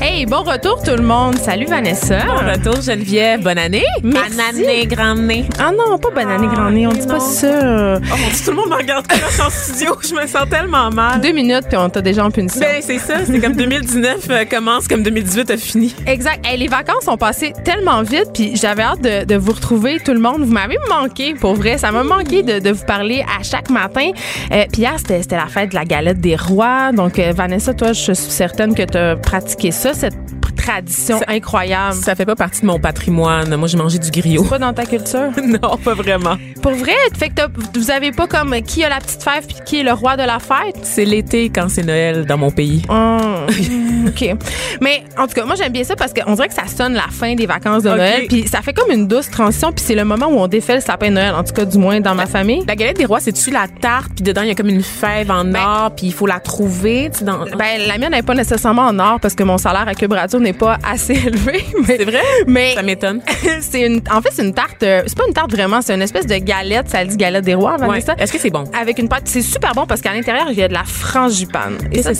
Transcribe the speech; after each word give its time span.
Hey, 0.00 0.26
bon 0.26 0.42
retour 0.42 0.80
tout 0.82 0.94
le 0.96 1.02
monde. 1.02 1.36
Salut 1.38 1.66
Vanessa. 1.66 2.24
Bon 2.24 2.34
retour 2.48 2.80
Geneviève. 2.80 3.42
Bonne 3.42 3.58
année. 3.58 3.82
Merci. 4.04 4.30
Bonne 4.30 4.40
année, 4.40 4.86
grande 4.86 5.18
année. 5.18 5.44
Ah 5.58 5.72
non, 5.76 5.98
pas 5.98 6.10
bonne 6.14 6.30
année, 6.30 6.46
grand 6.46 6.70
nez. 6.70 6.86
On 6.86 6.92
dit 6.92 7.06
pas 7.06 7.18
ça. 7.18 7.48
Oh 7.96 8.00
mon 8.00 8.28
Dieu, 8.28 8.44
tout 8.44 8.50
le 8.50 8.56
monde 8.56 8.70
me 8.70 8.76
regarde 8.76 9.06
comme 9.08 9.46
en 9.46 9.50
studio. 9.50 9.96
Je 10.08 10.14
me 10.14 10.26
sens 10.28 10.48
tellement 10.48 10.90
mal. 10.90 11.20
Deux 11.20 11.32
minutes, 11.32 11.64
puis 11.68 11.76
on 11.76 11.88
t'a 11.90 12.00
déjà 12.00 12.24
en 12.24 12.30
punition. 12.30 12.60
Ben, 12.60 12.80
c'est 12.80 12.98
ça. 12.98 13.24
C'est 13.26 13.40
comme 13.40 13.54
2019 13.56 14.26
euh, 14.30 14.44
commence, 14.44 14.86
comme 14.86 15.02
2018 15.02 15.50
a 15.50 15.56
fini. 15.56 15.94
Exact. 16.06 16.46
Hey, 16.46 16.58
les 16.58 16.68
vacances 16.68 17.08
ont 17.08 17.16
passé 17.16 17.52
tellement 17.64 18.02
vite, 18.02 18.30
puis 18.32 18.54
j'avais 18.54 18.82
hâte 18.82 19.00
de, 19.00 19.24
de 19.24 19.34
vous 19.34 19.52
retrouver 19.52 19.98
tout 19.98 20.12
le 20.14 20.20
monde. 20.20 20.42
Vous 20.42 20.52
m'avez 20.52 20.78
manqué, 20.88 21.34
pour 21.34 21.54
vrai. 21.54 21.76
Ça 21.76 21.90
m'a 21.90 22.04
manqué 22.04 22.44
de, 22.44 22.60
de 22.60 22.70
vous 22.70 22.84
parler 22.84 23.24
à 23.38 23.42
chaque 23.42 23.68
matin. 23.68 24.10
Euh, 24.52 24.64
puis 24.72 24.82
hier, 24.82 24.94
c'était 24.98 25.22
c'était 25.22 25.36
la 25.36 25.46
fête 25.48 25.70
de 25.70 25.74
la 25.74 25.84
galette 25.84 26.20
des 26.20 26.36
rois. 26.36 26.92
Donc, 26.92 27.18
euh, 27.18 27.32
Vanessa, 27.34 27.74
toi, 27.74 27.92
je 27.92 28.12
suis 28.12 28.30
certaine 28.30 28.74
que 28.76 28.84
tu 28.84 28.96
as 28.96 29.16
pratiqué 29.16 29.72
ça, 29.72 29.87
cette 29.94 30.16
tradition 30.56 31.18
Ça- 31.18 31.24
incroyable. 31.28 31.94
Ça 31.94 32.14
fait 32.14 32.26
pas 32.26 32.36
partie 32.36 32.60
de 32.62 32.66
mon 32.66 32.78
patrimoine. 32.78 33.54
Moi, 33.56 33.68
j'ai 33.68 33.78
mangé 33.78 33.98
du 33.98 34.10
griot. 34.10 34.42
C'est 34.42 34.50
pas 34.50 34.58
dans 34.58 34.72
ta 34.72 34.84
culture? 34.84 35.30
non, 35.42 35.76
pas 35.78 35.94
vraiment. 35.94 36.36
Pour 36.62 36.72
vrai? 36.72 36.92
Fait 37.16 37.30
que 37.30 37.42
vous 37.78 37.90
avez 37.90 38.12
pas 38.12 38.26
comme 38.26 38.54
qui 38.62 38.84
a 38.84 38.88
la 38.88 38.98
petite 38.98 39.22
fève 39.22 39.46
puis 39.46 39.56
qui 39.64 39.80
est 39.80 39.82
le 39.82 39.92
roi 39.92 40.16
de 40.16 40.24
la 40.24 40.38
fête? 40.38 40.76
C'est 40.82 41.04
l'été 41.04 41.48
quand 41.48 41.68
c'est 41.70 41.84
Noël 41.84 42.26
dans 42.26 42.36
mon 42.36 42.50
pays. 42.50 42.82
Oh, 42.90 43.18
OK. 44.08 44.36
Mais 44.80 45.04
en 45.16 45.26
tout 45.26 45.34
cas, 45.34 45.44
moi, 45.44 45.54
j'aime 45.54 45.72
bien 45.72 45.84
ça 45.84 45.96
parce 45.96 46.12
qu'on 46.12 46.34
dirait 46.34 46.48
que 46.48 46.54
ça 46.54 46.66
sonne 46.66 46.94
la 46.94 47.08
fin 47.10 47.34
des 47.34 47.46
vacances 47.46 47.84
de. 47.84 47.88
Noël. 47.90 48.24
Puis 48.28 48.46
ça 48.48 48.60
fait 48.60 48.72
comme 48.72 48.90
une 48.90 49.06
douce 49.06 49.30
transition. 49.30 49.72
Puis 49.72 49.84
c'est 49.86 49.94
le 49.94 50.04
moment 50.04 50.26
où 50.26 50.38
on 50.38 50.48
défait 50.48 50.74
le 50.74 50.80
sapin 50.80 51.08
de 51.08 51.14
Noël, 51.14 51.34
en 51.34 51.44
tout 51.44 51.54
cas, 51.54 51.64
du 51.64 51.78
moins 51.78 52.00
dans 52.00 52.14
ma 52.14 52.26
famille. 52.26 52.62
La 52.66 52.76
galette 52.76 52.98
des 52.98 53.04
rois, 53.06 53.20
c'est-tu 53.20 53.50
la 53.50 53.66
tarte, 53.68 54.10
puis 54.16 54.24
dedans, 54.24 54.42
il 54.42 54.48
y 54.48 54.50
a 54.50 54.54
comme 54.54 54.68
une 54.68 54.82
fève 54.82 55.30
en 55.30 55.54
or, 55.54 55.92
puis 55.96 56.06
il 56.06 56.12
faut 56.12 56.26
la 56.26 56.40
trouver. 56.40 57.10
Dans... 57.22 57.38
Ben, 57.56 57.80
la 57.86 57.96
mienne 57.98 58.12
n'est 58.12 58.22
pas 58.22 58.34
nécessairement 58.34 58.82
en 58.82 58.98
or 58.98 59.20
parce 59.20 59.34
que 59.34 59.44
mon 59.44 59.56
salaire 59.58 59.77
à 59.86 59.94
Cube 59.94 60.12
Radio 60.12 60.40
n'est 60.40 60.52
pas 60.52 60.78
assez 60.84 61.12
élevé. 61.26 61.64
C'est 61.86 62.04
vrai? 62.04 62.22
Mais 62.46 62.74
Ça 62.74 62.82
m'étonne. 62.82 63.20
c'est 63.60 63.82
une, 63.82 64.00
en 64.12 64.20
fait, 64.20 64.30
c'est 64.32 64.42
une 64.44 64.54
tarte. 64.54 64.82
euh, 64.82 65.02
C'est 65.06 65.16
pas 65.16 65.24
une 65.28 65.34
tarte 65.34 65.52
vraiment, 65.52 65.80
c'est 65.82 65.94
une 65.94 66.02
espèce 66.02 66.26
de 66.26 66.36
galette. 66.38 66.88
Ça 66.88 67.04
dit 67.04 67.16
galette 67.16 67.44
des 67.44 67.54
rois, 67.54 67.76
Ouais. 67.78 67.86
Vanessa. 67.86 68.14
Est-ce 68.18 68.32
que 68.32 68.38
c'est 68.38 68.50
bon? 68.50 68.64
Avec 68.78 68.98
une 68.98 69.08
pâte, 69.08 69.22
c'est 69.26 69.42
super 69.42 69.72
bon 69.74 69.86
parce 69.86 70.00
qu'à 70.00 70.12
l'intérieur, 70.12 70.46
il 70.50 70.58
y 70.58 70.62
a 70.62 70.68
de 70.68 70.72
la 70.74 70.84
frangipane. 70.84 71.76
Et 71.92 72.02
ça? 72.02 72.10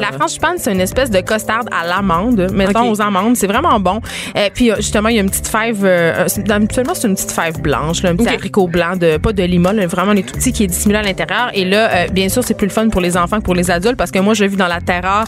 La 0.00 0.12
frangipane, 0.12 0.56
c'est 0.58 0.72
une 0.72 0.80
espèce 0.80 1.10
de 1.10 1.20
costarde 1.20 1.68
à 1.72 1.86
l'amande, 1.86 2.48
mettons 2.52 2.88
Ok. 2.90 2.92
aux 2.98 3.00
amandes. 3.02 3.36
C'est 3.36 3.46
vraiment 3.46 3.78
bon. 3.80 4.00
Et 4.34 4.50
puis, 4.52 4.70
euh, 4.70 4.76
justement, 4.76 5.08
il 5.08 5.16
y 5.16 5.18
a 5.18 5.22
une 5.22 5.30
petite 5.30 5.46
fève, 5.48 5.84
euh, 5.84 6.24
c'est- 6.26 6.50
habituellement, 6.50 6.94
c'est 6.94 7.06
une 7.08 7.14
petite 7.14 7.32
fève 7.32 7.60
blanche, 7.60 8.02
là, 8.02 8.10
un 8.10 8.16
petit 8.16 8.28
Ok. 8.28 8.34
haricot 8.34 8.66
blanc, 8.68 8.96
de, 8.96 9.16
pas 9.18 9.32
de 9.32 9.42
lima, 9.42 9.72
là, 9.72 9.86
vraiment 9.86 10.12
les 10.12 10.22
tout 10.22 10.34
petits 10.34 10.52
qui 10.52 10.64
est 10.64 10.68
dissimulé 10.68 10.98
à 10.98 11.02
l'intérieur. 11.02 11.50
Et 11.54 11.64
là, 11.64 11.90
euh, 11.92 12.06
bien 12.10 12.28
sûr, 12.28 12.42
c'est 12.44 12.54
plus 12.54 12.66
le 12.66 12.72
fun 12.72 12.88
pour 12.88 13.00
les 13.00 13.16
enfants 13.16 13.38
que 13.38 13.44
pour 13.44 13.54
les 13.54 13.70
adultes 13.70 13.96
parce 13.96 14.10
que 14.10 14.18
moi, 14.18 14.34
je 14.34 14.44
vis 14.44 14.56
dans 14.56 14.66
la 14.68 14.80
terreur 14.80 15.24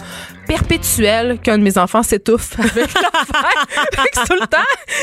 perpétuelle 0.49 1.39
qu'un 1.43 1.59
de 1.59 1.63
mes 1.63 1.79
enfants 1.79 2.03
s'étouffe 2.03 2.59
avec 2.59 2.93
l'affaire. 2.95 3.67
Tout 4.27 4.35
le 4.35 4.47
temps, 4.47 4.57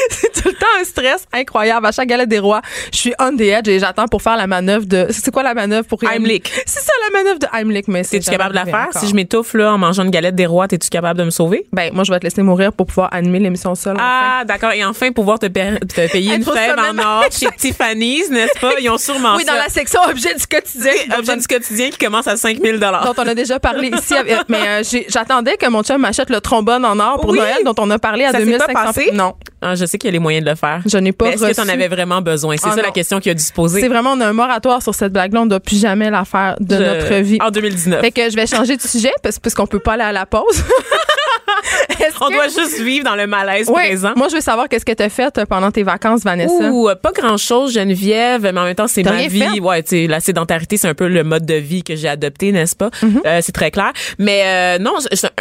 c'est 0.10 0.32
tout 0.34 0.50
le 0.50 0.54
temps 0.56 0.66
un 0.80 0.84
stress 0.84 1.26
incroyable. 1.32 1.86
À 1.86 1.92
chaque 1.92 2.08
galette 2.08 2.28
des 2.30 2.40
rois, 2.40 2.62
je 2.92 2.98
suis 2.98 3.14
on 3.20 3.36
the 3.36 3.42
edge 3.42 3.68
et 3.68 3.80
j'attends 3.80 4.08
pour 4.08 4.22
faire 4.22 4.36
la 4.36 4.48
manœuvre 4.48 4.86
de, 4.86 5.08
c'est 5.10 5.32
quoi 5.32 5.44
la 5.44 5.54
manœuvre 5.54 5.88
pour 5.88 6.04
Heimlich. 6.04 6.52
C'est 6.66 6.80
ça, 6.82 6.92
la 7.10 7.20
manœuvre 7.20 7.40
de 7.40 7.48
Heimlich, 7.54 7.88
mais 7.88 8.04
c'est 8.04 8.18
Es-tu 8.18 8.30
capable 8.30 8.52
de 8.52 8.56
la 8.60 8.66
faire? 8.66 8.88
encore. 8.90 9.02
Si 9.02 9.08
je 9.08 9.16
m'étouffe 9.16 9.54
là 9.54 9.74
en 9.74 9.78
mangeant 9.78 10.04
une 10.04 10.10
galette 10.12 10.36
des 10.36 10.46
rois, 10.46 10.66
es-tu 10.70 10.90
capable 10.90 11.20
de 11.20 11.26
me 11.26 11.30
sauver? 11.30 11.66
Ben, 11.72 11.94
moi, 11.94 12.04
je 12.04 12.12
vais 12.12 12.20
te 12.20 12.24
laisser 12.26 12.42
mourir 12.42 12.74
pour 12.74 12.88
pouvoir 12.88 13.14
animer 13.14 13.40
l'émission 13.40 13.74
seule. 13.76 13.96
enfin. 13.96 14.06
Ah, 14.06 14.44
d'accord. 14.46 14.72
Et 14.72 14.84
enfin, 14.84 15.12
pouvoir 15.12 15.40
te, 15.40 15.46
pa- 15.48 15.78
te 15.80 16.12
payer 16.12 16.36
une 16.36 16.44
fève 16.44 16.76
en 16.78 16.98
or 16.98 17.24
chez 17.32 17.48
Tiffany's, 17.58 18.30
n'est-ce 18.30 18.60
pas? 18.60 18.72
Ils 18.80 18.90
ont 18.90 18.98
sûrement 18.98 19.36
Oui, 19.38 19.46
dans 19.46 19.54
la 19.54 19.70
section 19.70 20.02
objets 20.10 20.34
du 20.36 20.46
quotidien. 20.48 20.92
Objet 21.18 21.38
du 21.38 21.48
quotidien 21.48 21.90
qui 21.90 21.98
commence 21.98 22.28
à 22.28 22.36
5000 22.38 22.80
dont 22.80 23.14
on 23.18 23.28
a 23.28 23.36
déjà 23.36 23.60
parlé 23.60 23.90
ici. 23.90 24.14
Mais 24.50 24.68
euh, 24.68 24.84
j'ai- 24.84 25.06
j'attendais 25.36 25.58
que 25.58 25.70
mon 25.70 25.84
chum 25.84 26.02
m'achète 26.02 26.30
le 26.30 26.40
trombone 26.42 26.86
en 26.86 26.98
or 27.00 27.20
pour 27.20 27.32
Oui. 27.32 27.40
Noël, 27.40 27.58
dont 27.66 27.76
on 27.78 27.90
a 27.92 28.00
parlé 28.00 28.24
à 28.26 28.32
Ça 28.32 28.40
s'est 28.40 28.46
2500 28.46 28.74
pas 28.74 28.86
passé? 28.86 29.10
Non, 29.14 29.34
Ah, 29.62 29.76
je 29.76 29.86
sais 29.86 29.98
qu'il 29.98 30.08
y 30.08 30.12
a 30.12 30.14
les 30.14 30.20
moyens 30.20 30.46
de 30.46 30.50
le 30.50 30.56
faire. 30.56 30.82
je 30.86 30.98
n'ai 30.98 31.12
pas 31.12 31.28
est-ce 31.32 31.44
que 31.46 31.54
tu 31.54 31.62
en 31.62 31.68
avais 31.68 31.88
vraiment 31.88 32.22
besoin? 32.22 32.56
C'est 32.58 32.70
Ah, 32.70 32.76
ça 32.76 32.82
la 32.82 32.92
question 32.92 33.20
qui 33.20 33.30
a 33.30 33.34
dû 33.34 33.44
se 33.44 33.52
poser. 33.52 33.82
C'est 33.82 33.88
vraiment, 33.88 34.12
on 34.14 34.22
a 34.22 34.28
un 34.28 34.34
moratoire 34.34 34.82
sur 34.82 34.94
cette 34.96 35.12
blague-là. 35.14 35.42
On 35.42 35.46
ne 35.46 35.50
doit 35.50 35.60
plus 35.60 35.80
jamais 35.80 36.10
la 36.10 36.24
faire 36.26 36.56
de 36.60 36.76
Je- 36.76 36.82
notre 36.82 37.16
vie. 37.22 37.38
En 37.42 37.50
2019. 37.52 38.02
Fait 38.02 38.12
que 38.12 38.30
je 38.30 38.36
vais 38.36 38.48
changer 38.48 38.78
de 38.78 38.82
sujet 38.82 39.12
parce, 39.24 39.40
parce 39.40 39.54
qu'on 39.56 39.68
peut 39.68 39.80
pas 39.80 39.94
aller 39.94 40.04
à 40.04 40.12
la 40.12 40.26
pause. 40.26 40.64
On 42.22 42.28
que- 42.28 42.34
doit 42.34 42.48
juste 42.48 42.80
vivre 42.82 43.06
dans 43.06 43.16
le 43.16 43.28
malaise 43.28 43.70
Ouais. 43.70 43.88
présent. 43.88 44.14
Moi, 44.16 44.28
je 44.30 44.36
veux 44.36 44.42
savoir 44.42 44.68
qu'est-ce 44.70 44.86
que 44.86 44.92
tu 44.94 45.04
as 45.04 45.10
fait 45.10 45.38
euh, 45.38 45.46
pendant 45.46 45.72
tes 45.72 45.84
vacances, 45.84 46.24
Vanessa. 46.24 46.54
Ouh, 46.72 46.90
euh, 46.90 46.96
pas 46.96 47.12
grand 47.12 47.38
chose, 47.38 47.74
Geneviève, 47.74 48.42
mais 48.54 48.60
en 48.60 48.64
même 48.66 48.76
temps, 48.76 48.88
c'est 48.88 49.04
ma 49.04 49.28
vie. 49.28 49.40
fait? 49.40 49.60
Ouais, 49.60 49.84
tu 49.84 50.08
la 50.08 50.20
sédentarité, 50.20 50.78
c'est 50.78 50.88
un 50.88 50.94
peu 50.94 51.08
le 51.08 51.24
mode 51.24 51.46
de 51.46 51.56
vie 51.56 51.84
que 51.84 51.96
j'ai 51.96 52.08
adopté, 52.08 52.52
n'est-ce 52.52 52.76
pas? 52.76 52.90
Mm-hmm. 53.04 53.22
Euh, 53.26 53.40
c'est 53.42 53.52
très 53.52 53.72
clair. 53.72 53.92
Mais 54.20 54.44
euh, 54.46 54.80
non, 54.80 54.94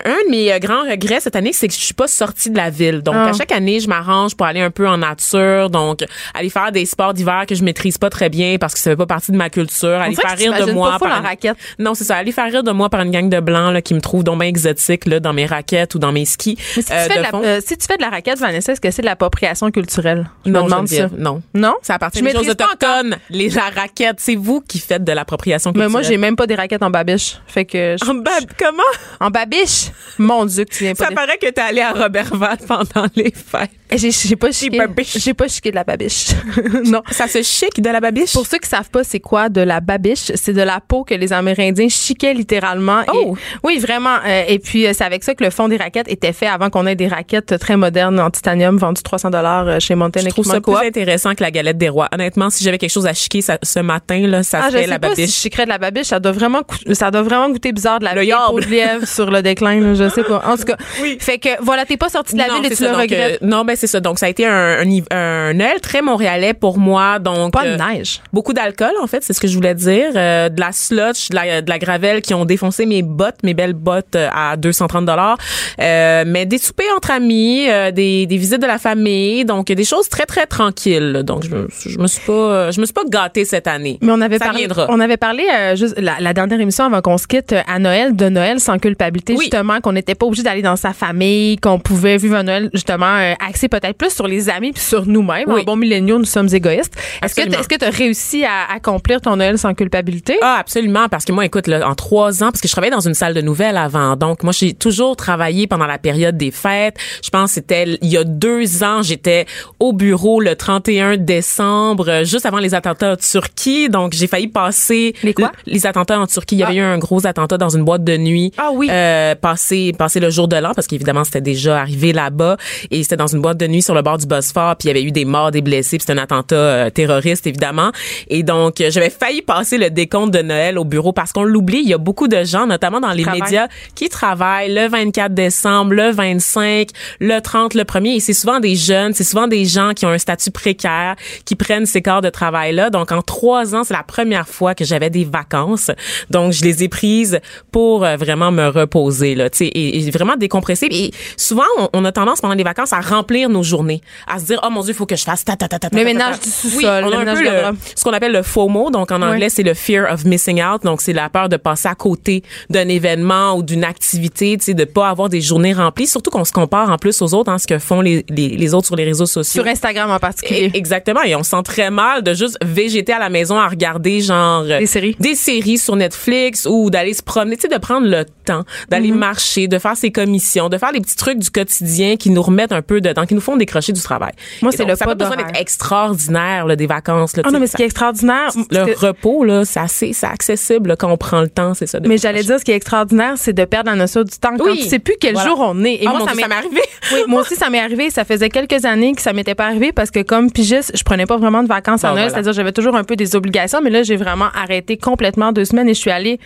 un 0.05 0.11
de 0.27 0.31
mes 0.31 0.53
euh, 0.53 0.59
grands 0.59 0.83
regrets 0.83 1.21
cette 1.21 1.37
année, 1.37 1.53
c'est 1.53 1.69
que 1.69 1.75
je 1.75 1.79
suis 1.81 1.95
pas 1.95 2.09
sortie 2.09 2.51
de 2.51 2.57
la 2.57 2.71
ville. 2.71 3.03
Donc, 3.03 3.15
Ah. 3.17 3.29
à 3.29 3.33
chaque 3.33 3.53
année, 3.53 3.81
je 3.81 3.89
m'arrange 3.89 4.35
pour 4.37 4.47
aller 4.47 4.61
un 4.61 4.71
peu 4.71 4.89
en 4.89 4.99
nature. 4.99 5.71
Donc, 5.71 6.05
aller 6.35 6.51
faire 6.51 6.73
des 6.73 6.85
sports 6.87 7.15
d'hiver 7.15 7.45
que 7.49 7.55
je 7.55 7.63
maîtrise 7.65 7.99
pas 7.99 8.11
très 8.11 8.29
bien 8.29 8.57
parce 8.59 8.75
que 8.75 8.81
ça 8.81 8.91
fait 8.91 8.97
pas 8.97 9.07
partie 9.07 9.33
de 9.33 9.37
ma 9.37 9.51
culture. 9.51 9.89
Aller 10.01 10.15
faire 10.17 10.37
rire 10.37 10.67
de 10.67 10.73
moi 10.73 10.93
pas 10.99 11.09
par 11.09 11.19
en 11.21 11.23
raquette. 11.23 11.57
Non, 11.79 11.95
c'est 11.95 12.05
ça. 12.05 12.17
Aller 12.17 12.33
faire 12.33 12.51
rire 12.51 12.63
de 12.65 12.73
moi 12.73 12.89
par 12.91 13.01
une 13.03 13.11
gang 13.11 13.29
de 13.29 13.41
blancs 13.41 13.73
là, 13.73 13.83
qui 13.83 13.95
me 13.95 14.01
trouvent 14.01 14.25
donc 14.25 14.41
bien 14.41 14.49
exotique 14.49 15.07
là, 15.07 15.21
dans 15.21 15.33
mes 15.33 15.47
raquettes 15.47 15.94
ou 15.95 15.99
dans 15.99 16.13
mes 16.13 16.25
skis. 16.25 16.57
Mais 16.77 16.83
si, 16.83 16.93
euh, 16.93 17.07
tu 17.07 17.13
fais 17.13 17.15
de 17.15 17.15
de 17.19 17.23
la, 17.23 17.29
fond. 17.31 17.43
euh, 17.45 17.61
si 17.65 17.77
tu 17.77 17.87
fais 17.87 17.97
de 17.97 18.03
la 18.03 18.11
raquette, 18.11 18.39
Vanessa, 18.39 18.73
est-ce 18.73 18.81
que 18.81 18.91
c'est 18.91 19.03
de 19.03 19.07
l'appropriation 19.07 19.71
culturelle? 19.71 20.29
Je 20.45 20.51
me 20.51 20.59
non, 20.59 20.65
demande 20.65 20.89
ça. 20.89 20.97
Geneviève, 20.97 21.21
non. 21.21 21.43
Non? 21.55 21.75
Ça 21.83 21.95
appartient 21.95 22.21
Je 22.25 22.37
aux 22.37 22.51
autochtones. 22.51 23.17
Les 23.31 23.49
la 23.51 23.71
raquettes, 23.75 24.19
c'est 24.19 24.37
vous 24.37 24.61
qui 24.61 24.79
faites 24.79 25.05
de 25.05 25.13
l'appropriation 25.13 25.71
Mais 25.71 25.75
culturelle. 25.85 25.93
moi, 25.93 26.03
j'ai 26.03 26.17
même 26.19 26.37
pas 26.37 26.47
des 26.47 26.55
raquettes 26.55 26.83
en 26.83 26.91
babiche. 26.91 27.37
Fait 27.47 27.65
que. 27.65 27.97
je- 28.03 28.11
En 28.11 28.15
bab- 28.15 28.51
comment? 28.59 28.83
En 29.21 29.31
babiche? 29.31 29.91
Mon 30.19 30.45
Dieu, 30.47 30.65
que 30.65 30.75
tu 30.75 30.85
viens 30.85 30.95
pas 30.95 31.07
Ça 31.07 31.11
paraît 31.13 31.39
que 31.39 31.49
t'es 31.51 31.61
allé 31.61 31.81
à 31.81 31.93
Robertval 31.93 32.59
pendant 32.67 33.07
les 33.17 33.33
fêtes. 33.33 33.71
J'ai, 33.97 34.11
j'ai 34.11 34.37
pas 34.37 34.51
chiqué. 34.51 34.79
J'ai 35.17 35.35
pas 35.35 35.47
chiqué 35.49 35.71
de 35.71 35.77
la 35.77 35.85
babiche. 35.85 36.29
non. 36.85 37.03
Ça 37.11 37.29
se 37.29 37.43
chic 37.43 37.81
de 37.81 37.91
la 37.91 38.01
babiche? 38.01 38.33
Pour 38.33 38.47
ceux 38.47 38.59
qui 38.59 38.69
savent 38.69 38.91
pas 38.91 39.05
c'est 39.05 39.21
quoi 39.21 39.49
de 39.49 39.61
la 39.61 39.81
babiche, 39.81 40.33
c'est 40.35 40.53
de 40.53 40.63
la 40.63 40.81
peau 40.81 41.05
que 41.05 41.15
les 41.15 41.33
Amérindiens 41.33 41.89
chiquaient 41.89 42.35
littéralement. 42.35 43.03
Et- 43.03 43.07
Oh! 43.15 43.37
oui, 43.63 43.79
vraiment. 43.79 44.17
Euh, 44.27 44.45
et 44.49 44.59
puis, 44.59 44.87
c'est 44.93 45.05
avec 45.05 45.23
ça 45.23 45.35
que 45.35 45.45
le 45.45 45.51
fond 45.51 45.69
des 45.69 45.77
raquettes 45.85 46.09
était 46.09 46.33
fait 46.33 46.47
avant 46.47 46.71
qu'on 46.71 46.87
ait 46.87 46.95
des 46.97 47.09
raquettes 47.09 47.59
très 47.59 47.77
modernes 47.77 48.19
en 48.21 48.31
titanium 48.31 48.77
vendues 48.79 49.03
300 49.03 49.31
dollars 49.31 49.81
chez 49.81 49.95
Mountain 49.95 50.21
je 50.25 50.29
trouve 50.29 50.45
ça 50.47 50.61
plus 50.61 50.75
intéressant 50.87 51.35
que 51.35 51.43
la 51.43 51.51
galette 51.51 51.79
des 51.79 51.89
rois. 51.89 52.09
Honnêtement, 52.13 52.51
si 52.51 52.65
j'avais 52.65 52.79
quelque 52.79 52.91
chose 52.91 53.07
à 53.07 53.13
chiquer 53.15 53.43
ça- 53.43 53.59
ce 53.63 53.81
matin, 53.81 54.27
là, 54.27 54.43
ça 54.43 54.59
Ah, 54.63 54.67
je 54.67 54.73
serait 54.73 54.85
sais 54.85 54.91
la 54.91 54.99
pas 54.99 55.09
si 55.15 55.27
je 55.27 55.49
babiche. 55.49 55.65
de 55.65 55.69
la 55.69 55.79
babiche. 55.79 56.07
Ça 56.07 56.21
doit 56.21 56.33
vraiment, 56.33 56.63
ça 56.93 57.11
doit 57.11 57.23
vraiment 57.23 57.49
goûter 57.51 57.73
bizarre 57.73 57.99
de 58.01 58.05
la 58.05 58.15
vieille 58.15 58.35
peau 58.49 58.61
de 58.61 58.67
lièvre 58.67 59.07
sur 59.07 59.31
le 59.31 59.43
déclin. 59.43 59.81
là, 59.81 59.95
je 59.95 60.09
sais 60.09 60.25
pas. 60.25 60.43
En 60.47 60.57
tout 60.57 60.65
cas, 60.65 60.77
Oui. 61.03 61.17
fait 61.21 61.39
que 61.39 61.49
voilà, 61.63 61.85
t'es 61.85 61.97
pas 61.97 62.09
sorti 62.09 62.35
de 62.35 62.39
la 62.39 62.49
non, 62.49 62.55
ville 62.57 62.67
et 62.67 62.71
tu 62.71 62.77
ça, 62.77 62.85
le 62.87 62.91
donc, 62.93 63.01
regrettes. 63.03 63.43
euh, 63.43 63.47
non, 63.47 63.65
ben 63.65 63.77
c'est 63.77 63.87
ça. 63.87 64.01
Donc 64.01 64.19
ça 64.19 64.27
a 64.27 64.29
été 64.29 64.47
un, 64.47 64.79
un, 64.81 65.17
un 65.17 65.53
Noël 65.55 65.81
très 65.81 66.01
montréalais 66.03 66.55
pour 66.55 66.79
moi. 66.79 67.19
Donc 67.19 67.53
pas 67.53 67.65
de 67.65 67.71
euh, 67.71 67.77
neige. 67.77 68.21
Beaucoup 68.33 68.53
d'alcool, 68.53 68.93
en 69.03 69.07
fait, 69.07 69.23
c'est 69.23 69.33
ce 69.33 69.41
que 69.41 69.49
je 69.49 69.55
voulais 69.55 69.75
dire. 69.75 70.11
Euh, 70.17 70.49
de 70.49 70.61
la 70.61 70.73
slotch, 70.73 71.29
de 71.31 71.35
la, 71.37 71.61
de 71.63 71.69
la 71.69 71.79
gravelle 71.79 72.23
qui 72.23 72.33
ont 72.35 72.45
défoncé 72.45 72.87
mes 72.87 73.03
bottes, 73.03 73.43
mes 73.43 73.55
belles 73.55 73.73
bottes 73.75 74.17
euh, 74.17 74.29
à 74.33 74.57
230 74.57 75.05
dollars. 75.05 75.37
Euh, 75.81 76.25
mais 76.27 76.47
des 76.47 76.59
soupers 76.59 76.87
entre 76.97 77.11
amis, 77.11 77.67
euh, 77.69 77.91
des, 77.91 78.27
des 78.27 78.37
visites 78.37 78.61
de 78.63 78.67
la 78.67 78.79
famille, 78.79 79.45
donc 79.45 79.67
des 79.67 79.85
choses 79.85 80.09
très 80.09 80.25
très 80.27 80.47
tranquilles. 80.47 81.23
Donc 81.25 81.45
je, 81.45 81.89
je 81.89 81.99
me 81.99 82.07
suis 82.07 82.21
pas, 82.25 82.33
euh, 82.33 82.73
je 82.73 82.81
me 82.81 82.87
suis 82.87 82.93
pas 82.93 83.03
gâtée 83.09 83.45
cette 83.45 83.67
année. 83.67 83.99
Mais 84.01 84.13
on 84.13 84.21
avait 84.21 84.39
Ça 84.39 84.47
parlé, 84.47 84.61
viendra. 84.61 84.87
on 84.89 85.01
avait 85.01 85.17
parlé 85.17 85.45
euh, 85.53 85.77
juste 85.77 85.95
la, 85.99 86.15
la 86.21 86.33
dernière 86.33 86.61
émission 86.61 86.85
avant 86.85 87.01
qu'on 87.01 87.19
se 87.19 87.27
quitte 87.27 87.53
euh, 87.53 87.61
à 87.67 87.79
Noël 87.79 88.15
de 88.15 88.29
Noël 88.29 88.61
sans 88.61 88.79
culpabilité 88.79 89.35
Oui. 89.35 89.41
justement 89.45 89.81
qu'on 89.81 89.93
n'était 89.93 90.15
pas 90.15 90.27
obligé 90.27 90.43
d'aller 90.43 90.63
dans 90.63 90.77
sa 90.77 90.93
famille, 90.93 91.57
qu'on 91.59 91.79
pouvait 91.79 92.17
vivre 92.17 92.37
un 92.37 92.45
Noël 92.45 92.71
justement 92.73 93.35
axé 93.47 93.69
peut-être 93.69 93.97
plus 93.97 94.11
sur 94.11 94.27
les 94.29 94.49
amis 94.49 94.73
puis 94.73 94.83
sur 94.83 95.07
nous-mêmes. 95.07 95.45
Oui. 95.49 95.63
En 95.63 95.65
bon 95.65 95.77
milléniaux, 95.77 96.19
nous 96.19 96.25
sommes 96.25 96.49
égoïstes. 96.53 96.95
Est-ce 97.23 97.35
que 97.35 97.41
est-ce 97.43 97.69
que 97.69 97.77
tu 97.77 97.85
as 97.85 97.91
réussi 97.91 98.45
à 98.45 98.73
accomplir 98.75 99.21
ton 99.21 99.37
Noël 99.37 99.59
sans 99.59 99.75
culpabilité? 99.75 100.39
Ah, 100.43 100.57
absolument, 100.61 101.09
parce 101.09 101.25
que 101.25 101.33
moi, 101.33 101.45
écoute, 101.45 101.67
là, 101.67 101.89
en 101.89 101.95
trois 101.95 102.43
ans, 102.43 102.51
parce 102.51 102.61
que 102.61 102.69
je 102.69 102.73
travaillais 102.73 102.95
dans 102.95 103.01
une 103.07 103.15
salle 103.15 103.35
de 103.35 103.41
nouvelles 103.41 103.77
avant, 103.77 104.17
donc 104.17 104.43
moi, 104.43 104.53
j'ai 104.53 104.73
toujours 104.75 105.17
travaillé 105.17 105.64
pendant 105.67 105.87
la 105.87 105.99
période 105.99 106.37
des 106.37 106.51
fêtes. 106.51 106.97
Je 107.23 107.31
pense 107.31 107.51
que 107.51 107.55
c'était 107.55 107.99
il 108.03 108.09
y 108.09 108.17
a 108.17 108.25
deux 108.25 108.83
ans, 108.83 109.03
j'étais 109.03 109.47
au 109.81 109.93
bureau 109.93 110.41
le 110.41 110.57
31 110.57 111.17
décembre, 111.17 112.09
euh, 112.09 112.25
juste 112.25 112.47
avant 112.47 112.59
les 112.59 112.75
attentats 112.75 113.13
en 113.13 113.17
Turquie. 113.17 113.89
Donc, 113.89 114.13
j'ai 114.13 114.27
failli 114.27 114.49
passer 114.49 115.15
Les 115.23 115.35
quoi? 115.35 115.53
les 115.67 115.87
attentats 115.87 116.19
en 116.19 116.27
Turquie. 116.27 116.57
Il 116.57 116.59
y 116.59 116.63
avait 116.63 116.75
Ah. 116.75 116.77
eu 116.77 116.95
un 116.95 116.99
gros 116.99 117.27
attentat 117.27 117.59
dans 117.59 117.69
une 117.71 117.85
boîte 117.85 118.05
de 118.05 118.17
nuit. 118.17 118.53
Ah 118.57 118.71
oui. 118.73 118.89
Euh, 118.91 119.35
passer, 119.35 119.93
passer 119.99 120.21
le 120.21 120.31
jour 120.31 120.49
de 120.49 120.57
l'an 120.57 120.73
parce 120.75 120.87
qu'évidemment 120.87 121.25
c'était 121.25 121.41
déjà 121.41 121.81
arrivé 121.81 122.13
là-bas 122.13 122.57
et 122.91 123.03
c'était 123.03 123.17
dans 123.17 123.27
une 123.27 123.41
boîte 123.41 123.59
de 123.59 123.67
nuit 123.67 123.83
sur 123.83 123.95
le 123.95 124.03
bord 124.03 124.19
du 124.19 124.27
Bosphore 124.27 124.77
puis 124.77 124.89
il 124.89 124.89
y 124.89 124.91
avait 124.91 125.03
eu 125.03 125.13
des 125.13 125.25
morts, 125.25 125.51
des 125.51 125.61
blessés, 125.63 125.99
puis 125.99 126.05
c'était 126.07 126.19
un 126.19 126.23
attentat 126.23 126.57
euh, 126.57 126.91
terroriste 126.91 127.47
évidemment. 127.47 127.91
Et 128.29 128.43
donc 128.43 128.81
euh, 128.81 128.91
j'avais 128.91 129.11
failli 129.11 129.43
passer 129.43 129.79
le 129.79 129.91
décompte 129.91 130.33
de 130.33 130.43
Noël 130.43 130.79
au 130.79 130.85
bureau 130.85 131.13
parce 131.13 131.33
qu'on 131.33 131.45
l'oublie, 131.45 131.81
il 131.83 131.89
y 131.89 131.95
a 131.95 131.99
beaucoup 131.99 132.29
de 132.29 132.45
gens 132.45 132.67
notamment 132.67 133.01
dans 133.01 133.13
les 133.13 133.25
médias 133.25 133.69
qui 133.95 134.09
travaillent 134.09 134.73
le 134.73 134.89
24 134.89 135.33
décembre, 135.35 135.54
le 135.63 136.11
25, 136.11 136.89
le 137.21 137.41
30, 137.41 137.75
le 137.75 137.83
1er 137.85 138.17
et 138.17 138.21
c'est 138.21 138.33
souvent 138.33 138.61
des 138.61 138.75
jeunes, 138.77 139.15
c'est 139.15 139.25
souvent 139.25 139.47
des 139.47 139.65
gens 139.65 139.93
qui 139.95 140.07
ont 140.07 140.11
un 140.11 140.19
statut 140.19 140.51
précaire 140.51 141.17
qui 141.45 141.55
prennent 141.57 141.87
ces 141.87 142.03
corps 142.03 142.21
de 142.23 142.31
travail 142.31 142.75
là. 142.75 142.91
Donc 142.91 143.13
en 143.13 143.23
trois 143.23 143.75
ans, 143.75 143.85
c'est 143.85 143.95
la 143.95 144.03
première 144.03 144.49
fois 144.49 144.75
que 144.75 144.85
j'avais 144.85 145.11
des 145.11 145.25
vacances. 145.25 145.91
Donc 146.31 146.53
je 146.53 146.65
les 146.65 146.83
ai 146.85 146.89
prises 146.89 147.41
pour 147.73 148.05
euh, 148.05 148.17
vraiment 148.17 148.51
me 148.53 148.69
reposer 148.69 149.35
là, 149.35 149.51
tu 149.51 149.59
sais 149.59 149.67
et, 149.67 149.99
et 150.07 150.11
vraiment 150.11 150.37
décompresser 150.37 150.87
et 150.91 151.11
souvent 151.37 151.63
on, 151.79 151.89
on 151.93 152.05
a 152.05 152.13
tendance 152.13 152.41
pendant 152.41 152.55
les 152.55 152.65
vacances 152.65 152.93
à 152.93 153.01
remplir 153.01 153.49
nos 153.49 153.63
journées, 153.63 154.01
à 154.27 154.39
se 154.39 154.45
dire 154.47 154.61
oh 154.65 154.71
mon 154.71 154.81
dieu, 154.83 154.91
il 154.93 154.97
faut 154.97 155.07
que 155.07 155.17
je 155.17 155.25
fasse 155.25 155.45
ta 155.45 155.57
ta 155.57 155.69
ta 155.69 155.79
ta 155.79 155.91
ta, 155.91 155.97
Le 155.99 156.05
ménage 156.05 156.39
ta. 156.41 156.45
du 156.45 156.51
sous-sol, 156.51 156.79
Oui, 156.79 156.85
on 156.87 157.09
le 157.09 157.15
a 157.15 157.17
un 157.17 157.19
ménage 157.21 157.39
peu 157.39 157.45
le- 157.45 157.77
ce 157.97 158.05
qu'on 158.05 158.13
appelle 158.13 158.33
le 158.33 158.43
FOMO, 158.43 158.91
donc 158.91 159.11
en 159.11 159.23
anglais 159.23 159.45
Ouais. 159.45 159.49
c'est 159.49 159.63
le 159.63 159.75
fear 159.75 160.13
of 160.13 160.25
missing 160.25 160.63
out, 160.63 160.83
donc 160.85 161.01
c'est 161.01 161.13
la 161.13 161.29
peur 161.29 161.49
de 161.49 161.57
passer 161.57 161.89
à 161.89 161.95
côté 161.95 162.43
d'un 162.71 162.89
événement 162.89 163.57
ou 163.57 163.63
d'une 163.63 163.85
activité, 163.85 164.57
tu 164.59 164.65
sais 164.67 164.75
de 164.75 164.85
pas 164.85 165.09
avoir 165.09 165.29
des 165.35 165.41
journées 165.41 165.73
remplies, 165.73 166.07
surtout 166.07 166.31
qu'on 166.31 166.45
se 166.45 166.53
compare 166.53 166.91
en 166.91 166.97
plus 166.97 167.21
aux 167.23 167.35
autres 167.35 167.51
hein, 167.51 167.59
ce 167.59 167.67
que 167.67 167.79
font 167.79 168.01
les, 168.01 168.25
les, 168.29 168.49
les 168.49 168.75
autres 168.75 168.87
sur 168.87 168.97
les 168.97 169.05
réseaux 169.05 169.27
sociaux. 169.27 169.63
Sur 169.63 169.71
Instagram 169.71 170.11
en 170.11 170.19
particulier. 170.19 170.71
Et- 170.73 170.77
Exactement. 170.79 171.23
Et 171.23 171.35
on 171.35 171.43
se 171.43 171.51
sent 171.51 171.63
très 171.65 171.91
mal 171.91 172.23
de 172.23 172.35
juste 172.35 172.57
végéter 172.65 173.13
à 173.13 173.19
la 173.19 173.29
maison 173.31 173.57
à 173.59 173.67
regarder 173.69 174.21
genre 174.21 174.65
Des 174.65 174.87
séries. 174.87 175.17
des 175.19 175.35
séries 175.35 175.79
sur 175.79 175.97
Netflix 175.97 176.67
ou 176.71 176.91
d'aller 176.91 177.15
se 177.15 177.23
promener, 177.23 177.57
tu 177.57 177.63
sais, 177.63 177.69
de 177.69 177.79
prendre 177.81 178.07
le 178.07 178.25
temps, 178.45 178.65
d'aller 178.91 179.11
Mm-hmm. 179.11 179.15
marcher, 179.15 179.69
de 179.69 179.79
faire 179.79 179.97
ses 179.97 180.11
commissions, 180.13 180.69
de 180.69 180.79
faire 180.79 180.93
les 180.93 181.01
petits 181.01 181.17
trucs 181.17 181.39
du 181.39 181.51
quotidien 181.51 182.17
qui 182.17 182.31
nous 182.31 182.43
remettent 182.43 182.73
un 182.73 182.83
peu 182.83 183.01
dedans, 183.01 183.27
qui 183.27 183.35
nous 183.35 183.41
font 183.41 183.57
décrocher 183.57 183.93
du 183.93 184.01
travail. 184.01 184.33
Moi, 184.63 184.73
c'est 184.73 184.85
le 184.85 184.95
ça 184.97 185.05
pas 185.05 185.15
besoin 185.15 185.37
d'être 185.37 185.59
extraordinaire 185.99 186.67
là, 186.67 186.77
des 186.77 186.87
vacances. 186.87 187.37
Là, 187.37 187.43
Ah 187.47 187.51
non, 187.51 187.61
mais 187.61 187.67
ce 187.67 187.73
ça- 187.73 187.77
qui 187.77 187.83
est 187.83 187.87
extraordinaire, 187.87 188.51
le 188.71 188.87
que- 188.95 188.99
repos 189.07 189.45
là, 189.45 189.65
c'est 189.65 189.81
assez, 189.81 190.13
c'est 190.13 190.27
accessible 190.27 190.89
là, 190.91 190.97
quand 190.97 191.11
on 191.11 191.17
prend 191.17 191.41
le 191.41 191.49
temps, 191.49 191.75
c'est 191.75 191.87
ça. 191.87 192.01
de 192.01 192.09
mais 192.09 192.19
j'allais 192.19 192.43
dire 192.43 192.59
ce 192.59 192.65
qui 192.65 192.73
est 192.73 192.77
extraordinaire, 192.77 193.35
c'est 193.37 193.53
de 193.53 193.65
perdre 193.65 193.91
la 193.91 193.97
notion 193.97 194.23
du 194.23 194.37
temps 194.39 194.57
quand 194.59 194.65
Oui. 194.71 194.79
tu 194.83 194.89
sais 194.89 194.99
plus 194.99 195.17
quel 195.25 195.35
Voilà. 195.35 195.49
jour 195.49 195.59
on 195.61 195.85
est. 195.85 195.95
Et 195.95 196.05
Ah, 196.07 196.11
moi, 196.11 196.19
mon 196.21 196.27
ça 196.29 196.35
m'est 196.35 196.53
arrivé. 196.53 196.81
Oui, 197.13 197.21
moi 197.29 197.43
aussi, 197.43 197.55
ça 197.55 197.69
m'est 197.71 197.81
arrivé. 197.81 198.09
Ça 198.11 198.25
faisait 198.25 198.49
quelques 198.49 198.85
années 198.85 199.13
que 199.15 199.21
ça 199.21 199.33
m'était 199.33 199.55
pas 199.55 199.67
arrivé 199.67 199.93
parce 199.93 200.11
que 200.11 200.21
comme 200.23 200.51
pigiste, 200.51 200.93
je 200.97 201.03
prenais 201.03 201.27
pas 201.27 201.37
vraiment 201.37 201.63
de 201.63 201.69
vacances 201.69 202.03
Ah, 202.05 202.09
en 202.09 202.11
Noël. 202.13 202.25
voilà. 202.25 202.35
C'est-à-dire, 202.35 202.53
j'avais 202.55 202.73
toujours 202.73 202.97
un 202.97 203.05
peu 203.05 203.15
des 203.17 203.37
obligations, 203.37 203.81
mais 203.83 203.91
là, 203.91 204.03
j'ai 204.03 204.17
vraiment 204.17 204.49
arrêté 204.55 204.97
complètement 204.97 205.53
deux 205.53 205.65
semaines 205.67 205.89
et 205.89 205.95
je 205.95 206.01
suis 206.01 206.11
allée 206.11 206.39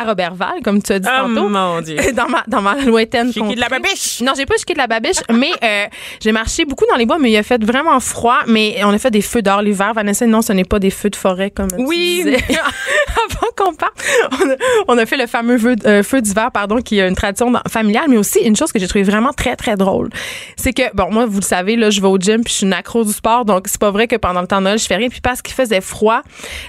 à 0.00 0.04
Robertval, 0.04 0.60
comme 0.64 0.82
tu 0.82 0.92
as 0.92 0.98
dit 0.98 1.08
Oh 1.10 1.26
tantôt. 1.28 1.48
mon 1.48 1.80
Dieu. 1.82 1.96
Dans 2.14 2.28
ma, 2.28 2.42
dans 2.46 2.62
ma 2.62 2.76
lointaine. 2.76 3.32
J'ai 3.32 3.40
de 3.40 3.60
la 3.60 3.68
babiche. 3.68 4.20
Non, 4.22 4.32
j'ai 4.36 4.46
pas 4.46 4.56
chiqué 4.58 4.72
de 4.74 4.78
la 4.78 4.86
babiche, 4.86 5.16
mais 5.32 5.50
euh, 5.62 5.86
j'ai 6.20 6.32
marché 6.32 6.64
beaucoup 6.64 6.84
dans 6.90 6.96
les 6.96 7.06
bois, 7.06 7.18
mais 7.18 7.30
il 7.30 7.36
a 7.36 7.42
fait 7.42 7.62
vraiment 7.64 7.98
froid. 8.00 8.40
Mais 8.46 8.78
on 8.84 8.90
a 8.90 8.98
fait 8.98 9.10
des 9.10 9.22
feux 9.22 9.42
dehors 9.42 9.62
l'hiver. 9.62 9.92
Vanessa, 9.94 10.26
non, 10.26 10.42
ce 10.42 10.52
n'est 10.52 10.64
pas 10.64 10.78
des 10.78 10.90
feux 10.90 11.10
de 11.10 11.16
forêt 11.16 11.50
comme 11.50 11.68
tu 11.68 11.76
Oui. 11.78 12.22
disais. 12.24 12.38
Avant 12.58 13.46
qu'on 13.56 13.74
parte, 13.74 13.94
on 14.32 14.50
a, 14.50 14.54
on 14.88 14.98
a 14.98 15.06
fait 15.06 15.16
le 15.16 15.26
fameux 15.26 15.58
feu, 15.58 15.74
euh, 15.86 16.02
feu 16.02 16.20
d'hiver, 16.20 16.50
pardon, 16.52 16.80
qui 16.80 16.98
est 16.98 17.08
une 17.08 17.14
tradition 17.16 17.52
familiale, 17.68 18.04
mais 18.08 18.16
aussi 18.18 18.40
une 18.40 18.54
chose 18.56 18.72
que 18.72 18.78
j'ai 18.78 18.86
trouvé 18.86 19.04
vraiment 19.04 19.32
très, 19.32 19.56
très 19.56 19.76
drôle. 19.76 20.10
C'est 20.56 20.72
que, 20.72 20.82
bon, 20.94 21.10
moi, 21.10 21.26
vous 21.26 21.40
le 21.40 21.44
savez, 21.44 21.76
là, 21.76 21.90
je 21.90 22.00
vais 22.00 22.06
au 22.08 22.18
gym 22.18 22.42
puis 22.44 22.52
je 22.52 22.58
suis 22.58 22.66
une 22.66 22.72
accro 22.72 23.04
du 23.04 23.12
sport, 23.12 23.44
donc 23.44 23.64
c'est 23.66 23.80
pas 23.80 23.90
vrai 23.90 24.06
que 24.06 24.16
pendant 24.16 24.40
le 24.42 24.46
temps 24.46 24.58
de 24.58 24.64
Noël, 24.64 24.78
je 24.78 24.86
fais 24.86 24.96
rien. 24.96 25.08
Puis 25.08 25.20
parce 25.20 25.42
qu'il 25.42 25.54
faisait 25.54 25.80
froid, 25.80 26.22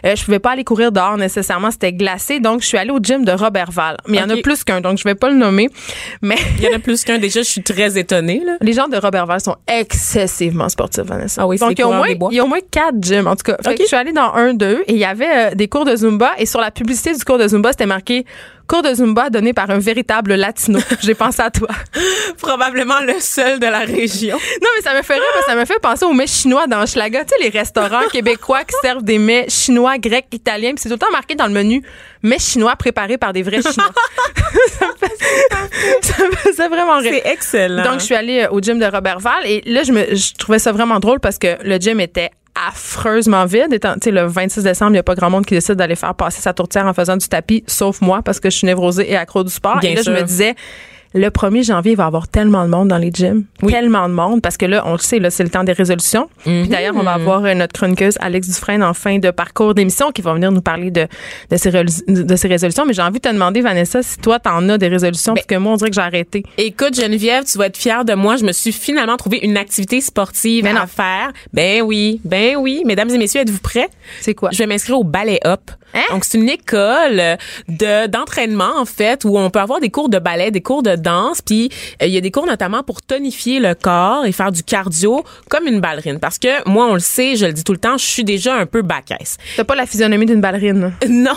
euh, 0.05 0.15
je 0.15 0.23
pouvais 0.23 0.39
pas 0.39 0.51
aller 0.51 0.63
courir 0.63 0.91
dehors 0.91 1.17
nécessairement, 1.17 1.69
c'était 1.71 1.93
glacé. 1.93 2.39
Donc, 2.39 2.61
je 2.61 2.67
suis 2.67 2.77
allée 2.77 2.91
au 2.91 2.99
gym 2.99 3.16
de 3.25 3.31
Robertval. 3.31 3.97
Mais 4.07 4.17
il 4.17 4.19
y 4.21 4.23
en 4.23 4.29
a 4.29 4.37
plus 4.37 4.63
qu'un, 4.63 4.81
donc 4.81 4.97
je 4.97 5.03
vais 5.03 5.15
pas 5.15 5.29
le 5.29 5.35
nommer. 5.35 5.69
Mais 6.21 6.37
Il 6.57 6.63
y 6.63 6.67
en 6.67 6.75
a 6.75 6.79
plus 6.79 7.03
qu'un 7.03 7.17
déjà, 7.17 7.41
je 7.41 7.47
suis 7.47 7.63
très 7.63 7.97
étonnée 7.97 8.41
là. 8.45 8.57
les 8.61 8.73
gens 8.73 8.87
de 8.87 8.97
Robertval 8.97 9.39
sont 9.41 9.55
excessivement 9.67 10.69
sportifs, 10.69 11.03
Vanessa. 11.03 11.41
Ah 11.43 11.47
oui, 11.47 11.57
Donc, 11.57 11.71
il 11.71 11.79
y, 11.79 11.81
a 11.81 11.87
au 11.87 11.93
moins, 11.93 12.07
il 12.07 12.35
y 12.35 12.39
a 12.39 12.43
au 12.43 12.47
moins 12.47 12.59
quatre 12.71 13.01
gyms, 13.01 13.27
en 13.27 13.35
tout 13.35 13.43
cas. 13.43 13.57
Fait 13.63 13.75
que 13.75 13.81
je 13.83 13.87
suis 13.87 13.95
allée 13.95 14.13
dans 14.13 14.33
un 14.33 14.53
d'eux 14.53 14.83
et 14.87 14.93
il 14.93 14.99
y 14.99 15.05
avait 15.05 15.51
euh, 15.51 15.55
des 15.55 15.67
cours 15.67 15.85
de 15.85 15.95
Zumba 15.95 16.31
et 16.37 16.45
sur 16.45 16.59
la 16.59 16.71
publicité 16.71 17.13
du 17.13 17.23
cours 17.23 17.37
de 17.37 17.47
Zumba, 17.47 17.71
c'était 17.71 17.85
marqué 17.85 18.25
cours 18.67 18.81
de 18.81 18.93
Zumba 18.93 19.29
donné 19.29 19.53
par 19.53 19.69
un 19.69 19.79
véritable 19.79 20.35
latino. 20.35 20.79
J'ai 21.01 21.15
pensé 21.15 21.41
à 21.41 21.49
toi. 21.49 21.69
Probablement 22.41 22.99
le 23.01 23.19
seul 23.19 23.59
de 23.59 23.65
la 23.65 23.79
région. 23.79 24.37
Non, 24.61 24.69
mais 24.75 24.81
ça 24.83 24.93
me 24.95 25.01
fait 25.01 25.13
rire 25.15 25.23
parce 25.33 25.45
que 25.45 25.51
ça 25.51 25.57
me 25.57 25.65
fait 25.65 25.79
penser 25.79 26.05
aux 26.05 26.13
mets 26.13 26.27
chinois 26.27 26.67
dans 26.67 26.85
Schlaga. 26.85 27.23
Tu 27.23 27.29
sais, 27.37 27.43
les 27.43 27.57
restaurants 27.57 28.07
québécois 28.11 28.63
qui 28.63 28.75
servent 28.81 29.03
des 29.03 29.17
mets 29.19 29.45
chinois, 29.49 29.97
grecs, 29.97 30.27
italiens. 30.31 30.71
Puis 30.71 30.79
c'est 30.83 30.89
tout 30.89 30.95
le 30.95 30.99
temps 30.99 31.11
marqué 31.11 31.35
dans 31.35 31.47
le 31.47 31.53
menu 31.53 31.83
mets 32.23 32.39
chinois 32.39 32.75
préparés 32.75 33.17
par 33.17 33.31
des 33.33 33.43
vrais 33.43 33.61
chinois. 33.61 33.89
ça, 34.79 34.87
me 34.87 35.07
fait- 35.07 36.03
ça 36.03 36.23
me 36.27 36.35
faisait 36.35 36.67
vraiment 36.67 36.97
rire. 36.97 37.13
C'est 37.23 37.31
excellent. 37.31 37.83
Donc, 37.83 37.99
je 37.99 38.05
suis 38.05 38.15
allée 38.15 38.41
euh, 38.41 38.49
au 38.51 38.59
gym 38.59 38.79
de 38.79 38.85
Robertval 38.85 39.45
et 39.45 39.61
là, 39.65 39.83
je, 39.83 39.91
me, 39.91 40.15
je 40.15 40.33
trouvais 40.33 40.59
ça 40.59 40.71
vraiment 40.71 40.99
drôle 40.99 41.19
parce 41.19 41.37
que 41.37 41.57
le 41.63 41.77
gym 41.77 41.99
était 41.99 42.31
affreusement 42.67 43.45
vide. 43.45 43.73
Étant, 43.73 43.93
tu 43.95 44.05
sais, 44.05 44.11
le 44.11 44.25
26 44.25 44.63
décembre, 44.63 44.91
il 44.91 44.93
n'y 44.93 44.99
a 44.99 45.03
pas 45.03 45.15
grand 45.15 45.29
monde 45.29 45.45
qui 45.45 45.53
décide 45.53 45.75
d'aller 45.75 45.95
faire 45.95 46.15
passer 46.15 46.41
sa 46.41 46.53
tourtière 46.53 46.85
en 46.85 46.93
faisant 46.93 47.17
du 47.17 47.27
tapis, 47.27 47.63
sauf 47.67 48.01
moi, 48.01 48.21
parce 48.23 48.39
que 48.39 48.49
je 48.49 48.57
suis 48.57 48.65
névrosée 48.65 49.11
et 49.11 49.15
accro 49.15 49.43
du 49.43 49.51
sport. 49.51 49.79
Bien 49.79 49.91
et 49.91 49.95
là, 49.95 50.03
sûr. 50.03 50.13
je 50.15 50.19
me 50.19 50.25
disais, 50.25 50.55
le 51.17 51.29
1er 51.29 51.63
janvier, 51.65 51.91
il 51.93 51.97
va 51.97 52.03
y 52.03 52.07
avoir 52.07 52.27
tellement 52.27 52.63
de 52.65 52.69
monde 52.69 52.87
dans 52.87 52.97
les 52.97 53.11
gyms. 53.11 53.43
Tellement 53.67 54.07
de 54.07 54.13
monde, 54.13 54.41
parce 54.41 54.57
que 54.57 54.65
là, 54.65 54.83
on 54.85 54.93
le 54.93 54.97
sait, 54.99 55.19
là, 55.19 55.29
c'est 55.29 55.43
le 55.43 55.49
temps 55.49 55.63
des 55.63 55.71
résolutions. 55.73 56.29
Mhm. 56.45 56.61
Puis 56.61 56.69
d'ailleurs, 56.69 56.95
on 56.95 57.03
va 57.03 57.13
avoir 57.13 57.43
euh, 57.45 57.53
notre 57.53 57.73
chroniqueuse 57.73 58.17
Alex 58.21 58.47
Dufresne 58.47 58.83
en 58.83 58.93
fin 58.93 59.17
de 59.19 59.31
parcours 59.31 59.73
d'émission 59.73 60.11
qui 60.11 60.21
va 60.21 60.33
venir 60.33 60.51
nous 60.51 60.61
parler 60.61 60.91
de, 60.91 61.07
de, 61.49 61.57
ces, 61.57 61.69
résolu- 61.69 62.23
de 62.23 62.35
ces 62.35 62.47
résolutions. 62.47 62.85
Mais 62.85 62.93
j'ai 62.93 63.01
envie 63.01 63.19
de 63.19 63.27
te 63.27 63.33
demander, 63.33 63.61
Vanessa, 63.61 64.01
si 64.03 64.17
toi, 64.19 64.39
t'en 64.39 64.67
as 64.69 64.77
des 64.77 64.87
résolutions, 64.87 65.33
Ben 65.33 65.41
parce 65.41 65.47
que 65.47 65.55
moi, 65.55 65.73
on 65.73 65.75
dirait 65.77 65.89
que 65.89 65.95
j'ai 65.95 66.01
arrêté. 66.01 66.43
Écoute, 66.57 66.95
Geneviève, 66.95 67.43
tu 67.45 67.57
vas 67.57 67.65
être 67.67 67.77
fière 67.77 68.05
de 68.05 68.13
moi. 68.13 68.35
Je 68.37 68.43
me 68.45 68.51
suis 68.51 68.71
finalement 68.71 69.17
trouvé 69.17 69.39
une 69.43 69.57
activité 69.57 70.01
sportive 70.01 70.65
non. 70.65 70.75
à 70.81 70.87
faire. 70.87 71.31
Ben 71.53 71.81
oui, 71.81 72.21
ben 72.23 72.55
oui. 72.57 72.83
Mesdames 72.85 73.09
et 73.09 73.17
messieurs, 73.17 73.41
êtes-vous 73.41 73.59
prêts? 73.59 73.89
C'est 74.21 74.33
quoi? 74.33 74.49
Je 74.51 74.57
vais 74.57 74.67
m'inscrire 74.67 74.99
au 74.99 75.03
ballet 75.03 75.39
hop. 75.45 75.71
Hein? 75.93 76.01
Donc 76.11 76.25
c'est 76.25 76.37
une 76.37 76.49
école 76.49 77.37
de 77.69 78.07
d'entraînement 78.07 78.77
en 78.77 78.85
fait 78.85 79.23
où 79.25 79.37
on 79.37 79.49
peut 79.49 79.59
avoir 79.59 79.79
des 79.79 79.89
cours 79.89 80.09
de 80.09 80.19
ballet, 80.19 80.51
des 80.51 80.61
cours 80.61 80.83
de 80.83 80.95
danse, 80.95 81.41
puis 81.41 81.69
euh, 82.01 82.05
il 82.05 82.11
y 82.13 82.17
a 82.17 82.21
des 82.21 82.31
cours 82.31 82.45
notamment 82.45 82.83
pour 82.83 83.01
tonifier 83.01 83.59
le 83.59 83.73
corps 83.73 84.25
et 84.25 84.31
faire 84.31 84.51
du 84.51 84.63
cardio 84.63 85.23
comme 85.49 85.65
une 85.67 85.79
ballerine 85.79 86.19
parce 86.19 86.37
que 86.39 86.67
moi 86.69 86.87
on 86.87 86.93
le 86.93 86.99
sait, 86.99 87.35
je 87.35 87.45
le 87.45 87.53
dis 87.53 87.63
tout 87.63 87.71
le 87.73 87.77
temps, 87.79 87.97
je 87.97 88.05
suis 88.05 88.23
déjà 88.23 88.55
un 88.55 88.65
peu 88.65 88.81
bacaisse. 88.81 89.37
T'as 89.55 89.63
pas 89.63 89.75
la 89.75 89.85
physionomie 89.85 90.25
d'une 90.25 90.41
ballerine. 90.41 90.93
Non, 91.09 91.31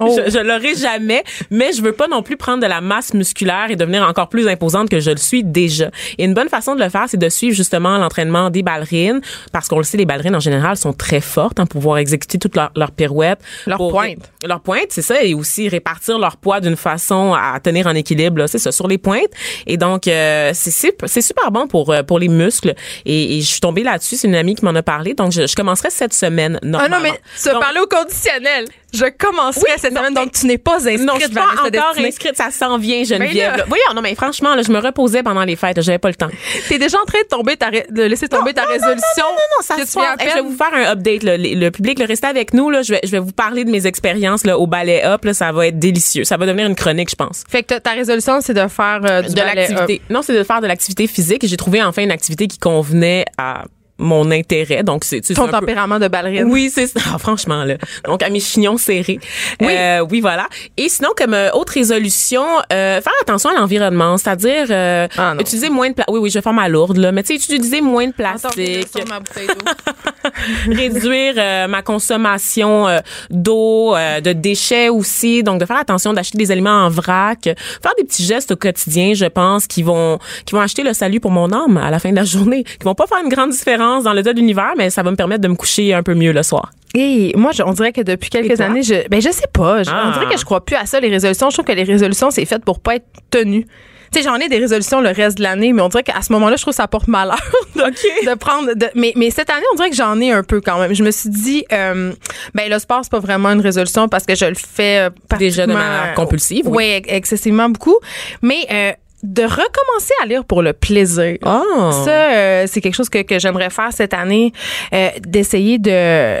Oh. 0.00 0.16
je, 0.26 0.30
je 0.30 0.38
l'aurai 0.38 0.74
jamais, 0.74 1.22
mais 1.50 1.72
je 1.72 1.82
veux 1.82 1.92
pas 1.92 2.08
non 2.08 2.22
plus 2.22 2.36
prendre 2.36 2.62
de 2.62 2.66
la 2.66 2.80
masse 2.80 3.12
musculaire 3.14 3.66
et 3.70 3.76
devenir 3.76 4.02
encore 4.08 4.28
plus 4.28 4.48
imposante 4.48 4.88
que 4.88 5.00
je 5.00 5.10
le 5.10 5.16
suis 5.16 5.44
déjà. 5.44 5.90
Et 6.18 6.24
une 6.24 6.34
bonne 6.34 6.48
façon 6.48 6.74
de 6.74 6.82
le 6.82 6.88
faire, 6.88 7.04
c'est 7.08 7.16
de 7.18 7.28
suivre 7.28 7.54
justement 7.54 7.98
l'entraînement 7.98 8.50
des 8.50 8.62
ballerines, 8.62 9.20
parce 9.52 9.68
qu'on 9.68 9.78
le 9.78 9.84
sait, 9.84 9.96
les 9.96 10.06
ballerines 10.06 10.36
en 10.36 10.40
général 10.40 10.76
sont 10.76 10.92
très 10.92 11.20
fortes 11.20 11.60
hein, 11.60 11.66
pour 11.66 11.80
pouvoir 11.80 11.98
exécuter 11.98 12.38
toutes 12.38 12.56
leurs 12.56 12.70
leurs 12.76 12.92
pirouettes. 12.92 13.40
Leur 13.66 13.78
Pour- 13.78 13.90
pointe. 13.92 14.18
Leur 14.44 14.60
pointe, 14.60 14.86
c'est 14.90 15.02
ça, 15.02 15.22
et 15.22 15.34
aussi 15.34 15.68
répartir 15.68 16.18
leur 16.18 16.36
poids 16.36 16.60
d'une 16.60 16.76
façon 16.76 17.34
à 17.34 17.58
tenir 17.60 17.86
en 17.86 17.94
équilibre, 17.94 18.46
c'est 18.46 18.58
ça, 18.58 18.72
sur 18.72 18.88
les 18.88 18.98
pointes. 18.98 19.30
Et 19.66 19.76
donc, 19.76 20.06
euh, 20.08 20.50
c'est 20.54 20.70
sup- 20.70 21.04
c'est 21.06 21.20
super 21.22 21.50
bon 21.50 21.66
pour 21.66 21.90
euh, 21.92 22.02
pour 22.02 22.18
les 22.18 22.28
muscles. 22.28 22.74
Et, 23.04 23.36
et 23.36 23.40
je 23.40 23.46
suis 23.46 23.60
tombée 23.60 23.82
là-dessus, 23.82 24.16
c'est 24.16 24.28
une 24.28 24.34
amie 24.34 24.54
qui 24.54 24.64
m'en 24.64 24.74
a 24.74 24.82
parlé, 24.82 25.14
donc 25.14 25.32
je, 25.32 25.46
je 25.46 25.54
commencerai 25.54 25.90
cette 25.90 26.14
semaine. 26.14 26.58
Ah 26.62 26.66
Normalement. 26.66 26.96
non, 26.96 27.02
mais 27.02 27.20
tu 27.42 27.48
Donc, 27.50 27.60
parler 27.60 27.80
au 27.80 27.86
conditionnel. 27.86 28.64
Je 28.92 29.04
commencerai 29.16 29.62
Oui, 29.66 29.72
cette 29.78 29.92
non, 29.92 30.00
semaine, 30.00 30.14
donc 30.14 30.32
tu 30.32 30.46
n'es 30.46 30.58
pas 30.58 30.76
inscrite, 30.76 31.00
non, 31.00 31.14
je 31.18 31.24
suis 31.26 31.34
pas 31.34 31.42
encore 31.64 31.94
inscrite, 31.98 32.36
ça 32.36 32.50
s'en 32.50 32.78
vient, 32.78 33.04
Geneviève. 33.04 33.52
Mais 33.52 33.58
là-. 33.58 33.64
Voyons, 33.68 33.84
non, 33.94 34.02
mais 34.02 34.14
franchement, 34.14 34.54
là, 34.54 34.62
je 34.62 34.70
me 34.72 34.78
reposais 34.78 35.22
pendant 35.22 35.44
les 35.44 35.56
fêtes, 35.56 35.80
j'avais 35.80 35.98
pas 35.98 36.08
le 36.08 36.14
temps. 36.14 36.28
T'es 36.68 36.78
déjà 36.78 36.98
en 37.00 37.04
train 37.04 37.20
de 37.22 37.28
tomber 37.28 37.56
ta 37.56 37.68
ré- 37.68 37.86
de 37.90 38.02
laisser 38.02 38.28
tomber 38.28 38.52
ta 38.52 38.64
résolution. 38.64 39.00
Non, 39.18 39.36
non, 39.56 39.62
ça 39.62 39.76
que 39.76 39.86
se. 39.86 39.98
Hey, 39.98 40.28
je 40.30 40.34
vais 40.34 40.40
vous 40.42 40.56
faire 40.56 40.72
un 40.74 40.92
update, 40.92 41.22
là. 41.22 41.36
Le, 41.36 41.54
le 41.54 41.70
public, 41.70 41.98
le 41.98 42.04
restez 42.06 42.26
avec 42.26 42.52
nous, 42.54 42.70
là. 42.70 42.82
Je 42.82 42.92
vais, 42.94 43.00
je 43.04 43.10
vais 43.10 43.18
vous 43.18 43.32
parler 43.32 43.64
de 43.64 43.70
mes 43.70 43.86
expériences, 43.86 44.44
là, 44.44 44.58
au 44.58 44.66
ballet 44.66 45.04
up, 45.04 45.24
là. 45.24 45.34
Ça 45.34 45.52
va 45.52 45.66
être 45.68 45.78
délicieux. 45.78 46.24
Ça 46.24 46.36
va 46.36 46.46
devenir 46.46 46.66
une 46.66 46.74
chronique, 46.76 47.10
je 47.10 47.16
pense. 47.16 47.44
Fait 47.48 47.62
que 47.62 47.78
ta- 47.78 47.92
résolution, 47.92 48.40
c'est 48.40 48.54
de 48.54 48.66
faire 48.68 49.00
euh, 49.04 49.22
du 49.22 49.34
de 49.34 49.40
l'activité. 49.40 50.00
Non, 50.10 50.22
c'est 50.22 50.36
de 50.36 50.42
faire 50.44 50.60
de 50.60 50.66
l'activité 50.66 51.06
physique. 51.06 51.46
J'ai 51.46 51.56
trouvé 51.56 51.82
enfin 51.82 52.02
une 52.02 52.10
activité 52.10 52.46
qui 52.48 52.58
convenait 52.58 53.24
à 53.38 53.64
mon 54.00 54.30
intérêt. 54.30 54.82
Donc, 54.82 55.04
c'est 55.04 55.20
Ton 55.20 55.44
un 55.44 55.46
peu- 55.46 55.52
tempérament 55.52 55.98
de 55.98 56.08
ballerine. 56.08 56.44
oui, 56.50 56.70
c'est 56.74 56.86
ça. 56.88 57.00
Ah, 57.14 57.18
franchement, 57.18 57.64
là. 57.64 57.74
Donc, 58.06 58.22
à 58.22 58.30
mes 58.30 58.40
chignons 58.40 58.76
serrés. 58.76 59.20
Oui. 59.60 59.68
Euh, 59.76 60.04
oui, 60.10 60.20
voilà. 60.20 60.48
Et 60.76 60.88
sinon, 60.88 61.10
comme 61.16 61.34
euh, 61.34 61.50
autre 61.52 61.74
résolution, 61.74 62.44
euh, 62.72 63.00
faire 63.00 63.12
attention 63.22 63.50
à 63.50 63.54
l'environnement, 63.54 64.16
c'est-à-dire 64.18 64.66
euh, 64.70 65.06
Ah, 65.16 65.34
utiliser 65.38 65.70
moins 65.70 65.88
de 65.90 65.94
plastique. 65.94 66.12
Oui, 66.14 66.20
oui, 66.22 66.30
je 66.30 66.38
vais 66.38 66.42
faire 66.42 66.52
ma 66.52 66.68
lourde, 66.68 66.96
là. 66.96 67.12
Mais 67.12 67.22
tu 67.22 67.28
sais, 67.28 67.34
utiliser 67.52 67.80
moins 67.80 68.06
de 68.06 68.12
plastique, 68.12 68.86
ma 69.08 69.20
bouteille 69.20 69.46
réduire 70.68 71.34
euh, 71.36 71.66
ma 71.68 71.82
consommation 71.82 72.88
euh, 72.88 73.00
d'eau, 73.30 73.94
euh, 73.94 74.20
de 74.20 74.32
déchets 74.32 74.88
aussi. 74.88 75.42
Donc, 75.42 75.60
de 75.60 75.66
faire 75.66 75.78
attention 75.78 76.12
d'acheter 76.12 76.38
des 76.38 76.50
aliments 76.50 76.84
en 76.86 76.88
vrac. 76.88 77.40
Faire 77.44 77.92
des 77.98 78.04
petits 78.04 78.24
gestes 78.24 78.52
au 78.52 78.56
quotidien, 78.56 79.14
je 79.14 79.26
pense, 79.26 79.66
qui 79.66 79.82
vont 79.82 80.18
qui 80.46 80.54
vont 80.54 80.60
acheter 80.60 80.82
le 80.82 80.92
salut 80.92 81.20
pour 81.20 81.30
mon 81.30 81.52
âme 81.52 81.76
à 81.76 81.90
la 81.90 81.98
fin 81.98 82.10
de 82.10 82.16
la 82.16 82.24
journée. 82.24 82.64
Qui 82.64 82.84
vont 82.84 82.94
pas 82.94 83.06
faire 83.06 83.18
une 83.22 83.28
grande 83.28 83.50
différence 83.50 83.89
dans 83.98 84.12
le 84.12 84.22
tas 84.22 84.32
de 84.32 84.38
l'univers, 84.38 84.72
mais 84.76 84.90
ça 84.90 85.02
va 85.02 85.10
me 85.10 85.16
permettre 85.16 85.42
de 85.42 85.48
me 85.48 85.54
coucher 85.56 85.92
un 85.94 86.02
peu 86.02 86.14
mieux 86.14 86.32
le 86.32 86.42
soir. 86.42 86.70
Et 86.94 87.32
moi, 87.36 87.52
je- 87.52 87.62
on 87.62 87.72
dirait 87.72 87.92
que 87.92 88.00
depuis 88.00 88.30
quelques 88.30 88.60
années, 88.60 88.82
je, 88.82 89.08
ben 89.08 89.20
je 89.20 89.30
sais 89.30 89.46
pas. 89.52 89.82
Je- 89.82 89.90
Ah. 89.92 90.06
On 90.08 90.18
dirait 90.18 90.32
que 90.34 90.38
je 90.40 90.44
crois 90.44 90.64
plus 90.64 90.76
à 90.76 90.86
ça, 90.86 90.98
les 91.00 91.08
résolutions. 91.08 91.50
Je 91.50 91.56
trouve 91.56 91.66
que 91.66 91.72
les 91.72 91.84
résolutions, 91.84 92.30
c'est 92.30 92.44
fait 92.44 92.64
pour 92.64 92.80
pas 92.80 92.96
être 92.96 93.06
tenues. 93.30 93.66
Tu 94.12 94.18
sais, 94.18 94.24
j'en 94.28 94.34
ai 94.36 94.48
des 94.48 94.58
résolutions 94.58 95.00
le 95.00 95.10
reste 95.10 95.38
de 95.38 95.44
l'année, 95.44 95.72
mais 95.72 95.82
on 95.82 95.88
dirait 95.88 96.02
qu'à 96.02 96.20
ce 96.20 96.32
moment-là, 96.32 96.56
je 96.56 96.62
trouve 96.62 96.72
que 96.72 96.76
ça 96.76 96.88
porte 96.88 97.06
malheur 97.06 97.38
de, 97.76 98.34
prendre. 98.34 98.74
de- 98.74 98.88
mais, 98.96 99.12
mais 99.14 99.30
cette 99.30 99.50
année, 99.50 99.62
on 99.72 99.76
dirait 99.76 99.90
que 99.90 99.94
j'en 99.94 100.18
ai 100.20 100.32
un 100.32 100.42
peu 100.42 100.60
quand 100.60 100.80
même. 100.80 100.92
Je 100.94 101.04
me 101.04 101.12
suis 101.12 101.30
dit, 101.30 101.64
euh, 101.72 102.12
ben 102.54 102.68
le 102.68 102.78
sport, 102.80 103.00
c'est 103.04 103.10
pas 103.12 103.20
vraiment 103.20 103.50
une 103.50 103.60
résolution 103.60 104.08
parce 104.08 104.26
que 104.26 104.34
je 104.34 104.46
le 104.46 104.54
fais 104.56 104.98
euh, 105.06 105.10
Déjà 105.38 105.64
de 105.68 105.72
manière 105.72 106.14
compulsive, 106.14 106.66
oui. 106.66 106.86
Ex- 106.86 107.08
excessivement 107.12 107.68
beaucoup. 107.68 107.96
Mais 108.42 108.66
euh, 108.72 108.92
de 109.22 109.42
recommencer 109.42 110.14
à 110.22 110.26
lire 110.26 110.44
pour 110.44 110.62
le 110.62 110.72
plaisir. 110.72 111.36
Oh. 111.44 111.90
Ça, 112.04 112.10
euh, 112.10 112.64
c'est 112.66 112.80
quelque 112.80 112.94
chose 112.94 113.08
que, 113.08 113.22
que 113.22 113.38
j'aimerais 113.38 113.70
faire 113.70 113.92
cette 113.92 114.14
année, 114.14 114.52
euh, 114.92 115.10
d'essayer 115.20 115.78
de... 115.78 116.40